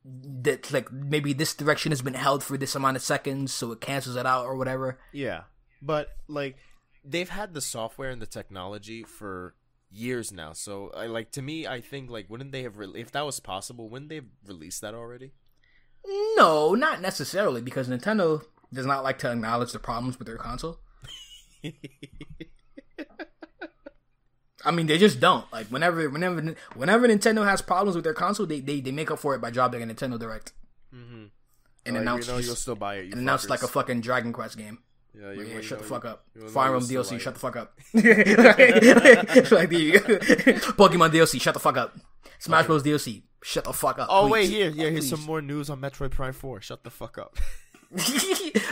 that 0.04 0.72
like 0.72 0.92
maybe 0.92 1.32
this 1.32 1.54
direction 1.54 1.90
has 1.90 2.00
been 2.00 2.14
held 2.14 2.44
for 2.44 2.56
this 2.56 2.76
amount 2.76 2.96
of 2.96 3.02
seconds, 3.02 3.52
so 3.52 3.72
it 3.72 3.80
cancels 3.80 4.14
it 4.14 4.24
out 4.24 4.44
or 4.44 4.56
whatever. 4.56 5.00
Yeah, 5.12 5.42
but 5.82 6.10
like 6.28 6.56
they've 7.04 7.28
had 7.28 7.54
the 7.54 7.60
software 7.60 8.10
and 8.10 8.22
the 8.22 8.26
technology 8.26 9.02
for 9.02 9.54
years 9.90 10.32
now. 10.32 10.52
So, 10.52 10.90
I 10.96 11.06
like 11.06 11.30
to 11.32 11.42
me, 11.42 11.66
I 11.66 11.80
think 11.80 12.10
like 12.10 12.28
wouldn't 12.30 12.52
they 12.52 12.62
have 12.64 12.76
re- 12.78 12.92
if 12.94 13.12
that 13.12 13.24
was 13.26 13.40
possible? 13.40 13.88
Wouldn't 13.88 14.08
they 14.08 14.16
have 14.16 14.24
released 14.46 14.80
that 14.82 14.94
already? 14.94 15.32
No, 16.36 16.74
not 16.74 17.00
necessarily 17.00 17.60
because 17.60 17.88
Nintendo 17.88 18.42
does 18.72 18.86
not 18.86 19.02
like 19.02 19.18
to 19.18 19.30
acknowledge 19.30 19.72
the 19.72 19.78
problems 19.78 20.18
with 20.18 20.26
their 20.26 20.36
console. 20.36 20.78
I 24.64 24.70
mean, 24.72 24.86
they 24.86 24.98
just 24.98 25.20
don't. 25.20 25.50
Like 25.52 25.66
whenever, 25.68 26.08
whenever, 26.10 26.54
whenever 26.74 27.06
Nintendo 27.06 27.44
has 27.44 27.62
problems 27.62 27.94
with 27.94 28.04
their 28.04 28.14
console, 28.14 28.46
they 28.46 28.60
they, 28.60 28.80
they 28.80 28.90
make 28.90 29.10
up 29.10 29.18
for 29.18 29.34
it 29.34 29.40
by 29.40 29.50
dropping 29.50 29.82
a 29.82 29.86
Nintendo 29.86 30.18
Direct 30.18 30.52
Mm-hmm. 30.94 31.24
and 31.84 31.94
Like, 31.94 32.00
announce 32.02 32.26
you 32.26 32.32
know, 32.32 32.38
you'll 32.38 32.54
still 32.56 32.74
buy 32.76 32.96
it. 32.96 33.06
You 33.06 33.12
and 33.12 33.20
announce 33.20 33.48
like 33.50 33.62
a 33.62 33.68
fucking 33.68 34.00
Dragon 34.00 34.32
Quest 34.32 34.56
game. 34.56 34.78
Yeah, 35.18 35.28
Like, 35.28 35.38
you, 35.38 35.44
yeah, 35.46 35.60
shut 35.60 35.78
the 35.78 35.84
fuck 35.84 36.04
up. 36.04 36.24
Fire 36.50 36.74
Emblem 36.74 36.84
DLC, 36.90 37.12
like 37.12 37.20
shut 37.20 37.34
the 37.34 37.40
fuck 37.40 37.56
up. 37.56 37.72
like 37.94 38.04
the 39.70 39.92
Pokemon 40.76 41.10
DLC, 41.12 41.40
shut 41.40 41.54
the 41.54 41.60
fuck 41.60 41.76
up. 41.76 41.96
Smash 42.38 42.66
Bros 42.66 42.82
DLC, 42.82 43.22
shut 43.42 43.64
the 43.64 43.72
fuck 43.72 43.98
up. 43.98 44.08
Oh 44.10 44.22
please. 44.28 44.32
wait, 44.32 44.50
here, 44.50 44.68
yeah, 44.70 44.90
here's 44.90 45.08
Please. 45.08 45.10
some 45.10 45.22
more 45.22 45.40
news 45.40 45.70
on 45.70 45.80
Metroid 45.80 46.10
Prime 46.10 46.32
Four. 46.34 46.60
Shut 46.60 46.84
the 46.84 46.90
fuck 46.90 47.16
up. 47.18 47.36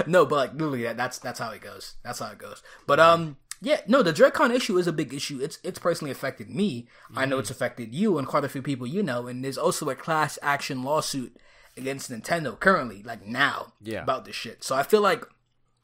no, 0.06 0.26
but 0.26 0.36
like 0.36 0.52
literally, 0.52 0.82
that, 0.82 0.96
that's 0.96 1.18
that's 1.18 1.38
how 1.38 1.50
it 1.50 1.60
goes. 1.62 1.94
That's 2.02 2.18
how 2.18 2.30
it 2.30 2.38
goes. 2.38 2.62
But 2.86 3.00
um, 3.00 3.36
yeah, 3.62 3.80
no, 3.86 4.02
the 4.02 4.12
Joy-Con 4.12 4.50
issue 4.52 4.76
is 4.76 4.86
a 4.86 4.92
big 4.92 5.14
issue. 5.14 5.40
It's 5.40 5.58
it's 5.62 5.78
personally 5.78 6.10
affected 6.10 6.50
me. 6.50 6.88
I 7.16 7.24
know 7.24 7.38
it's 7.38 7.50
affected 7.50 7.94
you 7.94 8.18
and 8.18 8.26
quite 8.26 8.44
a 8.44 8.48
few 8.48 8.60
people 8.62 8.86
you 8.86 9.02
know. 9.02 9.26
And 9.26 9.44
there's 9.44 9.58
also 9.58 9.88
a 9.88 9.94
class 9.94 10.38
action 10.42 10.82
lawsuit 10.82 11.36
against 11.76 12.10
Nintendo 12.10 12.58
currently, 12.58 13.02
like 13.02 13.26
now, 13.26 13.72
Yeah. 13.82 14.02
about 14.02 14.24
this 14.24 14.36
shit. 14.36 14.62
So 14.62 14.76
I 14.76 14.82
feel 14.84 15.00
like, 15.00 15.24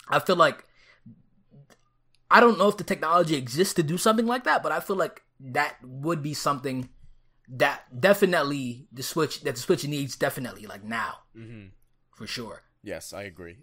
I 0.09 0.19
feel 0.19 0.37
like, 0.37 0.65
I 2.31 2.41
don't 2.41 2.59
know 2.59 2.69
if 2.69 2.77
the 2.77 2.85
technology 2.85 3.35
exists 3.37 3.75
to 3.75 3.83
do 3.83 3.99
something 3.99 4.27
like 4.27 4.45
that, 4.45 4.63
but 4.63 4.73
I 4.73 4.81
feel 4.81 4.97
like 4.97 5.23
that 5.41 5.77
would 5.83 6.23
be 6.23 6.35
something 6.35 6.89
that 7.49 8.01
definitely 8.01 8.87
the 8.93 9.03
Switch 9.03 9.41
that 9.43 9.57
the 9.57 9.61
Switch 9.61 9.85
needs 9.87 10.15
definitely 10.17 10.67
like 10.67 10.85
now, 10.85 11.15
hmm 11.35 11.67
for 12.17 12.27
sure. 12.27 12.63
Yes, 12.83 13.13
I 13.13 13.23
agree. 13.23 13.57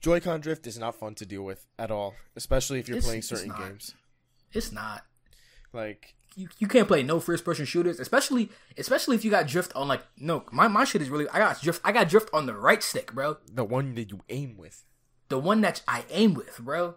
Joy-Con 0.00 0.40
drift 0.40 0.66
is 0.66 0.78
not 0.78 0.94
fun 0.96 1.14
to 1.16 1.26
deal 1.26 1.42
with 1.42 1.66
at 1.78 1.90
all, 1.90 2.14
especially 2.36 2.78
if 2.80 2.88
you're 2.88 2.98
It's- 2.98 3.06
playing 3.08 3.22
certain 3.22 3.48
not. 3.48 3.58
games. 3.58 3.94
It's 4.52 4.72
not. 4.72 5.04
Like, 5.72 6.14
you, 6.34 6.48
you 6.58 6.66
can't 6.66 6.88
play 6.88 7.02
no 7.04 7.20
first 7.20 7.44
person 7.44 7.64
shooters, 7.64 8.00
especially 8.00 8.50
especially 8.76 9.14
if 9.16 9.24
you 9.24 9.30
got 9.30 9.46
drift 9.46 9.72
on 9.76 9.86
like 9.88 10.02
no 10.16 10.44
my 10.52 10.66
my 10.68 10.84
shit 10.84 11.00
is 11.02 11.08
really 11.10 11.28
I 11.28 11.38
got 11.38 11.60
drift 11.62 11.80
I 11.84 11.92
got 11.92 12.08
drift 12.08 12.28
on 12.32 12.46
the 12.46 12.54
right 12.54 12.82
stick, 12.82 13.12
bro. 13.12 13.36
the 13.52 13.64
one 13.64 13.94
that 13.94 14.10
you 14.10 14.20
aim 14.28 14.56
with. 14.56 14.84
The 15.30 15.38
one 15.38 15.62
that 15.62 15.80
I 15.88 16.04
aim 16.10 16.34
with, 16.34 16.58
bro. 16.58 16.96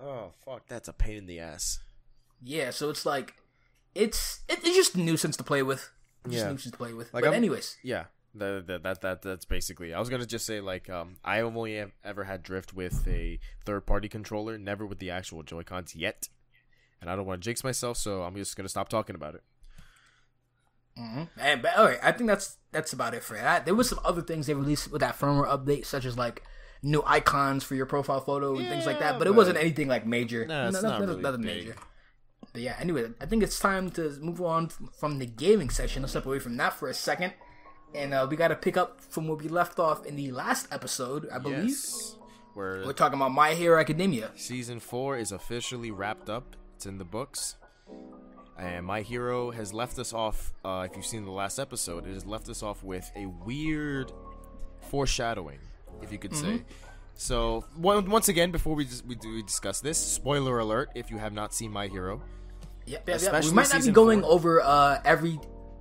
Oh 0.00 0.32
fuck, 0.44 0.66
that's 0.68 0.88
a 0.88 0.92
pain 0.94 1.16
in 1.18 1.26
the 1.26 1.38
ass. 1.38 1.80
Yeah, 2.42 2.70
so 2.70 2.88
it's 2.90 3.04
like 3.04 3.34
it's 3.94 4.40
it, 4.48 4.60
it's 4.64 4.74
just 4.76 4.94
a 4.94 5.00
nuisance 5.00 5.36
to 5.36 5.44
play 5.44 5.62
with. 5.62 5.90
It's 6.24 6.32
Just 6.34 6.44
Yeah. 6.44 6.48
a 6.48 6.52
nuisance 6.52 6.72
to 6.72 6.78
play 6.78 6.92
with. 6.94 7.12
Like, 7.12 7.22
but 7.24 7.28
I'm- 7.28 7.36
anyways, 7.36 7.76
Yeah, 7.82 8.04
the, 8.34 8.64
the, 8.66 8.78
that 8.78 9.00
that 9.02 9.22
that's 9.22 9.44
basically. 9.44 9.92
I 9.92 9.98
was 10.00 10.08
gonna 10.08 10.24
just 10.26 10.46
say 10.46 10.60
like 10.60 10.88
um, 10.88 11.16
I 11.24 11.40
only 11.40 11.76
have 11.76 11.92
ever 12.02 12.24
had 12.24 12.42
drift 12.42 12.72
with 12.72 13.06
a 13.06 13.38
third 13.66 13.84
party 13.86 14.08
controller, 14.08 14.56
never 14.58 14.86
with 14.86 14.98
the 14.98 15.10
actual 15.10 15.42
Joy 15.42 15.62
Cons 15.64 15.94
yet, 15.94 16.28
and 17.00 17.10
I 17.10 17.16
don't 17.16 17.26
want 17.26 17.42
to 17.42 17.44
jinx 17.44 17.62
myself, 17.62 17.96
so 17.98 18.22
I'm 18.22 18.34
just 18.36 18.56
gonna 18.56 18.68
stop 18.68 18.88
talking 18.88 19.14
about 19.16 19.34
it. 19.34 19.42
mhm. 20.98 21.28
and 21.38 21.62
but 21.62 21.76
all 21.76 21.86
right, 21.86 21.98
I 22.02 22.12
think 22.12 22.28
that's 22.28 22.56
that's 22.70 22.92
about 22.92 23.14
it 23.14 23.22
for 23.24 23.34
that. 23.36 23.64
There 23.66 23.74
was 23.74 23.88
some 23.88 24.00
other 24.04 24.22
things 24.22 24.46
they 24.46 24.54
released 24.54 24.90
with 24.90 25.00
that 25.00 25.18
firmware 25.18 25.46
update, 25.48 25.84
such 25.86 26.04
as 26.04 26.16
like 26.16 26.42
new 26.82 27.02
icons 27.06 27.62
for 27.64 27.74
your 27.74 27.86
profile 27.86 28.20
photo 28.20 28.56
and 28.56 28.68
things 28.68 28.86
like 28.86 28.98
that. 28.98 29.18
But 29.18 29.26
it 29.28 29.34
wasn't 29.34 29.58
anything 29.58 29.88
like 29.88 30.06
major. 30.06 30.44
Nah, 30.46 30.68
it's 30.68 30.82
No, 30.82 30.88
not 30.88 30.88
nothing- 31.00 31.08
really 31.08 31.22
nothing 31.22 31.42
big. 31.42 31.56
major. 31.66 31.76
But 32.52 32.62
yeah, 32.62 32.76
anyway, 32.78 33.10
I 33.20 33.26
think 33.26 33.42
it's 33.42 33.58
time 33.58 33.90
to 33.92 34.10
move 34.20 34.40
on 34.42 34.68
from 34.68 35.18
the 35.18 35.26
gaming 35.26 35.70
section. 35.70 36.02
Let's 36.02 36.12
step 36.12 36.26
away 36.26 36.38
from 36.38 36.56
that 36.58 36.74
for 36.74 36.88
a 36.88 36.94
second. 36.94 37.32
And 37.94 38.12
uh, 38.12 38.26
we 38.28 38.36
got 38.36 38.48
to 38.48 38.56
pick 38.56 38.76
up 38.76 39.00
from 39.00 39.28
where 39.28 39.36
we 39.36 39.48
left 39.48 39.78
off 39.78 40.04
in 40.06 40.16
the 40.16 40.32
last 40.32 40.66
episode, 40.72 41.28
I 41.32 41.38
believe. 41.38 41.68
Yes, 41.68 42.16
where 42.54 42.82
We're 42.84 42.92
talking 42.94 43.18
about 43.18 43.32
My 43.32 43.54
Hero 43.54 43.78
Academia. 43.80 44.30
season 44.34 44.80
four 44.80 45.16
is 45.16 45.30
officially 45.32 45.90
wrapped 45.90 46.28
up. 46.28 46.56
It's 46.76 46.84
in 46.86 46.98
the 46.98 47.04
books. 47.04 47.56
And 48.58 48.84
my 48.84 49.00
hero 49.00 49.50
has 49.50 49.72
left 49.72 49.98
us 49.98 50.12
off. 50.12 50.52
Uh, 50.64 50.86
if 50.90 50.94
you've 50.96 51.06
seen 51.06 51.24
the 51.24 51.30
last 51.30 51.58
episode, 51.58 52.06
it 52.06 52.12
has 52.12 52.26
left 52.26 52.48
us 52.50 52.62
off 52.62 52.82
with 52.84 53.10
a 53.16 53.26
weird 53.26 54.12
foreshadowing, 54.90 55.58
if 56.02 56.12
you 56.12 56.18
could 56.18 56.34
say. 56.36 56.62
So 57.14 57.64
one, 57.76 58.08
once 58.10 58.28
again, 58.28 58.50
before 58.50 58.74
we 58.74 58.86
we, 59.06 59.14
do, 59.14 59.34
we 59.34 59.42
discuss 59.42 59.80
this, 59.80 59.98
spoiler 59.98 60.58
alert: 60.58 60.90
if 60.94 61.10
you 61.10 61.18
have 61.18 61.32
not 61.32 61.52
seen 61.54 61.70
my 61.70 61.86
hero, 61.88 62.22
Yep, 62.86 63.06
yep, 63.06 63.06
yep. 63.06 63.16
Especially 63.16 63.50
We 63.50 63.56
might 63.56 63.72
not 63.72 63.82
be 63.84 63.90
going 63.92 64.22
four. 64.22 64.30
over 64.32 64.60
uh, 64.62 65.00
every 65.04 65.38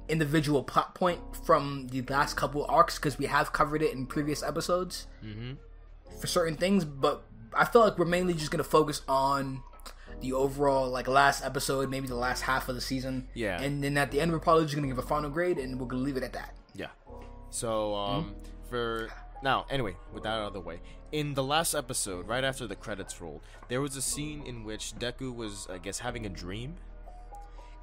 individual 0.09 0.61
plot 0.63 0.93
point 0.93 1.19
from 1.45 1.87
the 1.87 2.01
last 2.03 2.35
couple 2.35 2.65
arcs 2.67 2.97
because 2.97 3.17
we 3.17 3.25
have 3.27 3.53
covered 3.53 3.81
it 3.81 3.93
in 3.93 4.05
previous 4.05 4.43
episodes 4.43 5.07
Mhm. 5.23 5.57
for 6.19 6.27
certain 6.27 6.55
things. 6.57 6.83
But 6.85 7.23
I 7.53 7.65
feel 7.65 7.81
like 7.81 7.97
we're 7.97 8.05
mainly 8.05 8.33
just 8.33 8.51
gonna 8.51 8.63
focus 8.63 9.01
on 9.07 9.63
the 10.19 10.33
overall 10.33 10.89
like 10.89 11.07
last 11.07 11.43
episode, 11.43 11.89
maybe 11.89 12.07
the 12.07 12.13
last 12.15 12.41
half 12.41 12.67
of 12.69 12.75
the 12.75 12.81
season. 12.81 13.29
Yeah. 13.33 13.59
and 13.61 13.83
then 13.83 13.97
at 13.97 14.11
the 14.11 14.19
end 14.21 14.31
we're 14.31 14.39
probably 14.39 14.65
just 14.65 14.75
gonna 14.75 14.87
give 14.87 14.99
a 14.99 15.01
final 15.01 15.29
grade 15.29 15.57
and 15.57 15.79
we're 15.79 15.87
gonna 15.87 16.03
leave 16.03 16.17
it 16.17 16.23
at 16.23 16.33
that. 16.33 16.55
Yeah. 16.75 16.87
So 17.49 17.95
um 17.95 18.35
for 18.69 19.09
now, 19.43 19.65
anyway, 19.69 19.95
with 20.13 20.23
that 20.23 20.29
out 20.39 20.47
of 20.47 20.53
the 20.53 20.59
way, 20.59 20.81
in 21.11 21.33
the 21.33 21.43
last 21.43 21.73
episode, 21.73 22.27
right 22.27 22.43
after 22.43 22.67
the 22.67 22.75
credits 22.75 23.19
rolled, 23.19 23.41
there 23.69 23.81
was 23.81 23.95
a 23.95 24.01
scene 24.01 24.43
in 24.45 24.63
which 24.63 24.93
Deku 24.97 25.33
was, 25.35 25.67
I 25.71 25.77
guess, 25.77 25.99
having 25.99 26.25
a 26.25 26.29
dream. 26.29 26.75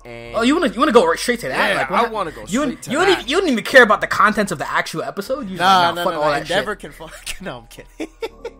And 0.04 0.36
Oh, 0.36 0.42
you 0.42 0.54
wanna 0.54 0.68
you 0.72 0.78
wanna 0.78 0.92
go 0.92 1.04
right 1.06 1.18
straight 1.18 1.40
to 1.40 1.48
that? 1.48 1.70
Yeah, 1.74 1.76
like, 1.80 1.90
I 1.90 2.08
wanna 2.08 2.30
go 2.30 2.42
you, 2.42 2.62
straight 2.62 2.82
to 2.82 2.90
you 2.92 3.02
even, 3.02 3.26
you 3.26 3.40
don't 3.40 3.48
even 3.50 3.64
care 3.64 3.82
about 3.82 4.00
the 4.00 4.06
contents 4.06 4.52
of 4.52 4.58
the 4.58 4.70
actual 4.70 5.02
episode. 5.02 5.48
You 5.50 5.56
Nah, 5.58 5.88
like, 5.88 5.94
nah, 5.96 6.02
no, 6.02 6.04
fuck 6.04 6.12
no, 6.14 6.20
all 6.20 6.26
no. 6.28 6.32
that 6.34 6.42
Endeavor 6.42 6.72
shit. 6.72 6.78
can 6.80 6.92
fuck. 6.92 7.26
No, 7.42 7.58
I'm 7.58 7.66
kidding. 7.66 8.08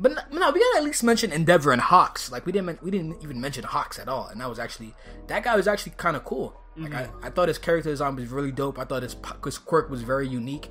But 0.00 0.12
no, 0.12 0.38
no, 0.38 0.50
we 0.52 0.60
gotta 0.60 0.76
at 0.78 0.84
least 0.84 1.02
mention 1.02 1.32
Endeavor 1.32 1.72
and 1.72 1.82
Hawks. 1.82 2.30
Like 2.30 2.46
we 2.46 2.52
didn't, 2.52 2.80
we 2.84 2.92
didn't 2.92 3.20
even 3.20 3.40
mention 3.40 3.64
Hawks 3.64 3.98
at 3.98 4.08
all, 4.08 4.28
and 4.28 4.40
that 4.40 4.48
was 4.48 4.60
actually 4.60 4.94
that 5.26 5.42
guy 5.42 5.56
was 5.56 5.66
actually 5.66 5.94
kind 5.96 6.16
of 6.16 6.24
cool. 6.24 6.56
Like 6.76 6.92
Mm-hmm. 6.92 7.24
I, 7.24 7.26
I 7.26 7.30
thought 7.30 7.48
his 7.48 7.58
character 7.58 7.90
design 7.90 8.14
was 8.14 8.28
really 8.28 8.52
dope. 8.52 8.78
I 8.78 8.84
thought 8.84 9.02
his, 9.02 9.16
his 9.44 9.58
quirk 9.58 9.90
was 9.90 10.02
very 10.02 10.28
unique. 10.28 10.70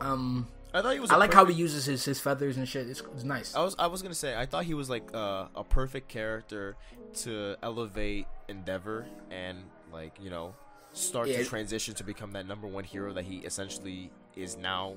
Um, 0.00 0.48
I 0.74 0.82
thought 0.82 0.94
he 0.94 1.00
was. 1.00 1.10
I 1.10 1.16
like 1.16 1.32
how 1.32 1.44
he 1.46 1.54
uses 1.54 1.86
his, 1.86 2.04
his 2.04 2.20
feathers 2.20 2.56
and 2.56 2.68
shit. 2.68 2.88
It's, 2.88 3.02
it's 3.14 3.24
nice. 3.24 3.54
I 3.54 3.62
was. 3.62 3.74
I 3.78 3.86
was 3.86 4.02
gonna 4.02 4.14
say. 4.14 4.36
I 4.36 4.46
thought 4.46 4.64
he 4.64 4.74
was 4.74 4.90
like 4.90 5.08
uh, 5.14 5.46
a 5.54 5.64
perfect 5.64 6.08
character 6.08 6.76
to 7.22 7.56
elevate 7.62 8.26
Endeavor 8.48 9.06
and 9.30 9.58
like 9.92 10.12
you 10.20 10.28
know 10.30 10.54
start 10.92 11.28
Yeah. 11.28 11.38
to 11.38 11.44
transition 11.44 11.94
to 11.94 12.04
become 12.04 12.32
that 12.32 12.46
number 12.46 12.66
one 12.66 12.84
hero 12.84 13.12
that 13.14 13.24
he 13.24 13.38
essentially 13.38 14.10
is 14.34 14.56
now 14.56 14.94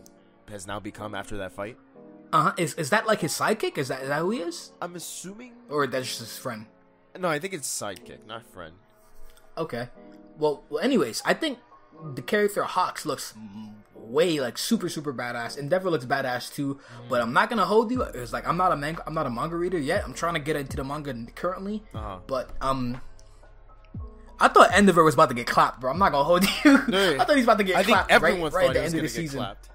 has 0.50 0.66
now 0.68 0.80
become 0.80 1.16
after 1.16 1.38
that 1.38 1.52
fight. 1.54 1.78
Uh 2.34 2.42
huh. 2.44 2.54
Is 2.58 2.74
is 2.76 2.90
that 2.90 3.08
like 3.08 3.22
his 3.22 3.32
sidekick? 3.34 3.78
Is 3.78 3.88
that 3.88 4.02
is 4.02 4.10
that 4.10 4.20
who 4.20 4.32
he 4.32 4.40
is, 4.40 4.72
I'm 4.82 4.96
assuming. 4.96 5.54
or 5.70 5.88
that's 5.88 6.08
just 6.08 6.20
his 6.20 6.38
friend? 6.38 6.66
No, 7.18 7.28
I 7.30 7.40
think 7.40 7.54
it's 7.54 7.68
sidekick, 7.68 8.26
not 8.28 8.46
friend. 8.46 8.76
Okay. 9.58 9.90
Well, 10.38 10.64
well, 10.70 10.82
anyways, 10.84 11.22
I 11.26 11.34
think 11.34 11.60
the 12.14 12.22
character 12.22 12.64
Hawks 12.64 13.06
looks 13.06 13.34
way 13.96 14.40
like 14.40 14.58
super 14.58 14.90
super 14.90 15.14
badass. 15.14 15.58
Endeavor 15.58 15.90
looks 15.90 16.06
badass 16.06 16.54
too. 16.54 16.80
But 17.10 17.22
I'm 17.22 17.34
not 17.34 17.50
gonna 17.50 17.66
hold 17.66 17.92
you. 17.92 18.02
It's 18.02 18.34
like 18.34 18.48
I'm 18.48 18.58
not 18.58 18.72
a 18.72 18.76
manga. 18.78 19.04
I'm 19.06 19.14
not 19.14 19.26
a 19.26 19.30
manga 19.30 19.56
reader 19.56 19.78
yet. 19.78 20.04
I'm 20.06 20.14
trying 20.14 20.34
to 20.34 20.40
get 20.40 20.56
into 20.56 20.78
the 20.78 20.84
manga 20.84 21.14
currently. 21.36 21.84
Uh-huh. 21.94 22.20
But 22.28 22.52
um. 22.62 23.02
I 24.42 24.48
thought 24.48 24.74
Endeavor 24.78 25.04
was 25.04 25.16
about 25.16 25.28
to 25.30 25.36
get 25.36 25.48
clapped, 25.48 25.82
bro. 25.82 25.92
I'm 25.92 26.00
not 26.00 26.14
gonna 26.14 26.24
hold 26.24 26.46
you. 26.64 26.80
No, 26.88 27.18
I 27.20 27.26
thought 27.26 27.36
he's 27.36 27.44
about 27.44 27.58
to 27.58 27.66
get 27.66 27.76
I 27.76 27.84
think 27.84 27.98
clapped 27.98 28.12
everyone 28.12 28.52
right, 28.52 28.54
right 28.54 28.68
at 28.70 28.74
the 28.74 28.84
end 28.84 28.96
of 28.96 29.02
the 29.02 29.10
season. 29.10 29.40
clapped. 29.40 29.70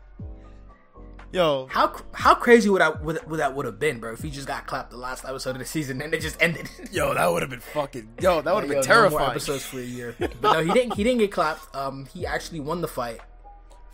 Yo, 1.34 1.66
How 1.68 1.92
how 2.12 2.34
crazy 2.36 2.68
would 2.68 2.80
I 2.80 2.90
would, 2.90 3.18
would 3.28 3.40
that 3.40 3.54
would 3.56 3.66
have 3.66 3.80
been, 3.80 3.98
bro? 3.98 4.12
If 4.12 4.22
he 4.22 4.30
just 4.30 4.46
got 4.46 4.66
clapped 4.66 4.90
the 4.92 4.96
last 4.96 5.24
episode 5.24 5.50
of 5.50 5.58
the 5.58 5.64
season 5.64 6.00
and 6.00 6.14
it 6.14 6.20
just 6.20 6.40
ended. 6.40 6.70
yo, 6.92 7.12
that 7.12 7.26
would 7.26 7.42
have 7.42 7.50
been 7.50 7.58
fucking. 7.60 8.08
Yo, 8.20 8.40
that 8.40 8.54
would 8.54 8.62
have 8.64 8.70
Yo, 8.72 8.80
been 8.80 8.88
no 8.88 8.94
more 8.94 9.08
terrifying. 9.10 9.30
episodes 9.30 9.64
for 9.66 9.78
a 9.78 9.82
year. 9.82 10.14
But 10.18 10.40
no, 10.42 10.60
he 10.62 10.72
didn't. 10.72 10.94
He 10.94 11.02
didn't 11.02 11.18
get 11.18 11.32
clapped. 11.32 11.74
Um, 11.74 12.06
he 12.14 12.24
actually 12.24 12.60
won 12.60 12.80
the 12.82 12.86
fight. 12.88 13.20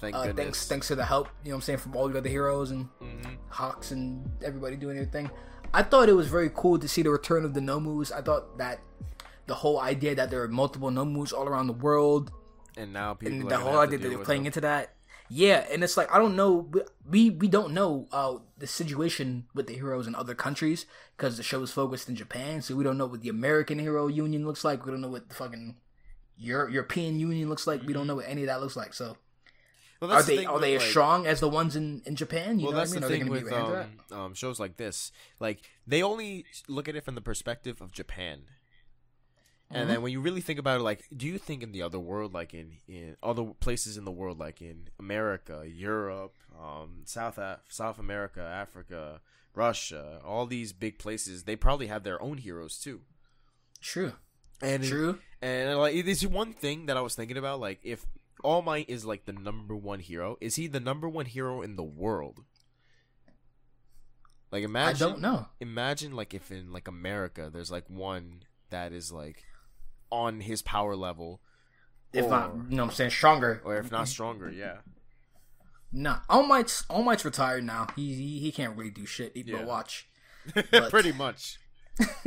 Thank 0.01 0.15
Uh, 0.15 0.27
goodness. 0.27 0.45
thanks, 0.45 0.69
thanks 0.69 0.89
to 0.89 0.97
the 0.97 1.05
help. 1.07 1.29
You 1.43 1.51
know, 1.51 1.57
what 1.57 1.59
I'm 1.59 1.63
saying 1.63 1.79
from 1.79 1.97
all 1.97 2.09
the 2.09 2.19
other 2.19 2.29
heroes 2.29 2.71
and 2.73 2.89
Mm-hmm. 3.03 3.33
Hawks 3.49 3.91
and 3.91 4.29
everybody 4.45 4.77
doing 4.77 4.97
their 4.97 5.07
thing. 5.07 5.31
I 5.73 5.83
thought 5.83 6.09
it 6.11 6.15
was 6.15 6.27
very 6.29 6.51
cool 6.55 6.79
to 6.79 6.89
see 6.89 7.01
the 7.03 7.11
return 7.11 7.45
of 7.47 7.55
the 7.55 7.61
Nomus. 7.61 8.13
I 8.13 8.21
thought 8.21 8.59
that 8.59 8.81
the 9.47 9.55
whole 9.55 9.81
idea 9.81 10.15
that 10.15 10.31
there 10.31 10.43
are 10.43 10.49
multiple 10.49 10.91
Nomus 10.91 11.33
all 11.33 11.47
around 11.49 11.69
the 11.69 11.73
world 11.73 12.33
And 12.77 12.93
now 12.93 13.15
people. 13.15 13.35
and 13.35 13.45
are 13.45 13.49
the 13.49 13.59
whole 13.59 13.79
idea 13.79 13.97
that 13.99 14.09
deal 14.09 14.17
they're 14.19 14.25
playing 14.27 14.43
them. 14.43 14.47
into 14.49 14.61
that. 14.63 14.95
Yeah, 15.33 15.65
and 15.71 15.85
it's 15.85 15.97
like 15.97 16.13
I 16.13 16.19
don't 16.19 16.35
know. 16.35 16.69
We 17.09 17.31
we 17.31 17.47
don't 17.47 17.73
know 17.73 18.09
uh, 18.11 18.39
the 18.59 18.67
situation 18.67 19.47
with 19.55 19.69
the 19.69 19.75
heroes 19.75 20.09
in 20.09 20.15
other 20.17 20.35
countries 20.35 20.87
because 21.17 21.37
the 21.37 21.45
show 21.45 21.63
is 21.63 21.71
focused 21.71 22.09
in 22.09 22.17
Japan, 22.17 22.63
so 22.63 22.75
we 22.75 22.83
don't 22.83 22.99
know 22.99 23.07
what 23.07 23.21
the 23.23 23.29
American 23.29 23.79
Hero 23.79 24.09
Union 24.09 24.45
looks 24.45 24.65
like. 24.65 24.85
We 24.85 24.91
don't 24.91 25.01
know 25.01 25.09
what 25.09 25.29
the 25.29 25.35
fucking 25.37 25.77
Euro- 26.37 26.69
European 26.69 27.21
Union 27.21 27.49
looks 27.49 27.67
like. 27.67 27.83
We 27.87 27.93
don't 27.93 28.09
know 28.09 28.17
what 28.17 28.27
any 28.29 28.43
of 28.43 28.49
that 28.49 28.61
looks 28.61 28.75
like. 28.75 28.93
So 28.93 29.17
Well, 30.01 30.11
are 30.11 30.15
that's 30.15 30.27
the 30.27 30.37
they 30.39 30.47
are 30.47 30.59
they 30.59 30.75
as 30.75 30.83
like- 30.83 30.91
strong 30.91 31.27
as 31.29 31.39
the 31.39 31.49
ones 31.49 31.77
in, 31.77 32.03
in 32.07 32.17
Japan? 32.17 32.59
You 32.59 32.65
well, 32.67 32.73
know 32.73 32.79
what 32.79 32.91
that's 32.91 32.91
I 32.91 32.95
mean? 32.95 33.03
the 33.03 33.09
thing 33.09 33.29
with 33.31 33.41
able 33.43 33.51
to 33.51 33.55
handle 33.57 33.73
that? 34.09 34.17
um, 34.17 34.21
um, 34.21 34.35
shows 34.35 34.59
like 34.59 34.79
this. 34.79 35.13
Like 35.39 35.61
they 35.87 36.03
only 36.03 36.45
look 36.67 36.89
at 36.89 36.97
it 36.97 37.05
from 37.05 37.15
the 37.15 37.21
perspective 37.21 37.81
of 37.81 37.93
Japan, 37.93 38.43
and 39.71 39.83
Mm-hmm. 39.83 39.89
then 39.89 40.03
when 40.03 40.13
you 40.13 40.21
really 40.21 40.41
think 40.41 40.59
about 40.59 40.81
it, 40.81 40.83
like, 40.83 41.05
do 41.17 41.27
you 41.27 41.39
think 41.39 41.63
in 41.63 41.73
the 41.73 41.83
other 41.83 42.01
world, 42.01 42.35
like 42.35 42.53
in 42.55 42.79
in 42.89 43.17
other 43.23 43.45
places 43.61 43.97
in 43.97 44.05
the 44.05 44.11
world, 44.11 44.39
like 44.39 44.61
in 44.61 44.89
America, 44.99 45.65
Europe, 45.67 46.35
um, 46.61 47.03
South 47.05 47.39
Af- 47.39 47.61
South 47.69 47.99
America, 47.99 48.41
Africa, 48.43 49.21
Russia, 49.55 50.21
all 50.25 50.47
these 50.47 50.73
big 50.73 50.99
places, 50.99 51.45
they 51.45 51.57
probably 51.57 51.87
have 51.87 52.03
their 52.03 52.21
own 52.21 52.39
heroes 52.39 52.79
too. 52.79 53.01
True. 53.81 54.13
And 54.61 54.83
True. 54.85 55.19
and 55.41 55.79
like 55.79 55.95
it 55.95 56.07
is 56.09 56.27
one 56.27 56.53
thing 56.53 56.87
that 56.87 56.97
I 56.97 57.01
was 57.01 57.15
thinking 57.15 57.37
about, 57.39 57.61
like 57.61 57.79
if 57.83 58.05
All 58.43 58.63
Might 58.63 58.91
is 58.91 59.05
like 59.07 59.25
the 59.25 59.33
number 59.33 59.77
one 59.77 60.01
hero, 60.01 60.37
is 60.41 60.57
he 60.57 60.67
the 60.67 60.81
number 60.81 61.09
one 61.09 61.27
hero 61.27 61.63
in 61.63 61.77
the 61.77 61.85
world? 61.85 62.41
Like 64.53 64.65
imagine 64.65 65.07
I 65.07 65.11
don't 65.11 65.21
know. 65.21 65.47
imagine 65.61 66.13
like 66.17 66.35
if 66.35 66.51
in 66.51 66.73
like 66.73 66.89
America 66.89 67.51
there's 67.53 67.71
like 67.71 67.89
one 67.89 68.43
that 68.71 68.93
is 68.93 69.13
like 69.13 69.45
on 70.11 70.41
his 70.41 70.63
power 70.63 70.97
level 70.97 71.41
If 72.13 72.27
or, 72.27 72.31
not, 72.31 72.55
you 72.69 72.77
know 72.77 72.85
what 72.85 72.91
I'm 72.91 72.95
saying, 72.97 73.11
stronger. 73.11 73.61
or 73.65 73.77
if 73.79 73.91
not 73.91 74.09
stronger, 74.09 74.51
yeah. 74.51 74.79
Nah, 75.93 76.19
All 76.29 76.45
Might's 76.45 76.85
All 76.89 77.03
Might's 77.03 77.25
retired 77.25 77.65
now. 77.65 77.89
He 77.97 78.15
he, 78.15 78.39
he 78.41 78.53
can't 78.53 78.77
really 78.77 78.91
do 78.91 79.07
shit. 79.07 79.33
He 79.35 79.43
Yeah. 79.43 79.57
but 79.59 79.67
watch. 79.67 80.09
Pretty 80.91 81.13
much. 81.13 81.59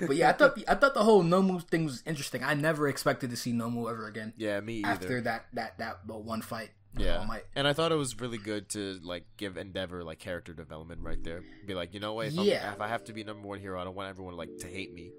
But 0.00 0.16
yeah, 0.16 0.30
I 0.30 0.32
thought 0.32 0.58
I 0.68 0.74
thought 0.74 0.94
the 0.94 1.02
whole 1.04 1.22
no 1.22 1.40
Nomu 1.42 1.62
thing 1.62 1.84
was 1.84 2.02
interesting. 2.06 2.42
I 2.44 2.54
never 2.54 2.88
expected 2.88 3.30
to 3.30 3.36
see 3.36 3.52
no 3.52 3.68
Nomu 3.70 3.90
ever 3.90 4.06
again 4.08 4.34
Yeah, 4.36 4.60
me 4.60 4.78
either. 4.80 4.88
after 4.88 5.20
that 5.22 5.46
that 5.54 5.78
that 5.78 6.06
one 6.06 6.42
fight. 6.42 6.70
yeah. 6.98 7.18
All 7.18 7.24
Might. 7.26 7.44
And 7.54 7.66
I 7.66 7.72
thought 7.72 7.92
it 7.92 7.96
was 7.96 8.20
really 8.20 8.38
good 8.38 8.68
to 8.70 8.98
like 9.02 9.24
give 9.36 9.56
Endeavor 9.56 10.02
like 10.04 10.18
character 10.18 10.52
development 10.52 11.00
right 11.02 11.22
there. 11.22 11.42
Be 11.66 11.74
like, 11.74 11.94
you 11.94 12.00
know 12.00 12.14
what, 12.14 12.26
if, 12.26 12.32
Yeah. 12.34 12.72
if 12.72 12.80
I 12.80 12.88
have 12.88 13.04
to 13.04 13.12
be 13.12 13.22
number 13.24 13.46
one 13.46 13.58
hero, 13.60 13.80
I 13.80 13.84
don't 13.84 13.94
want 13.96 14.08
everyone 14.10 14.36
like 14.36 14.50
to 14.60 14.66
hate 14.68 14.92
me. 14.92 15.12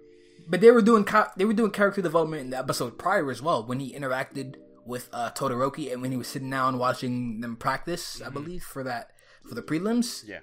But 0.48 0.62
they 0.62 0.72
were 0.72 0.82
doing 0.82 1.04
co- 1.04 1.28
they 1.36 1.46
were 1.46 1.54
doing 1.54 1.72
character 1.72 2.02
development 2.02 2.42
in 2.42 2.50
the 2.52 2.58
episode 2.58 2.98
prior 2.98 3.30
as 3.32 3.42
well 3.42 3.66
when 3.66 3.80
he 3.80 3.94
interacted 3.94 4.56
with 4.86 5.10
uh, 5.12 5.32
Todoroki 5.32 5.92
and 5.92 6.02
when 6.02 6.12
he 6.12 6.18
was 6.18 6.28
sitting 6.28 6.50
down 6.50 6.78
watching 6.78 7.42
them 7.42 7.56
practice. 7.56 8.22
I 8.22 8.26
mm-hmm. 8.26 8.34
believe 8.34 8.64
for 8.64 8.84
that 8.84 9.12
for 9.48 9.56
the 9.56 9.62
prelims. 9.62 10.28
Yeah. 10.28 10.40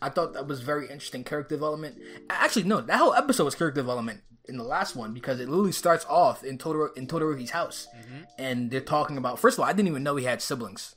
I 0.00 0.10
thought 0.10 0.34
that 0.34 0.46
was 0.46 0.60
very 0.60 0.84
interesting 0.84 1.24
character 1.24 1.54
development. 1.54 1.96
Actually, 2.28 2.64
no, 2.64 2.80
that 2.82 2.98
whole 2.98 3.14
episode 3.14 3.44
was 3.44 3.54
character 3.54 3.80
development 3.80 4.20
in 4.48 4.56
the 4.56 4.64
last 4.64 4.94
one 4.94 5.12
because 5.12 5.40
it 5.40 5.48
literally 5.48 5.72
starts 5.72 6.04
off 6.06 6.44
in 6.44 6.58
Todoro 6.58 6.96
in 6.96 7.06
Todoroki's 7.06 7.50
house, 7.50 7.88
mm-hmm. 7.96 8.22
and 8.38 8.70
they're 8.70 8.80
talking 8.80 9.16
about. 9.16 9.38
First 9.38 9.58
of 9.58 9.64
all, 9.64 9.68
I 9.68 9.72
didn't 9.72 9.88
even 9.88 10.02
know 10.02 10.16
he 10.16 10.24
had 10.24 10.42
siblings, 10.42 10.96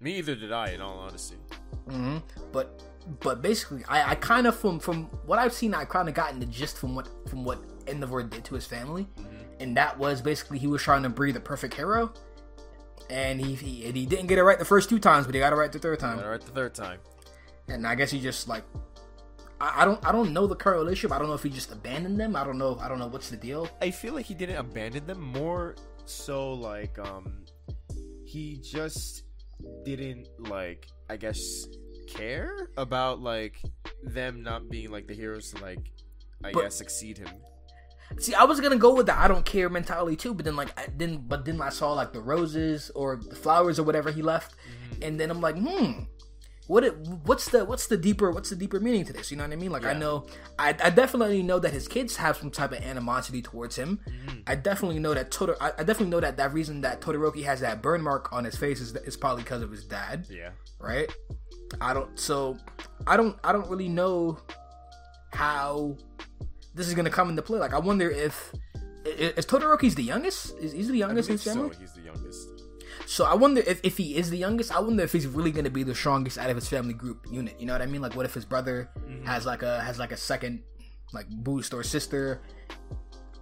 Me 0.00 0.18
either 0.18 0.34
did 0.34 0.52
I, 0.52 0.70
in 0.70 0.80
all 0.80 0.98
honesty. 0.98 1.36
Mm-hmm. 1.88 2.18
but 2.52 2.82
but 3.20 3.42
basically, 3.42 3.84
I, 3.88 4.10
I 4.10 4.14
kind 4.16 4.46
of 4.46 4.56
from 4.56 4.78
from 4.78 5.04
what 5.26 5.38
I've 5.38 5.52
seen, 5.52 5.74
I 5.74 5.84
kind 5.84 6.08
of 6.08 6.14
gotten 6.14 6.40
the 6.40 6.46
gist 6.46 6.78
from 6.78 6.94
what 6.94 7.08
from 7.28 7.44
what 7.44 7.79
Endeavor 7.90 8.22
did 8.22 8.44
to 8.44 8.54
his 8.54 8.66
family, 8.66 9.06
and 9.60 9.76
that 9.76 9.98
was 9.98 10.20
basically 10.22 10.58
he 10.58 10.66
was 10.66 10.82
trying 10.82 11.02
to 11.02 11.08
breed 11.08 11.32
the 11.36 11.40
perfect 11.40 11.74
hero, 11.74 12.12
and 13.08 13.40
he 13.40 13.54
he, 13.54 13.86
and 13.86 13.96
he 13.96 14.06
didn't 14.06 14.26
get 14.28 14.38
it 14.38 14.44
right 14.44 14.58
the 14.58 14.64
first 14.64 14.88
two 14.88 14.98
times, 14.98 15.26
but 15.26 15.34
he 15.34 15.40
got 15.40 15.52
it 15.52 15.56
right 15.56 15.70
the 15.72 15.78
third 15.78 15.98
time. 15.98 16.18
Right 16.20 16.40
the 16.40 16.50
third 16.52 16.74
time. 16.74 16.98
and 17.68 17.86
I 17.86 17.94
guess 17.94 18.10
he 18.10 18.20
just 18.20 18.48
like 18.48 18.64
I, 19.60 19.82
I 19.82 19.84
don't 19.84 20.04
I 20.06 20.12
don't 20.12 20.32
know 20.32 20.46
the 20.46 20.56
current 20.56 20.78
relationship. 20.80 21.12
I 21.14 21.18
don't 21.18 21.28
know 21.28 21.34
if 21.34 21.42
he 21.42 21.50
just 21.50 21.70
abandoned 21.72 22.18
them. 22.18 22.34
I 22.36 22.44
don't 22.44 22.58
know. 22.58 22.78
I 22.80 22.88
don't 22.88 22.98
know 22.98 23.08
what's 23.08 23.30
the 23.30 23.36
deal. 23.36 23.68
I 23.82 23.90
feel 23.90 24.14
like 24.14 24.26
he 24.26 24.34
didn't 24.34 24.56
abandon 24.56 25.06
them. 25.06 25.20
More 25.20 25.76
so, 26.06 26.52
like 26.54 26.98
um, 26.98 27.44
he 28.24 28.60
just 28.62 29.24
didn't 29.84 30.28
like. 30.38 30.86
I 31.08 31.16
guess 31.16 31.66
care 32.08 32.70
about 32.76 33.20
like 33.20 33.60
them 34.02 34.42
not 34.42 34.68
being 34.70 34.90
like 34.90 35.06
the 35.06 35.14
heroes 35.14 35.52
to 35.52 35.62
like. 35.62 35.92
I 36.42 36.52
But- 36.52 36.62
guess 36.62 36.74
succeed 36.76 37.18
him. 37.18 37.28
See, 38.18 38.34
I 38.34 38.44
was 38.44 38.60
gonna 38.60 38.76
go 38.76 38.94
with 38.94 39.06
the 39.06 39.18
I 39.18 39.28
don't 39.28 39.44
care 39.44 39.68
mentality 39.68 40.16
too, 40.16 40.34
but 40.34 40.44
then 40.44 40.56
like 40.56 40.78
I 40.78 40.86
didn't. 40.86 41.28
But 41.28 41.44
then 41.44 41.60
I 41.60 41.68
saw 41.70 41.92
like 41.92 42.12
the 42.12 42.20
roses 42.20 42.90
or 42.94 43.16
the 43.16 43.36
flowers 43.36 43.78
or 43.78 43.84
whatever 43.84 44.10
he 44.10 44.22
left, 44.22 44.54
and 45.02 45.18
then 45.18 45.30
I'm 45.30 45.40
like, 45.40 45.56
hmm. 45.56 46.02
What 46.66 46.84
it, 46.84 46.96
what's 47.24 47.50
the 47.50 47.64
what's 47.64 47.88
the 47.88 47.96
deeper 47.96 48.30
what's 48.30 48.50
the 48.50 48.54
deeper 48.54 48.78
meaning 48.78 49.04
to 49.06 49.12
this? 49.12 49.32
You 49.32 49.36
know 49.36 49.42
what 49.42 49.52
I 49.52 49.56
mean? 49.56 49.72
Like 49.72 49.84
I 49.84 49.92
know 49.92 50.26
I, 50.56 50.68
I 50.68 50.90
definitely 50.90 51.42
know 51.42 51.58
that 51.58 51.72
his 51.72 51.88
kids 51.88 52.14
have 52.14 52.36
some 52.36 52.48
type 52.48 52.70
of 52.70 52.78
animosity 52.78 53.42
towards 53.42 53.74
him. 53.74 53.98
I 54.46 54.54
definitely 54.54 55.00
know 55.00 55.12
that 55.12 55.32
Todor 55.32 55.56
I, 55.60 55.72
I 55.78 55.82
definitely 55.82 56.10
know 56.10 56.20
that 56.20 56.36
that 56.36 56.52
reason 56.52 56.80
that 56.82 57.00
Todoroki 57.00 57.42
has 57.42 57.58
that 57.58 57.82
burn 57.82 58.02
mark 58.02 58.32
on 58.32 58.44
his 58.44 58.54
face 58.54 58.80
is, 58.80 58.94
is 58.94 59.16
probably 59.16 59.42
because 59.42 59.62
of 59.62 59.72
his 59.72 59.84
dad. 59.84 60.28
Yeah. 60.30 60.50
right? 60.78 61.12
I 61.80 61.92
don't. 61.92 62.18
So 62.18 62.56
I 63.04 63.16
don't. 63.16 63.36
I 63.42 63.50
don't 63.52 63.68
really 63.68 63.88
know 63.88 64.38
how 65.32 65.96
this 66.74 66.88
is 66.88 66.94
gonna 66.94 67.10
come 67.10 67.30
into 67.30 67.42
play. 67.42 67.58
Like 67.58 67.74
I 67.74 67.78
wonder 67.78 68.10
if 68.10 68.52
is 69.04 69.46
Todoroki's 69.46 69.94
the 69.94 70.02
youngest? 70.02 70.56
Is 70.58 70.72
he's 70.72 70.88
the 70.88 70.98
youngest 70.98 71.28
in 71.28 71.34
his 71.34 71.44
family? 71.44 71.72
so. 71.72 71.80
He's 71.80 71.92
the 71.92 72.02
youngest. 72.02 72.48
So 73.06 73.24
I 73.24 73.34
wonder 73.34 73.62
if, 73.66 73.80
if 73.82 73.96
he 73.96 74.16
is 74.16 74.30
the 74.30 74.36
youngest. 74.36 74.74
I 74.74 74.80
wonder 74.80 75.02
if 75.02 75.12
he's 75.12 75.26
really 75.26 75.50
gonna 75.50 75.70
be 75.70 75.82
the 75.82 75.94
strongest 75.94 76.38
out 76.38 76.50
of 76.50 76.56
his 76.56 76.68
family 76.68 76.94
group 76.94 77.26
unit. 77.30 77.56
You 77.58 77.66
know 77.66 77.72
what 77.72 77.82
I 77.82 77.86
mean? 77.86 78.02
Like 78.02 78.14
what 78.14 78.26
if 78.26 78.34
his 78.34 78.44
brother 78.44 78.90
mm-hmm. 78.98 79.24
has 79.26 79.46
like 79.46 79.62
a 79.62 79.80
has 79.80 79.98
like 79.98 80.12
a 80.12 80.16
second 80.16 80.62
like 81.12 81.28
boost 81.28 81.74
or 81.74 81.82
sister? 81.82 82.40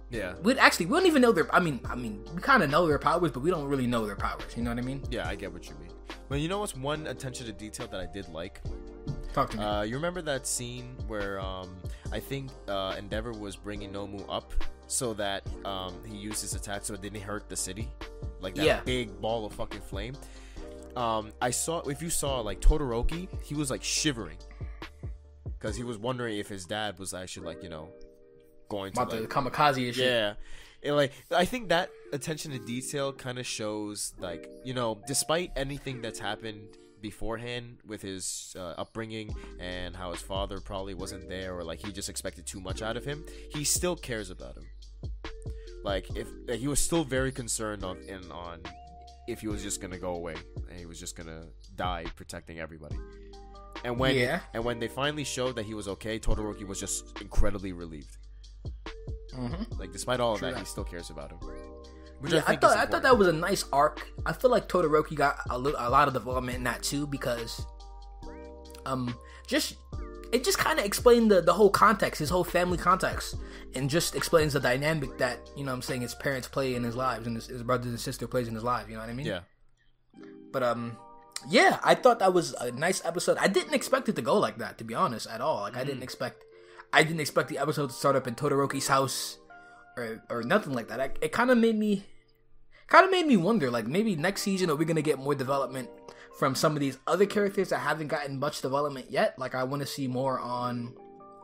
Yeah. 0.09 0.33
We 0.41 0.57
actually 0.57 0.87
we 0.87 0.97
don't 0.97 1.07
even 1.07 1.21
know 1.21 1.31
their. 1.31 1.53
I 1.53 1.59
mean 1.59 1.79
I 1.85 1.95
mean 1.95 2.23
we 2.33 2.41
kind 2.41 2.63
of 2.63 2.69
know 2.69 2.87
their 2.87 2.99
powers, 2.99 3.31
but 3.31 3.41
we 3.41 3.51
don't 3.51 3.65
really 3.65 3.87
know 3.87 4.05
their 4.05 4.15
powers. 4.15 4.55
You 4.55 4.63
know 4.63 4.71
what 4.71 4.79
I 4.79 4.81
mean? 4.81 5.03
Yeah, 5.11 5.27
I 5.27 5.35
get 5.35 5.51
what 5.51 5.67
you 5.69 5.75
mean. 5.79 5.91
But 6.29 6.39
you 6.39 6.47
know 6.47 6.59
what's 6.59 6.75
one 6.75 7.07
attention 7.07 7.45
to 7.47 7.51
detail 7.51 7.87
that 7.87 7.99
I 7.99 8.05
did 8.05 8.27
like? 8.29 8.61
Talk 9.39 9.51
to 9.51 9.57
me. 9.57 9.63
Uh, 9.63 9.81
you 9.83 9.95
remember 9.95 10.21
that 10.23 10.45
scene 10.45 10.95
where 11.07 11.39
um, 11.39 11.77
I 12.11 12.19
think 12.19 12.51
uh, 12.67 12.95
Endeavor 12.97 13.31
was 13.31 13.55
bringing 13.55 13.93
Nomu 13.93 14.25
up 14.29 14.51
so 14.87 15.13
that 15.13 15.43
um, 15.63 15.93
he 16.05 16.17
used 16.17 16.41
his 16.41 16.55
attack 16.55 16.83
so 16.83 16.93
it 16.93 17.01
didn't 17.01 17.21
hurt 17.21 17.47
the 17.47 17.55
city, 17.55 17.87
like 18.41 18.55
that 18.55 18.65
Yeah. 18.65 18.81
big 18.81 19.21
ball 19.21 19.45
of 19.45 19.53
fucking 19.53 19.79
flame. 19.79 20.15
Um, 20.97 21.31
I 21.41 21.51
saw 21.51 21.79
if 21.87 22.01
you 22.01 22.09
saw 22.09 22.41
like 22.41 22.59
Todoroki, 22.59 23.29
he 23.41 23.55
was 23.55 23.71
like 23.71 23.81
shivering 23.83 24.37
because 25.57 25.77
he 25.77 25.83
was 25.83 25.97
wondering 25.97 26.37
if 26.37 26.49
his 26.49 26.65
dad 26.65 26.99
was 26.99 27.13
actually 27.13 27.45
like 27.45 27.63
you 27.63 27.69
know 27.69 27.89
going 28.67 28.91
to 28.91 29.01
About 29.01 29.11
the 29.11 29.21
like 29.21 29.29
kamikaze 29.29 29.93
shit. 29.93 29.97
yeah. 30.05 30.33
And 30.83 30.95
like 30.97 31.13
I 31.31 31.45
think 31.45 31.69
that 31.69 31.91
attention 32.11 32.51
to 32.51 32.59
detail 32.59 33.13
kind 33.13 33.39
of 33.39 33.45
shows 33.45 34.13
like, 34.17 34.49
you 34.65 34.73
know, 34.73 35.01
despite 35.07 35.51
anything 35.55 36.01
that's 36.01 36.19
happened 36.19 36.77
beforehand 37.01 37.77
with 37.85 38.01
his 38.01 38.55
uh, 38.57 38.73
upbringing 38.77 39.33
and 39.59 39.95
how 39.95 40.11
his 40.11 40.21
father 40.21 40.59
probably 40.59 40.93
wasn't 40.93 41.27
there 41.29 41.55
or 41.57 41.63
like 41.63 41.79
he 41.85 41.91
just 41.91 42.09
expected 42.09 42.45
too 42.45 42.59
much 42.59 42.81
out 42.81 42.97
of 42.97 43.05
him, 43.05 43.25
he 43.53 43.63
still 43.63 43.95
cares 43.95 44.29
about 44.29 44.55
him. 44.57 44.65
Like 45.83 46.09
if 46.15 46.27
like, 46.47 46.59
he 46.59 46.67
was 46.67 46.79
still 46.79 47.03
very 47.03 47.31
concerned 47.31 47.83
on 47.83 47.97
in 48.03 48.29
on 48.31 48.61
if 49.27 49.41
he 49.41 49.47
was 49.47 49.61
just 49.63 49.79
to 49.93 49.99
go 49.99 50.15
away 50.15 50.35
and 50.69 50.79
he 50.79 50.85
was 50.85 50.99
just 50.99 51.15
to 51.27 51.47
die 51.75 52.05
protecting 52.15 52.59
everybody. 52.59 52.97
And 53.85 53.97
when 53.97 54.15
Yeah. 54.15 54.41
and 54.53 54.65
when 54.65 54.79
they 54.79 54.87
finally 54.89 55.23
showed 55.23 55.55
that 55.55 55.65
he 55.65 55.73
was 55.73 55.87
okay, 55.87 56.19
Todoroki 56.19 56.67
was 56.67 56.79
just 56.79 57.21
incredibly 57.21 57.71
relieved. 57.71 58.17
Mhm. 59.33 59.79
Like 59.79 59.91
despite 59.93 60.19
all 60.19 60.33
of 60.33 60.39
True 60.39 60.49
that, 60.49 60.55
that. 60.55 60.59
he 60.59 60.65
still 60.65 60.83
cares 60.83 61.09
about 61.09 61.31
him. 61.31 61.39
Which 62.19 62.33
Yeah, 62.33 62.39
I, 62.39 62.41
think 62.43 62.61
thought 62.61 62.77
I 62.77 62.85
thought 62.85 63.03
that 63.03 63.17
was 63.17 63.27
a 63.27 63.33
nice 63.33 63.63
arc. 63.71 64.05
I 64.25 64.33
feel 64.33 64.51
like 64.51 64.67
Todoroki 64.67 65.15
got 65.15 65.37
a, 65.49 65.55
a 65.55 65.89
lot 65.89 66.07
of 66.07 66.13
development 66.13 66.57
in 66.57 66.63
that 66.65 66.83
too 66.83 67.07
because, 67.07 67.65
um, 68.85 69.15
just 69.47 69.75
it 70.31 70.43
just 70.43 70.57
kind 70.57 70.77
of 70.79 70.85
explained 70.85 71.31
the 71.31 71.41
the 71.41 71.53
whole 71.53 71.69
context, 71.69 72.19
his 72.19 72.29
whole 72.29 72.43
family 72.43 72.77
context, 72.77 73.35
and 73.73 73.89
just 73.89 74.15
explains 74.15 74.53
the 74.53 74.59
dynamic 74.59 75.17
that 75.17 75.39
you 75.55 75.63
know 75.63 75.73
I'm 75.73 75.81
saying 75.81 76.01
his 76.01 76.13
parents 76.15 76.47
play 76.47 76.75
in 76.75 76.83
his 76.83 76.95
lives 76.95 77.25
and 77.25 77.35
his, 77.35 77.47
his 77.47 77.63
brothers 77.63 77.87
and 77.87 77.99
sister 77.99 78.27
plays 78.27 78.47
in 78.47 78.53
his 78.53 78.63
lives. 78.63 78.89
You 78.89 78.95
know 78.95 79.01
what 79.01 79.09
I 79.09 79.13
mean? 79.13 79.25
Yeah, 79.25 79.39
But 80.51 80.63
um, 80.63 80.97
yeah, 81.49 81.79
I 81.83 81.95
thought 81.95 82.19
that 82.19 82.33
was 82.33 82.53
a 82.53 82.71
nice 82.71 83.03
episode. 83.05 83.37
I 83.39 83.47
didn't 83.47 83.73
expect 83.73 84.09
it 84.09 84.15
to 84.17 84.21
go 84.21 84.37
like 84.37 84.57
that, 84.57 84.77
to 84.79 84.83
be 84.83 84.93
honest, 84.93 85.25
at 85.27 85.41
all. 85.41 85.61
Like 85.61 85.75
I 85.77 85.83
Mm. 85.83 85.87
didn't 85.87 86.03
expect, 86.03 86.43
I 86.93 87.01
didn't 87.03 87.21
expect 87.21 87.49
the 87.49 87.57
episode 87.57 87.87
to 87.87 87.93
start 87.93 88.15
up 88.15 88.27
in 88.27 88.35
Todoroki's 88.35 88.87
house, 88.87 89.38
or 89.99 90.23
or 90.29 90.43
nothing 90.43 90.73
like 90.73 90.87
that. 90.87 90.99
I, 90.99 91.11
it 91.21 91.31
kind 91.31 91.49
of 91.49 91.57
made 91.57 91.77
me, 91.77 92.05
kind 92.87 93.05
of 93.05 93.11
made 93.11 93.27
me 93.27 93.37
wonder. 93.37 93.69
Like 93.69 93.87
maybe 93.87 94.15
next 94.15 94.41
season 94.41 94.69
are 94.69 94.75
we 94.75 94.85
gonna 94.85 95.01
get 95.01 95.19
more 95.19 95.35
development 95.35 95.89
from 96.37 96.55
some 96.55 96.73
of 96.73 96.79
these 96.79 96.97
other 97.05 97.25
characters 97.25 97.69
that 97.69 97.79
haven't 97.79 98.07
gotten 98.07 98.39
much 98.39 98.61
development 98.61 99.11
yet? 99.11 99.37
Like 99.37 99.55
I 99.55 99.63
want 99.63 99.81
to 99.81 99.87
see 99.87 100.07
more 100.07 100.39
on. 100.39 100.95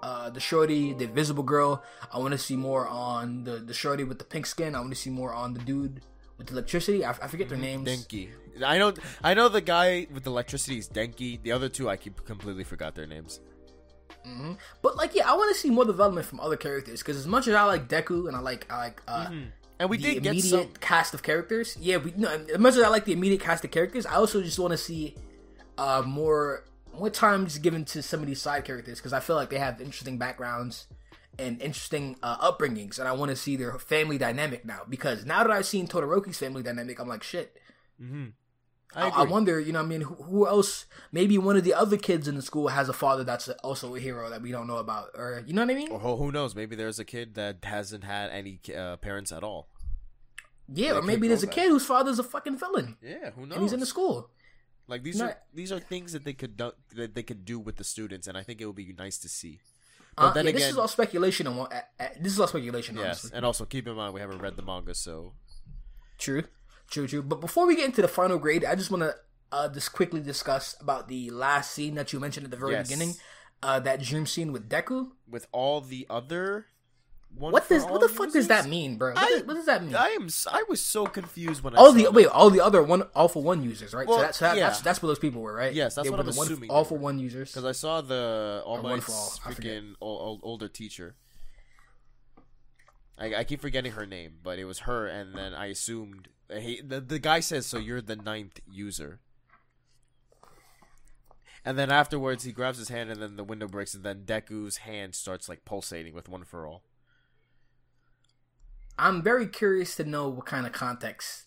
Uh, 0.04 0.30
the 0.30 0.40
shorty, 0.40 0.94
the 0.94 1.06
invisible 1.06 1.42
girl. 1.42 1.84
I 2.12 2.20
want 2.20 2.34
to 2.34 2.38
see 2.38 2.56
more 2.56 2.88
on 2.88 3.44
the 3.44 3.54
the 3.54 3.74
shorty 3.74 4.04
with 4.04 4.20
the 4.20 4.26
pink 4.26 4.46
skin. 4.46 4.76
I 4.76 4.80
want 4.80 4.92
to 4.92 4.96
see 4.96 5.10
more 5.10 5.34
on 5.34 5.56
the 5.56 5.60
dude 5.62 6.02
with 6.38 6.48
the 6.48 6.54
electricity. 6.54 7.04
I, 7.04 7.12
I 7.12 7.28
forget 7.28 7.50
their 7.50 7.58
names. 7.58 7.90
Denki. 7.90 8.30
I 8.64 8.78
know, 8.78 8.94
I 9.24 9.34
know 9.34 9.50
the 9.50 9.62
guy 9.62 10.06
with 10.14 10.24
the 10.24 10.30
electricity 10.30 10.78
is 10.78 10.88
Denki. 10.88 11.42
The 11.42 11.52
other 11.52 11.70
two, 11.70 11.90
I 11.90 11.98
keep 11.98 12.24
completely 12.26 12.64
forgot 12.64 12.94
their 12.94 13.08
names. 13.08 13.40
But 14.82 14.96
like, 14.98 15.16
yeah, 15.16 15.30
I 15.30 15.36
want 15.36 15.54
to 15.54 15.60
see 15.60 15.70
more 15.70 15.86
development 15.86 16.26
from 16.28 16.40
other 16.40 16.58
characters 16.58 17.02
because 17.02 17.18
as 17.18 17.28
much 17.28 17.48
as 17.48 17.56
I 17.56 17.64
like 17.64 17.88
Deku 17.88 18.28
and 18.28 18.36
I 18.36 18.40
like 18.40 18.72
I 18.72 18.78
like 18.78 19.02
uh, 19.08 19.30
And 19.80 19.90
we 19.90 19.98
the 19.98 20.04
did 20.16 20.24
get 20.24 20.32
immediate 20.32 20.50
some. 20.50 20.74
cast 20.80 21.14
of 21.14 21.22
characters. 21.24 21.78
Yeah, 21.80 21.98
we 21.98 22.14
no, 22.16 22.28
as 22.30 22.58
much 22.60 22.76
as 22.76 22.82
I 22.82 22.88
like 22.90 23.06
the 23.06 23.14
immediate 23.14 23.42
cast 23.42 23.64
of 23.66 23.72
characters, 23.72 24.06
I 24.06 24.16
also 24.16 24.42
just 24.42 24.60
want 24.60 24.72
to 24.72 24.78
see 24.78 25.16
uh 25.78 26.02
more 26.06 26.64
more 26.98 27.10
time 27.10 27.46
just 27.46 27.62
given 27.62 27.84
to 27.86 28.02
some 28.02 28.22
of 28.22 28.26
these 28.28 28.42
side 28.42 28.64
characters 28.64 29.00
because 29.00 29.12
I 29.14 29.20
feel 29.20 29.36
like 29.36 29.50
they 29.50 29.60
have 29.60 29.82
interesting 29.82 30.18
backgrounds 30.18 30.88
and 31.38 31.62
interesting 31.62 32.16
uh, 32.24 32.38
upbringings, 32.50 32.98
and 33.00 33.08
I 33.10 33.12
want 33.12 33.30
to 33.32 33.36
see 33.36 33.58
their 33.58 33.78
family 33.78 34.18
dynamic 34.18 34.64
now. 34.64 34.84
Because 34.88 35.26
now 35.26 35.44
that 35.44 35.52
I've 35.52 35.66
seen 35.66 35.86
Todoroki's 35.86 36.38
family 36.38 36.64
dynamic, 36.64 36.98
I'm 36.98 37.10
like, 37.10 37.24
shit. 37.24 37.58
I, 38.02 38.28
I. 38.96 39.10
I 39.10 39.24
wonder, 39.24 39.60
you 39.60 39.72
know, 39.74 39.80
what 39.80 39.86
I 39.86 39.90
mean, 39.90 40.02
who, 40.02 40.16
who 40.16 40.48
else? 40.48 40.86
Maybe 41.12 41.38
one 41.38 41.58
of 41.58 41.64
the 41.64 41.74
other 41.74 41.98
kids 41.98 42.28
in 42.28 42.36
the 42.36 42.42
school 42.42 42.70
has 42.70 42.88
a 42.90 42.94
father 42.94 43.24
that's 43.24 43.50
also 43.64 43.96
a 43.96 44.00
hero 44.00 44.30
that 44.30 44.42
we 44.42 44.52
don't 44.52 44.68
know 44.68 44.78
about, 44.78 45.10
or 45.16 45.44
you 45.46 45.54
know 45.54 45.62
what 45.64 45.72
I 45.72 45.76
mean? 45.76 45.92
Or 45.92 46.00
who 46.00 46.16
who 46.16 46.32
knows? 46.32 46.56
Maybe 46.56 46.76
there's 46.76 47.00
a 47.00 47.06
kid 47.06 47.36
that 47.36 47.64
hasn't 47.64 48.04
had 48.04 48.30
any 48.32 48.60
uh, 48.76 48.98
parents 48.98 49.32
at 49.32 49.44
all. 49.44 49.68
yeah, 50.74 50.94
or 50.98 51.02
maybe 51.02 51.28
there's 51.28 51.44
a 51.44 51.48
kid 51.48 51.70
whose 51.70 51.86
father's 51.86 52.18
a 52.20 52.24
fucking 52.24 52.58
villain 52.58 52.98
Yeah, 53.02 53.32
who 53.36 53.42
knows? 53.46 53.54
and 53.54 53.62
he's 53.64 53.74
in 53.74 53.80
the 53.80 53.86
school. 53.86 54.30
Like 54.88 55.04
these 55.04 55.20
are 55.22 55.38
these 55.54 55.72
are 55.72 55.80
things 55.80 56.14
that 56.14 56.24
they 56.26 56.34
could 56.34 56.58
do, 56.58 56.72
that 56.96 57.16
they 57.16 57.24
could 57.24 57.44
do 57.46 57.60
with 57.60 57.76
the 57.78 57.84
students, 57.84 58.28
and 58.28 58.38
I 58.38 58.44
think 58.44 58.62
it 58.62 58.66
would 58.66 58.76
be 58.76 58.94
nice 58.98 59.18
to 59.20 59.30
see. 59.30 59.60
Uh, 60.18 60.28
But 60.28 60.34
then 60.36 60.46
yeah, 60.46 60.50
again, 60.52 60.62
this 60.62 60.70
is 60.72 60.78
all 60.78 60.88
speculation. 60.88 61.46
And 61.48 61.60
uh, 61.60 61.68
uh, 62.00 62.08
this 62.22 62.32
is 62.34 62.40
all 62.40 62.48
speculation. 62.48 62.96
yes, 62.96 63.04
Honestly. 63.06 63.32
and 63.36 63.46
also 63.46 63.66
keep 63.66 63.86
in 63.88 63.96
mind 63.96 64.14
we 64.14 64.22
haven't 64.22 64.40
read 64.42 64.56
the 64.56 64.62
manga, 64.62 64.94
so 64.96 65.34
True, 66.18 66.44
true, 66.90 67.08
true. 67.08 67.22
But 67.24 67.42
before 67.42 67.66
we 67.68 67.76
get 67.76 67.86
into 67.86 68.02
the 68.02 68.08
final 68.08 68.38
grade, 68.38 68.64
I 68.66 68.76
just 68.76 68.92
want 68.92 69.04
to 69.04 69.16
uh, 69.52 69.70
just 69.70 69.94
quickly 69.94 70.22
discuss 70.22 70.76
about 70.82 71.08
the 71.08 71.30
last 71.32 71.72
scene 71.72 71.96
that 71.96 72.12
you 72.14 72.20
mentioned 72.20 72.46
at 72.46 72.52
the 72.52 72.58
very 72.58 72.74
Yes. 72.74 72.88
beginning. 72.90 73.16
Uh, 73.64 73.80
that 73.80 74.02
dream 74.02 74.26
scene 74.26 74.52
with 74.52 74.70
Deku. 74.70 75.12
with 75.28 75.48
all 75.52 75.82
the 75.82 76.06
other 76.10 76.68
one 77.34 77.52
What 77.52 77.68
does 77.68 77.84
what 77.86 78.00
the 78.00 78.08
fuck 78.10 78.32
does 78.32 78.48
that 78.48 78.68
mean, 78.68 78.98
bro? 78.98 79.14
What, 79.14 79.24
I- 79.24 79.30
does, 79.30 79.44
what 79.44 79.54
does 79.56 79.66
that 79.66 79.84
mean? 79.84 79.96
I 79.96 80.10
am 80.10 80.28
I 80.52 80.64
was 80.70 80.82
so 80.82 81.06
confused 81.06 81.64
when 81.64 81.76
I 81.76 81.80
all 81.80 81.88
saw 81.88 81.92
the 81.98 82.04
that. 82.04 82.14
wait, 82.14 82.28
all 82.28 82.50
the 82.50 82.62
other 82.62 82.82
one 82.84 83.04
all 83.16 83.28
for 83.28 83.42
one 83.44 83.64
users, 83.64 83.94
right? 83.94 84.08
Well, 84.08 84.18
so 84.18 84.24
that's 84.24 84.40
that, 84.40 84.58
yeah. 84.58 84.68
that's 84.68 84.82
that's 84.82 85.02
what 85.02 85.08
those 85.08 85.20
people 85.20 85.42
were, 85.42 85.54
right? 85.54 85.74
Yes, 85.74 85.96
that's 85.96 86.06
They 86.06 86.12
what 86.12 86.20
I'm 86.20 86.28
the 86.28 86.34
one, 86.34 86.48
assuming 86.48 86.70
all 86.70 86.86
for 86.86 86.98
one 86.98 87.18
users. 87.20 87.52
because 87.52 87.66
I 87.66 87.72
saw 87.74 88.02
the 88.02 88.62
All 88.66 88.78
for 88.82 88.88
All, 88.90 88.98
freaking 89.00 89.96
old, 90.00 90.22
old, 90.22 90.40
older 90.44 90.68
teacher. 90.68 91.16
I, 93.18 93.36
I 93.36 93.44
keep 93.44 93.62
forgetting 93.62 93.94
her 93.94 94.06
name, 94.06 94.36
but 94.44 94.60
it 94.60 94.66
was 94.66 94.80
her, 94.80 95.08
and 95.08 95.36
then 95.36 95.54
I 95.54 95.68
assumed 95.68 96.30
hey, 96.50 96.82
the 96.82 97.00
the 97.00 97.20
guy 97.20 97.40
says 97.40 97.66
so. 97.66 97.78
You're 97.78 98.02
the 98.02 98.16
ninth 98.16 98.60
user, 98.70 99.20
and 101.64 101.78
then 101.78 101.92
afterwards 101.92 102.44
he 102.44 102.52
grabs 102.52 102.78
his 102.78 102.90
hand, 102.90 103.10
and 103.10 103.22
then 103.22 103.36
the 103.36 103.44
window 103.44 103.68
breaks, 103.68 103.94
and 103.94 104.04
then 104.04 104.24
Deku's 104.26 104.78
hand 104.78 105.16
starts 105.16 105.48
like 105.48 105.66
pulsating 105.66 106.14
with 106.14 106.30
one 106.30 106.44
for 106.44 106.68
all. 106.68 106.84
I'm 108.98 109.22
very 109.22 109.48
curious 109.48 109.96
to 109.98 110.04
know 110.04 110.30
what 110.30 110.46
kind 110.46 110.66
of 110.66 110.72
context 110.72 111.46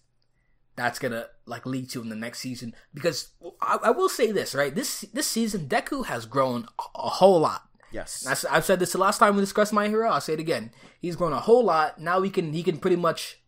that's 0.77 0.99
gonna 0.99 1.27
like 1.45 1.67
lead 1.67 1.91
to 1.91 2.01
in 2.01 2.09
the 2.09 2.15
next 2.15 2.39
season 2.39 2.73
because 2.95 3.31
I, 3.61 3.79
I 3.83 3.91
will 3.91 4.09
say 4.09 4.31
this 4.31 4.55
right 4.55 4.73
this 4.73 5.01
this 5.13 5.27
season 5.27 5.67
Deku 5.69 6.07
has 6.07 6.25
grown 6.25 6.67
a, 6.79 7.01
a 7.01 7.09
whole 7.09 7.41
lot. 7.41 7.68
Yes, 7.91 8.47
I, 8.47 8.55
have 8.55 8.65
said 8.65 8.81
this 8.81 8.93
the 8.93 8.99
last 8.99 9.19
time 9.19 9.35
we 9.35 9.41
discussed 9.41 9.73
My 9.73 9.89
Hero. 9.89 10.11
I'll 10.11 10.21
say 10.21 10.35
it 10.35 10.41
again. 10.41 10.73
He's 11.01 11.17
grown 11.17 11.33
a 11.33 11.41
whole 11.41 11.65
lot. 11.65 11.99
Now 11.99 12.21
he 12.21 12.31
can 12.31 12.53
he 12.53 12.63
can 12.63 12.79
pretty 12.79 12.97
much 12.97 13.41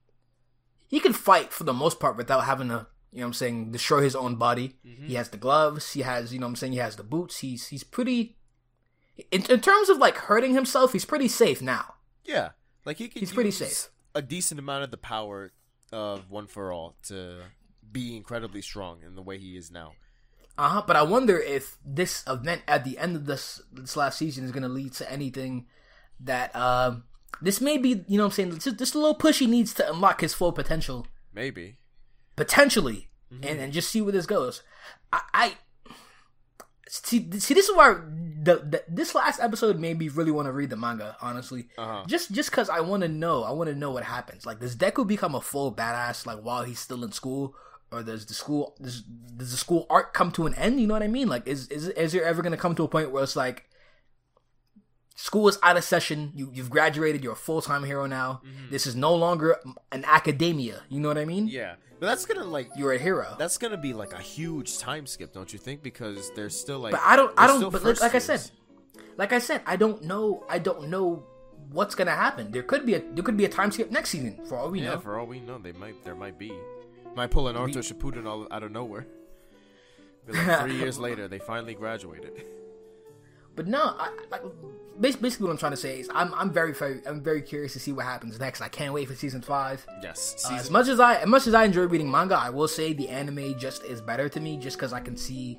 he 0.88 0.98
can 0.98 1.12
fight 1.12 1.52
for 1.52 1.64
the 1.64 1.72
most 1.72 2.00
part 2.00 2.16
without 2.16 2.44
having 2.44 2.68
to 2.68 2.86
you 3.12 3.18
know 3.18 3.24
what 3.24 3.28
I'm 3.28 3.32
saying 3.34 3.72
destroy 3.72 4.02
his 4.02 4.16
own 4.16 4.36
body. 4.36 4.76
Mm-hmm. 4.86 5.06
He 5.08 5.14
has 5.14 5.28
the 5.28 5.36
gloves. 5.36 5.92
He 5.92 6.02
has 6.02 6.32
you 6.32 6.38
know 6.38 6.46
what 6.46 6.50
I'm 6.50 6.56
saying 6.56 6.72
he 6.72 6.78
has 6.78 6.96
the 6.96 7.02
boots. 7.02 7.38
He's 7.38 7.68
he's 7.68 7.84
pretty 7.84 8.36
in, 9.30 9.44
in 9.50 9.60
terms 9.60 9.88
of 9.88 9.98
like 9.98 10.16
hurting 10.16 10.54
himself. 10.54 10.92
He's 10.92 11.04
pretty 11.04 11.28
safe 11.28 11.60
now. 11.60 11.94
yeah, 12.24 12.50
like 12.84 12.98
he 12.98 13.08
can. 13.08 13.20
He's 13.20 13.32
pretty 13.32 13.50
safe. 13.50 13.90
A 14.14 14.22
decent 14.22 14.58
amount 14.58 14.84
of 14.84 14.90
the 14.90 14.96
power 14.96 15.52
of 15.92 16.30
one 16.30 16.46
for 16.46 16.72
all 16.72 16.96
to 17.04 17.42
be 17.90 18.16
incredibly 18.16 18.62
strong 18.62 19.02
in 19.04 19.14
the 19.14 19.22
way 19.22 19.38
he 19.38 19.56
is 19.56 19.70
now. 19.70 19.92
Uh 20.60 20.68
huh. 20.68 20.82
But 20.86 20.96
I 20.96 21.02
wonder 21.02 21.38
if 21.38 21.76
this 21.84 22.22
event 22.26 22.62
at 22.68 22.84
the 22.84 22.98
end 22.98 23.16
of 23.16 23.24
this 23.26 23.62
this 23.72 23.96
last 23.96 24.18
season 24.18 24.44
is 24.44 24.52
going 24.52 24.62
to 24.62 24.68
lead 24.68 24.92
to 25.00 25.10
anything 25.10 25.66
that 26.20 26.54
um 26.54 27.04
this 27.40 27.60
may 27.60 27.78
be 27.78 28.04
you 28.06 28.18
know 28.18 28.24
what 28.24 28.38
I'm 28.38 28.50
saying 28.52 28.58
just, 28.58 28.78
just 28.78 28.94
a 28.94 28.98
little 28.98 29.14
push 29.14 29.38
he 29.38 29.46
needs 29.46 29.72
to 29.74 29.90
unlock 29.90 30.20
his 30.20 30.34
full 30.34 30.52
potential 30.52 31.06
Maybe. 31.32 31.78
potentially 32.36 33.08
Mm-hmm. 33.32 33.44
and 33.48 33.60
and 33.60 33.72
just 33.72 33.88
see 33.90 34.02
where 34.02 34.12
this 34.12 34.26
goes. 34.26 34.62
I. 35.12 35.20
I 35.32 35.54
See, 36.92 37.30
see, 37.38 37.54
this 37.54 37.68
is 37.68 37.76
why 37.76 37.94
the, 38.42 38.56
the 38.56 38.82
this 38.88 39.14
last 39.14 39.38
episode 39.38 39.78
made 39.78 39.96
me 39.96 40.08
really 40.08 40.32
want 40.32 40.46
to 40.46 40.52
read 40.52 40.70
the 40.70 40.76
manga. 40.76 41.16
Honestly, 41.22 41.68
Uh-huh. 41.78 42.02
just 42.08 42.32
just 42.32 42.50
because 42.50 42.68
I 42.68 42.80
want 42.80 43.02
to 43.04 43.08
know, 43.08 43.44
I 43.44 43.52
want 43.52 43.70
to 43.70 43.76
know 43.76 43.92
what 43.92 44.02
happens. 44.02 44.44
Like, 44.44 44.58
does 44.58 44.74
Deku 44.74 45.06
become 45.06 45.36
a 45.36 45.40
full 45.40 45.72
badass 45.72 46.26
like 46.26 46.40
while 46.40 46.64
he's 46.64 46.80
still 46.80 47.04
in 47.04 47.12
school, 47.12 47.54
or 47.92 48.02
does 48.02 48.26
the 48.26 48.34
school 48.34 48.76
does, 48.80 49.02
does 49.02 49.50
the 49.50 49.56
school 49.56 49.86
arc 49.90 50.14
come 50.14 50.30
to 50.32 50.46
an 50.46 50.54
end? 50.54 50.80
You 50.80 50.86
know 50.86 50.94
what 50.94 51.02
I 51.02 51.08
mean? 51.08 51.28
Like, 51.28 51.46
is 51.46 51.68
is 51.68 51.88
is 51.88 52.12
there 52.12 52.24
ever 52.24 52.42
gonna 52.42 52.56
come 52.56 52.74
to 52.76 52.84
a 52.84 52.88
point 52.88 53.10
where 53.10 53.22
it's 53.22 53.36
like 53.36 53.68
school 55.16 55.48
is 55.48 55.58
out 55.62 55.76
of 55.76 55.84
session, 55.84 56.32
you 56.34 56.50
you've 56.52 56.70
graduated, 56.70 57.22
you're 57.22 57.34
a 57.34 57.36
full 57.36 57.60
time 57.60 57.84
hero 57.84 58.06
now. 58.06 58.42
This 58.70 58.86
is 58.86 58.94
no 58.96 59.14
longer 59.14 59.56
an 59.92 60.04
academia. 60.06 60.82
You 60.88 61.00
know 61.00 61.08
what 61.08 61.18
I 61.18 61.24
mean? 61.24 61.46
Mm-hmm. 61.46 61.56
Yeah, 61.56 61.74
but 61.98 62.06
that's 62.06 62.24
gonna 62.24 62.44
like 62.44 62.70
You're 62.76 62.92
a 62.92 62.98
hero. 62.98 63.36
that's 63.38 63.58
gonna 63.58 63.76
be 63.76 63.92
like 63.92 64.14
a 64.14 64.22
huge 64.22 64.78
time 64.78 65.06
skip, 65.06 65.32
don't 65.32 65.52
you 65.52 65.58
think? 65.58 65.82
Because 65.82 66.30
there's 66.34 66.58
still 66.58 66.78
like. 66.78 66.92
But 66.92 67.02
I 67.04 67.16
don't. 67.16 67.32
I 67.36 67.46
don't. 67.46 67.70
But 67.70 67.84
like 68.00 68.14
I 68.14 68.18
said, 68.18 68.50
like 69.16 69.32
I 69.32 69.38
said, 69.38 69.62
I 69.66 69.76
don't 69.76 70.04
know. 70.04 70.44
I 70.48 70.58
don't 70.58 70.88
know 70.88 71.24
what's 71.70 71.94
gonna 71.94 72.16
happen. 72.16 72.50
There 72.50 72.62
could 72.62 72.86
be 72.86 72.94
a 72.94 73.00
there 73.00 73.22
could 73.22 73.36
be 73.36 73.44
a 73.44 73.48
time 73.48 73.70
skip 73.70 73.90
next 73.90 74.10
season 74.10 74.40
for 74.46 74.56
all 74.56 74.70
we 74.70 74.80
yeah, 74.80 74.94
know. 74.94 75.00
for 75.00 75.18
all 75.18 75.26
we 75.26 75.40
know, 75.40 75.58
they 75.58 75.72
might 75.72 76.02
there 76.04 76.14
might 76.14 76.38
be 76.38 76.52
might 77.14 77.30
pull 77.30 77.48
an 77.48 77.56
Naruto 77.56 77.78
Shippuden 77.78 78.26
all 78.26 78.46
out 78.50 78.62
of 78.62 78.70
nowhere. 78.72 79.06
Like 80.28 80.60
three 80.62 80.76
years 80.76 80.98
later, 81.06 81.28
they 81.28 81.38
finally 81.38 81.74
graduated. 81.74 82.44
But 83.56 83.66
no, 83.66 83.80
I, 83.98 84.10
like 84.30 84.42
basically 85.00 85.46
what 85.46 85.52
I'm 85.52 85.58
trying 85.58 85.72
to 85.72 85.76
say 85.76 85.98
is 86.00 86.08
I'm 86.14 86.32
I'm 86.34 86.52
very 86.52 86.72
very 86.72 87.00
I'm 87.04 87.20
very 87.20 87.42
curious 87.42 87.72
to 87.72 87.80
see 87.80 87.92
what 87.92 88.04
happens 88.06 88.38
next. 88.38 88.60
I 88.60 88.68
can't 88.68 88.94
wait 88.94 89.08
for 89.08 89.14
season 89.16 89.42
five. 89.42 89.84
Yes, 90.02 90.46
Uh, 90.48 90.54
as 90.54 90.70
much 90.70 90.88
as 90.88 91.00
I 91.00 91.16
as 91.16 91.26
much 91.26 91.46
as 91.46 91.54
I 91.54 91.64
enjoy 91.64 91.82
reading 91.82 92.10
manga, 92.10 92.36
I 92.36 92.50
will 92.50 92.68
say 92.68 92.92
the 92.92 93.08
anime 93.08 93.58
just 93.58 93.82
is 93.84 94.00
better 94.00 94.28
to 94.28 94.40
me 94.40 94.56
just 94.56 94.76
because 94.76 94.92
I 94.92 95.00
can 95.00 95.16
see 95.16 95.58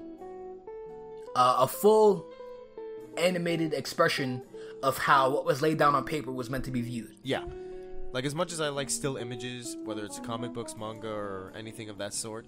uh, 1.35 1.57
a 1.59 1.67
full 1.67 2.25
animated 3.17 3.73
expression 3.73 4.41
of 4.83 4.97
how 4.97 5.29
what 5.29 5.45
was 5.45 5.61
laid 5.61 5.77
down 5.77 5.93
on 5.93 6.05
paper 6.05 6.31
was 6.31 6.49
meant 6.49 6.63
to 6.65 6.71
be 6.71 6.81
viewed. 6.81 7.13
yeah. 7.23 7.43
Like 8.11 8.25
as 8.25 8.35
much 8.35 8.51
as 8.51 8.59
I 8.61 8.69
like 8.69 8.89
still 8.89 9.17
images, 9.17 9.77
whether 9.83 10.03
it's 10.03 10.19
comic 10.19 10.53
books, 10.53 10.75
manga, 10.77 11.07
or 11.09 11.53
anything 11.55 11.89
of 11.89 11.97
that 11.99 12.13
sort, 12.13 12.45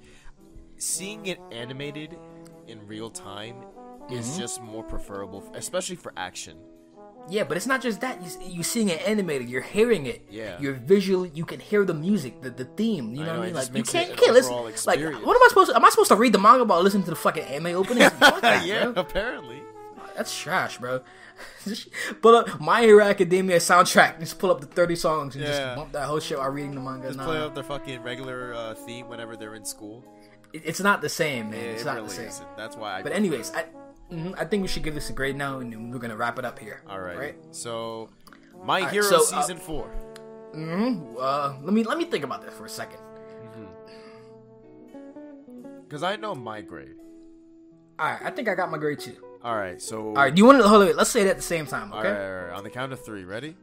seeing 0.77 1.25
it 1.25 1.39
animated 1.51 2.17
in 2.67 2.85
real 2.87 3.09
time 3.09 3.55
Mm-hmm. 4.03 4.15
is 4.15 4.37
just 4.37 4.61
more 4.61 4.83
preferable, 4.83 5.49
especially 5.55 5.95
for 5.95 6.11
action. 6.17 6.57
Yeah, 7.29 7.45
but 7.45 7.55
it's 7.55 7.67
not 7.67 7.81
just 7.81 8.01
that. 8.01 8.19
You, 8.45 8.59
are 8.59 8.63
seeing 8.63 8.89
it 8.89 9.01
animated, 9.07 9.49
you're 9.49 9.61
hearing 9.61 10.07
it. 10.07 10.27
Yeah. 10.29 10.59
You're 10.59 10.73
visually, 10.73 11.31
you 11.33 11.45
can 11.45 11.61
hear 11.61 11.85
the 11.85 11.93
music, 11.93 12.41
the, 12.41 12.49
the 12.49 12.65
theme. 12.65 13.15
You 13.15 13.23
know 13.23 13.35
I 13.35 13.37
what 13.37 13.43
I 13.43 13.45
mean? 13.45 13.55
Like 13.55 13.73
you 13.73 13.83
can't, 13.83 14.09
you 14.09 14.15
can't 14.15 14.33
listen. 14.33 14.53
overall 14.53 14.65
Like, 14.85 14.99
what 14.99 15.37
am 15.37 15.41
I 15.41 15.47
supposed? 15.47 15.69
to... 15.71 15.75
Am 15.77 15.85
I 15.85 15.89
supposed 15.89 16.09
to 16.09 16.17
read 16.17 16.33
the 16.33 16.39
manga 16.39 16.65
while 16.65 16.81
listening 16.83 17.05
to 17.05 17.11
the 17.11 17.15
fucking 17.15 17.43
anime 17.43 17.77
opening? 17.77 18.09
That, 18.19 18.65
yeah, 18.65 18.87
bro. 18.87 19.01
apparently. 19.01 19.63
That's 20.17 20.37
trash, 20.37 20.79
bro. 20.79 21.01
Pull 22.21 22.35
up 22.35 22.59
My 22.59 22.81
Hero 22.81 23.03
Academia 23.03 23.57
soundtrack. 23.57 24.19
Just 24.19 24.37
pull 24.39 24.51
up 24.51 24.59
the 24.61 24.67
thirty 24.67 24.95
songs 24.95 25.35
and 25.35 25.43
Yeah. 25.43 25.49
just 25.51 25.75
bump 25.77 25.91
that 25.93 26.05
whole 26.05 26.19
shit 26.19 26.37
while 26.37 26.49
reading 26.49 26.75
the 26.75 26.81
manga. 26.81 27.07
Just 27.07 27.17
Nah, 27.17 27.25
play 27.25 27.37
out 27.37 27.55
their 27.55 27.63
fucking 27.63 28.01
regular 28.03 28.53
uh, 28.53 28.73
theme 28.75 29.07
whenever 29.07 29.35
they're 29.37 29.55
in 29.55 29.65
school. 29.65 30.03
it- 30.53 30.61
it's 30.65 30.79
not 30.81 31.01
the 31.01 31.09
same, 31.09 31.49
man. 31.51 31.59
Yeah, 31.63 31.71
it's 31.71 31.81
it 31.81 31.85
not 31.85 31.95
really 31.95 32.07
the 32.09 32.13
same. 32.13 32.27
isn't. 32.27 32.57
That's 32.57 32.75
why 32.75 32.99
I. 32.99 33.03
But 33.03 33.13
anyways, 33.13 33.51
I, 33.55 33.65
mhm, 34.11 34.35
I 34.37 34.45
think 34.45 34.61
we 34.61 34.67
should 34.67 34.83
give 34.83 34.93
this 34.93 35.09
a 35.09 35.13
grade 35.13 35.35
now, 35.35 35.59
and 35.59 35.71
then 35.71 35.89
we're 35.89 35.99
gonna 35.99 36.15
wrap 36.17 36.37
it 36.37 36.45
up 36.45 36.59
here. 36.59 36.81
all 36.89 36.99
right. 36.99 37.17
Right. 37.17 37.35
So, 37.51 38.09
My 38.63 38.81
right, 38.81 38.91
Hero 38.91 39.03
so, 39.05 39.15
uh, 39.17 39.41
season 39.41 39.57
four. 39.57 39.85
hmm 40.53 41.15
Uh, 41.17 41.55
let 41.63 41.73
me 41.73 41.83
let 41.83 41.97
me 41.97 42.05
think 42.05 42.23
about 42.23 42.41
this 42.45 42.53
for 42.53 42.65
a 42.65 42.69
second. 42.69 42.99
Because 45.87 46.03
I 46.03 46.15
know 46.15 46.33
my 46.35 46.61
grade. 46.61 46.95
All 47.99 48.07
right, 48.07 48.19
I 48.23 48.31
think 48.31 48.47
I 48.49 48.55
got 48.55 48.71
my 48.71 48.77
grade 48.79 48.99
too. 48.99 49.15
All 49.43 49.55
right. 49.55 49.81
So. 49.81 50.07
All 50.07 50.13
right, 50.13 50.33
do 50.33 50.39
you 50.39 50.45
want 50.45 50.61
to 50.61 50.67
hold 50.67 50.87
on? 50.87 50.95
Let's 50.95 51.09
say 51.09 51.21
it 51.21 51.27
at 51.27 51.35
the 51.35 51.41
same 51.41 51.65
time, 51.65 51.91
okay? 51.93 52.09
right, 52.11 52.25
all 52.25 52.45
right, 52.47 52.53
On 52.57 52.63
the 52.63 52.69
count 52.69 52.93
of 52.93 53.03
three. 53.03 53.23
Ready? 53.25 53.55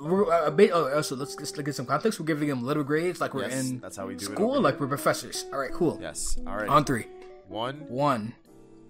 We're, 0.00 0.32
uh, 0.32 0.46
a 0.46 0.50
bit, 0.50 0.70
oh, 0.72 1.02
so 1.02 1.14
let's 1.16 1.34
just 1.36 1.54
at 1.68 1.74
some 1.74 1.84
context. 1.84 2.18
We're 2.18 2.24
giving 2.24 2.48
them 2.48 2.64
little 2.64 2.82
grades, 2.82 3.20
like 3.20 3.34
we're 3.34 3.42
Yes, 3.48 3.68
in 3.68 3.78
that's 3.80 3.98
how 3.98 4.06
we 4.06 4.14
do 4.14 4.24
school, 4.24 4.52
over 4.52 4.60
like 4.60 4.80
we're 4.80 4.86
professors. 4.86 5.44
All 5.52 5.58
right, 5.58 5.70
cool. 5.72 5.98
Yes. 6.00 6.38
All 6.46 6.56
right. 6.56 6.66
On 6.68 6.82
three, 6.82 7.04
One, 7.48 7.84
one, 7.88 8.34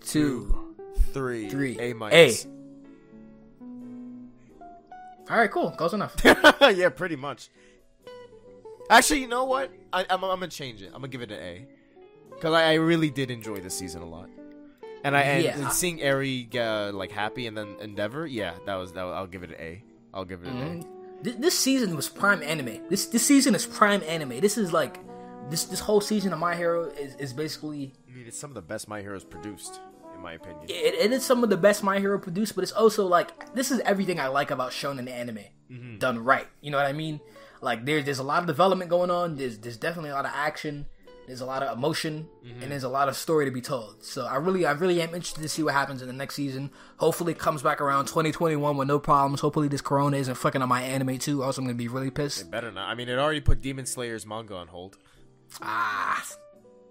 two. 0.01 0.77
three, 1.13 1.49
Three. 1.51 1.77
A 1.81 1.93
minus. 1.93 2.47
All 5.29 5.37
right, 5.37 5.51
cool. 5.51 5.73
Close 5.73 5.93
enough. 5.93 6.15
yeah, 6.25 6.89
pretty 6.91 7.17
much. 7.17 7.49
Actually, 8.89 9.23
you 9.23 9.29
know 9.29 9.45
what? 9.45 9.73
I, 9.93 10.03
I'm, 10.09 10.23
I'm 10.23 10.39
gonna 10.39 10.47
change 10.49 10.83
it. 10.83 10.87
I'm 10.95 11.01
gonna 11.01 11.09
give 11.09 11.23
it 11.23 11.33
an 11.33 11.41
A, 11.41 11.67
because 12.31 12.55
I, 12.55 12.71
I 12.71 12.75
really 12.75 13.11
did 13.11 13.33
enjoy 13.33 13.57
this 13.59 13.77
season 13.77 14.03
a 14.03 14.07
lot. 14.07 14.29
And 15.07 15.17
I 15.17 15.23
and, 15.23 15.45
Yeah, 15.45 15.69
seeing 15.69 16.01
Eri 16.03 16.49
uh, 16.59 16.93
like 16.93 17.13
happy 17.13 17.47
and 17.47 17.57
then 17.57 17.77
Endeavor, 17.81 18.27
yeah, 18.27 18.55
that 18.67 18.75
was 18.75 18.93
that. 18.95 19.05
Was, 19.05 19.15
I'll 19.15 19.27
give 19.27 19.43
it 19.43 19.51
an 19.51 19.57
A. 19.61 19.83
I'll 20.13 20.25
give 20.25 20.43
it 20.43 20.49
an 20.49 20.57
Mhm. 20.83 20.87
This, 21.23 21.35
this 21.37 21.59
season 21.59 21.97
was 21.97 22.09
prime 22.09 22.43
anime. 22.43 22.81
This 22.91 23.07
this 23.07 23.25
season 23.27 23.55
is 23.55 23.65
prime 23.67 24.03
anime. 24.07 24.41
This 24.41 24.59
is 24.59 24.73
like 24.73 24.99
this 25.51 25.65
this 25.65 25.81
whole 25.81 26.01
season 26.01 26.33
of 26.33 26.39
My 26.39 26.55
Hero 26.55 26.85
is, 26.91 27.15
is 27.17 27.33
basically 27.33 27.93
I 28.11 28.17
mean, 28.17 28.27
it's 28.27 28.39
some 28.39 28.51
of 28.51 28.55
the 28.55 28.63
best 28.73 28.89
My 28.89 29.01
Heroes 29.01 29.25
produced, 29.25 29.81
in 30.15 30.21
my 30.21 30.33
opinion. 30.35 30.65
it, 30.69 30.95
it 31.05 31.13
is 31.13 31.25
some 31.25 31.43
of 31.45 31.51
the 31.51 31.57
best 31.57 31.83
My 31.83 31.99
Hero 32.01 32.19
produced, 32.19 32.55
but 32.55 32.63
it's 32.65 32.73
also 32.73 33.07
like 33.07 33.29
this 33.55 33.71
is 33.71 33.81
everything 33.81 34.19
I 34.21 34.29
like 34.29 34.51
about 34.51 34.73
shonen 34.73 35.09
anime 35.11 35.47
Mm-hmm. 35.71 35.99
done 35.99 36.19
right. 36.21 36.47
You 36.61 36.71
know 36.71 36.77
what 36.79 36.87
I 36.87 36.93
mean? 36.93 37.21
Like 37.61 37.85
there's 37.87 38.05
there's 38.05 38.19
a 38.21 38.29
lot 38.33 38.41
of 38.43 38.47
development 38.47 38.89
going 38.91 39.11
on. 39.11 39.37
There's 39.37 39.59
there's 39.59 39.77
definitely 39.77 40.11
a 40.11 40.15
lot 40.15 40.27
of 40.27 40.33
action. 40.35 40.87
There's 41.27 41.41
a 41.41 41.47
lot 41.47 41.63
of 41.63 41.77
emotion 41.77 42.29
Mm-hmm. 42.47 42.63
and 42.63 42.71
there's 42.71 42.85
a 42.85 42.89
lot 42.89 43.09
of 43.09 43.17
story 43.17 43.45
to 43.47 43.51
be 43.51 43.61
told. 43.61 44.05
So 44.05 44.25
I 44.27 44.37
really 44.37 44.65
I 44.65 44.73
really 44.73 45.03
am 45.03 45.09
interested 45.15 45.43
to 45.43 45.49
see 45.49 45.63
what 45.65 45.75
happens 45.75 46.01
in 46.01 46.07
the 46.07 46.15
next 46.15 46.37
season. 46.37 46.71
Hopefully 46.99 47.33
it 47.33 47.39
comes 47.41 47.63
back 47.63 47.81
around 47.81 48.07
2021 48.07 48.77
with 48.77 48.87
no 48.87 48.99
problems. 49.01 49.41
Hopefully 49.41 49.67
this 49.69 49.81
corona 49.81 50.17
isn't 50.19 50.37
fucking 50.37 50.63
on 50.63 50.69
my 50.69 50.83
anime 50.83 51.19
too. 51.19 51.43
Else 51.43 51.59
I'm 51.59 51.65
gonna 51.65 51.75
be 51.75 51.89
really 51.89 52.11
pissed. 52.11 52.49
Better 52.51 52.71
not. 52.71 52.89
I 52.89 52.95
mean, 52.95 53.09
it 53.09 53.19
already 53.19 53.41
put 53.41 53.61
Demon 53.61 53.87
Slayer's 53.87 54.25
manga 54.25 54.55
on 54.55 54.69
hold. 54.69 54.97
Ah. 55.61 56.25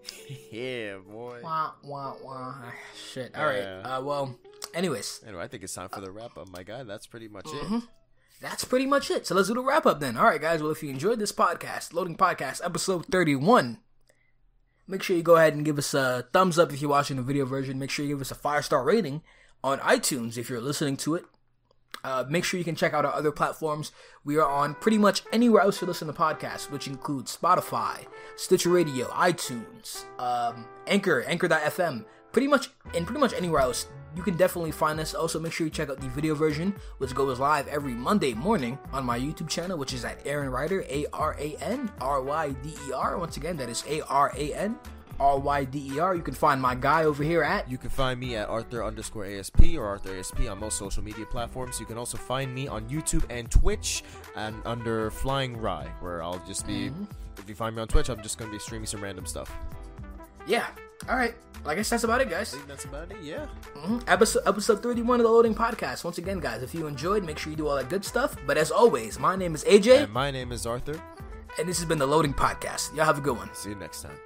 yeah, 0.52 0.98
boy. 0.98 1.40
Wah, 1.44 1.72
wah, 1.84 2.14
wah. 2.24 2.56
Shit. 3.12 3.36
All 3.36 3.46
right. 3.46 3.60
Yeah. 3.64 3.98
Uh, 3.98 4.02
well, 4.02 4.38
anyways, 4.74 5.22
Anyway, 5.26 5.42
I 5.44 5.48
think 5.48 5.64
it's 5.64 5.74
time 5.74 5.90
for 5.90 6.02
the 6.02 6.12
wrap 6.12 6.38
up, 6.38 6.50
my 6.50 6.64
guy. 6.64 6.84
That's 6.84 7.08
pretty 7.08 7.28
much 7.28 7.46
Mm-hmm. 7.46 7.76
it. 7.78 7.84
that's 8.42 8.66
pretty 8.66 8.86
much 8.86 9.10
it. 9.10 9.26
So 9.26 9.34
let's 9.36 9.48
do 9.48 9.54
the 9.56 9.62
wrap 9.62 9.86
up 9.86 10.00
then. 10.00 10.18
All 10.18 10.26
right, 10.26 10.42
guys. 10.42 10.62
Well, 10.62 10.72
if 10.72 10.84
you 10.84 10.90
enjoyed 10.90 11.20
this 11.20 11.32
podcast, 11.32 11.94
Loading 11.94 12.18
Podcast, 12.18 12.62
episode 12.64 13.06
31, 13.08 13.80
make 14.88 15.04
sure 15.04 15.16
you 15.16 15.24
go 15.24 15.36
ahead 15.36 15.54
and 15.54 15.66
give 15.66 15.78
us 15.78 15.94
a 15.94 16.26
thumbs 16.34 16.60
up 16.60 16.72
if 16.72 16.82
you're 16.82 16.90
watching 16.90 17.18
the 17.18 17.24
video 17.24 17.46
version. 17.46 17.80
Make 17.80 17.90
sure 17.90 18.06
you 18.06 18.14
give 18.14 18.22
us 18.22 18.32
a 18.32 18.36
five 18.36 18.66
star 18.66 18.84
rating 18.84 19.22
on 19.64 19.80
iTunes 19.80 20.38
if 20.38 20.50
you're 20.50 20.62
listening 20.62 20.98
to 20.98 21.16
it. 21.16 21.26
Uh, 22.04 22.24
make 22.30 22.44
sure 22.44 22.60
you 22.60 22.64
can 22.64 22.76
check 22.76 22.94
out 22.94 23.04
our 23.04 23.14
other 23.14 23.32
platforms. 23.32 23.92
We 24.24 24.38
are 24.38 24.48
on 24.48 24.76
pretty 24.76 25.00
much 25.00 25.24
anywhere 25.32 25.64
else 25.64 25.82
you 25.82 25.88
listen 25.88 26.08
to 26.08 26.14
podcasts, 26.14 26.70
which 26.70 26.88
includes 26.88 27.36
Spotify, 27.36 28.06
Stitcher 28.36 28.70
Radio, 28.70 29.08
iTunes, 29.08 30.06
um, 30.20 30.66
Anchor, 30.86 31.24
Anchor.fm. 31.24 32.06
Pretty 32.36 32.50
much, 32.50 32.68
and 32.94 33.06
pretty 33.06 33.22
much 33.22 33.32
anywhere 33.32 33.62
else, 33.62 33.88
you 34.14 34.22
can 34.22 34.36
definitely 34.36 34.72
find 34.72 35.00
us. 35.00 35.14
Also, 35.14 35.40
make 35.40 35.54
sure 35.54 35.66
you 35.66 35.72
check 35.72 35.90
out 35.90 36.02
the 36.02 36.10
video 36.10 36.36
version, 36.36 36.76
which 36.98 37.16
goes 37.16 37.40
live 37.40 37.66
every 37.70 37.94
Monday 37.94 38.34
morning 38.34 38.78
on 38.92 39.06
my 39.06 39.18
YouTube 39.18 39.48
channel, 39.48 39.78
which 39.78 39.94
is 39.94 40.04
at 40.04 40.20
Aran 40.28 40.50
Ryder, 40.50 40.84
A 40.90 41.06
R 41.14 41.38
A 41.40 41.56
N 41.62 41.90
R 42.02 42.22
Y 42.22 42.50
D 42.62 42.74
E 42.90 42.92
R. 42.94 43.18
Once 43.18 43.38
again, 43.38 43.56
that 43.56 43.70
is 43.70 43.86
A 43.88 44.02
R 44.08 44.34
A 44.36 44.54
N 44.54 44.78
R 45.18 45.40
Y 45.40 45.64
D 45.64 45.92
E 45.94 46.00
R. 46.00 46.14
You 46.14 46.22
can 46.22 46.34
find 46.34 46.62
my 46.62 46.76
guy 46.76 47.06
over 47.06 47.24
here 47.24 47.42
at 47.42 47.72
You 47.72 47.78
can 47.78 47.90
find 47.90 48.20
me 48.20 48.36
at 48.36 48.50
Arthur 48.50 48.84
underscore 48.84 49.24
ASP 49.24 49.78
or 49.78 49.86
Arthur 49.86 50.20
ASP 50.20 50.42
on 50.42 50.60
most 50.60 50.78
social 50.78 51.04
media 51.04 51.26
platforms. 51.28 51.80
You 51.80 51.86
can 51.86 51.98
also 51.98 52.18
find 52.18 52.54
me 52.54 52.68
on 52.68 52.84
YouTube 52.90 53.24
and 53.30 53.50
Twitch 53.50 54.04
and 54.36 54.62
under 54.66 55.10
Flying 55.10 55.56
Rye, 55.56 55.90
where 56.02 56.22
I'll 56.22 56.44
just 56.46 56.68
be. 56.68 56.90
Mm-hmm. 56.90 57.06
If 57.38 57.48
you 57.48 57.56
find 57.56 57.78
me 57.78 57.82
on 57.82 57.88
Twitch, 57.88 58.10
I'm 58.10 58.22
just 58.22 58.38
gonna 58.38 58.52
be 58.52 58.60
streaming 58.60 58.88
some 58.88 59.02
random 59.02 59.26
stuff. 59.26 59.50
yeah. 60.46 60.68
All 61.10 61.16
right, 61.16 61.36
I 61.66 61.76
guess 61.76 61.90
that's 61.90 62.04
about 62.04 62.22
it, 62.22 62.30
guys. 62.30 62.54
I 62.54 62.58
think 62.58 62.68
that's 62.68 62.86
about 62.86 63.12
it. 63.12 63.18
Yeah. 63.22 63.46
Mm-hmm. 63.78 64.00
episode 64.08 64.42
episode 64.48 64.82
31 64.82 65.20
of 65.20 65.26
the 65.26 65.32
loading 65.32 65.54
podcast 65.54 66.04
once 66.04 66.18
again 66.18 66.40
guys 66.40 66.64
if 66.64 66.74
you 66.74 66.88
enjoyed 66.88 67.24
make 67.24 67.38
sure 67.38 67.52
you 67.52 67.58
do 67.58 67.68
all 67.68 67.76
that 67.76 67.90
good 67.90 68.04
stuff 68.04 68.36
but 68.48 68.58
as 68.58 68.72
always 68.72 69.20
my 69.20 69.36
name 69.36 69.54
is 69.54 69.64
aj 69.66 70.04
And 70.06 70.12
my 70.12 70.32
name 70.32 70.52
is 70.52 70.66
Arthur. 70.66 71.00
and 71.60 71.68
this 71.70 71.78
has 71.78 71.86
been 71.88 72.00
the 72.00 72.08
loading 72.08 72.34
podcast 72.34 72.96
y'all 72.96 73.06
have 73.06 73.20
a 73.20 73.22
good 73.22 73.38
one 73.38 73.50
See 73.54 73.70
you 73.70 73.76
next 73.76 74.02
time. 74.02 74.18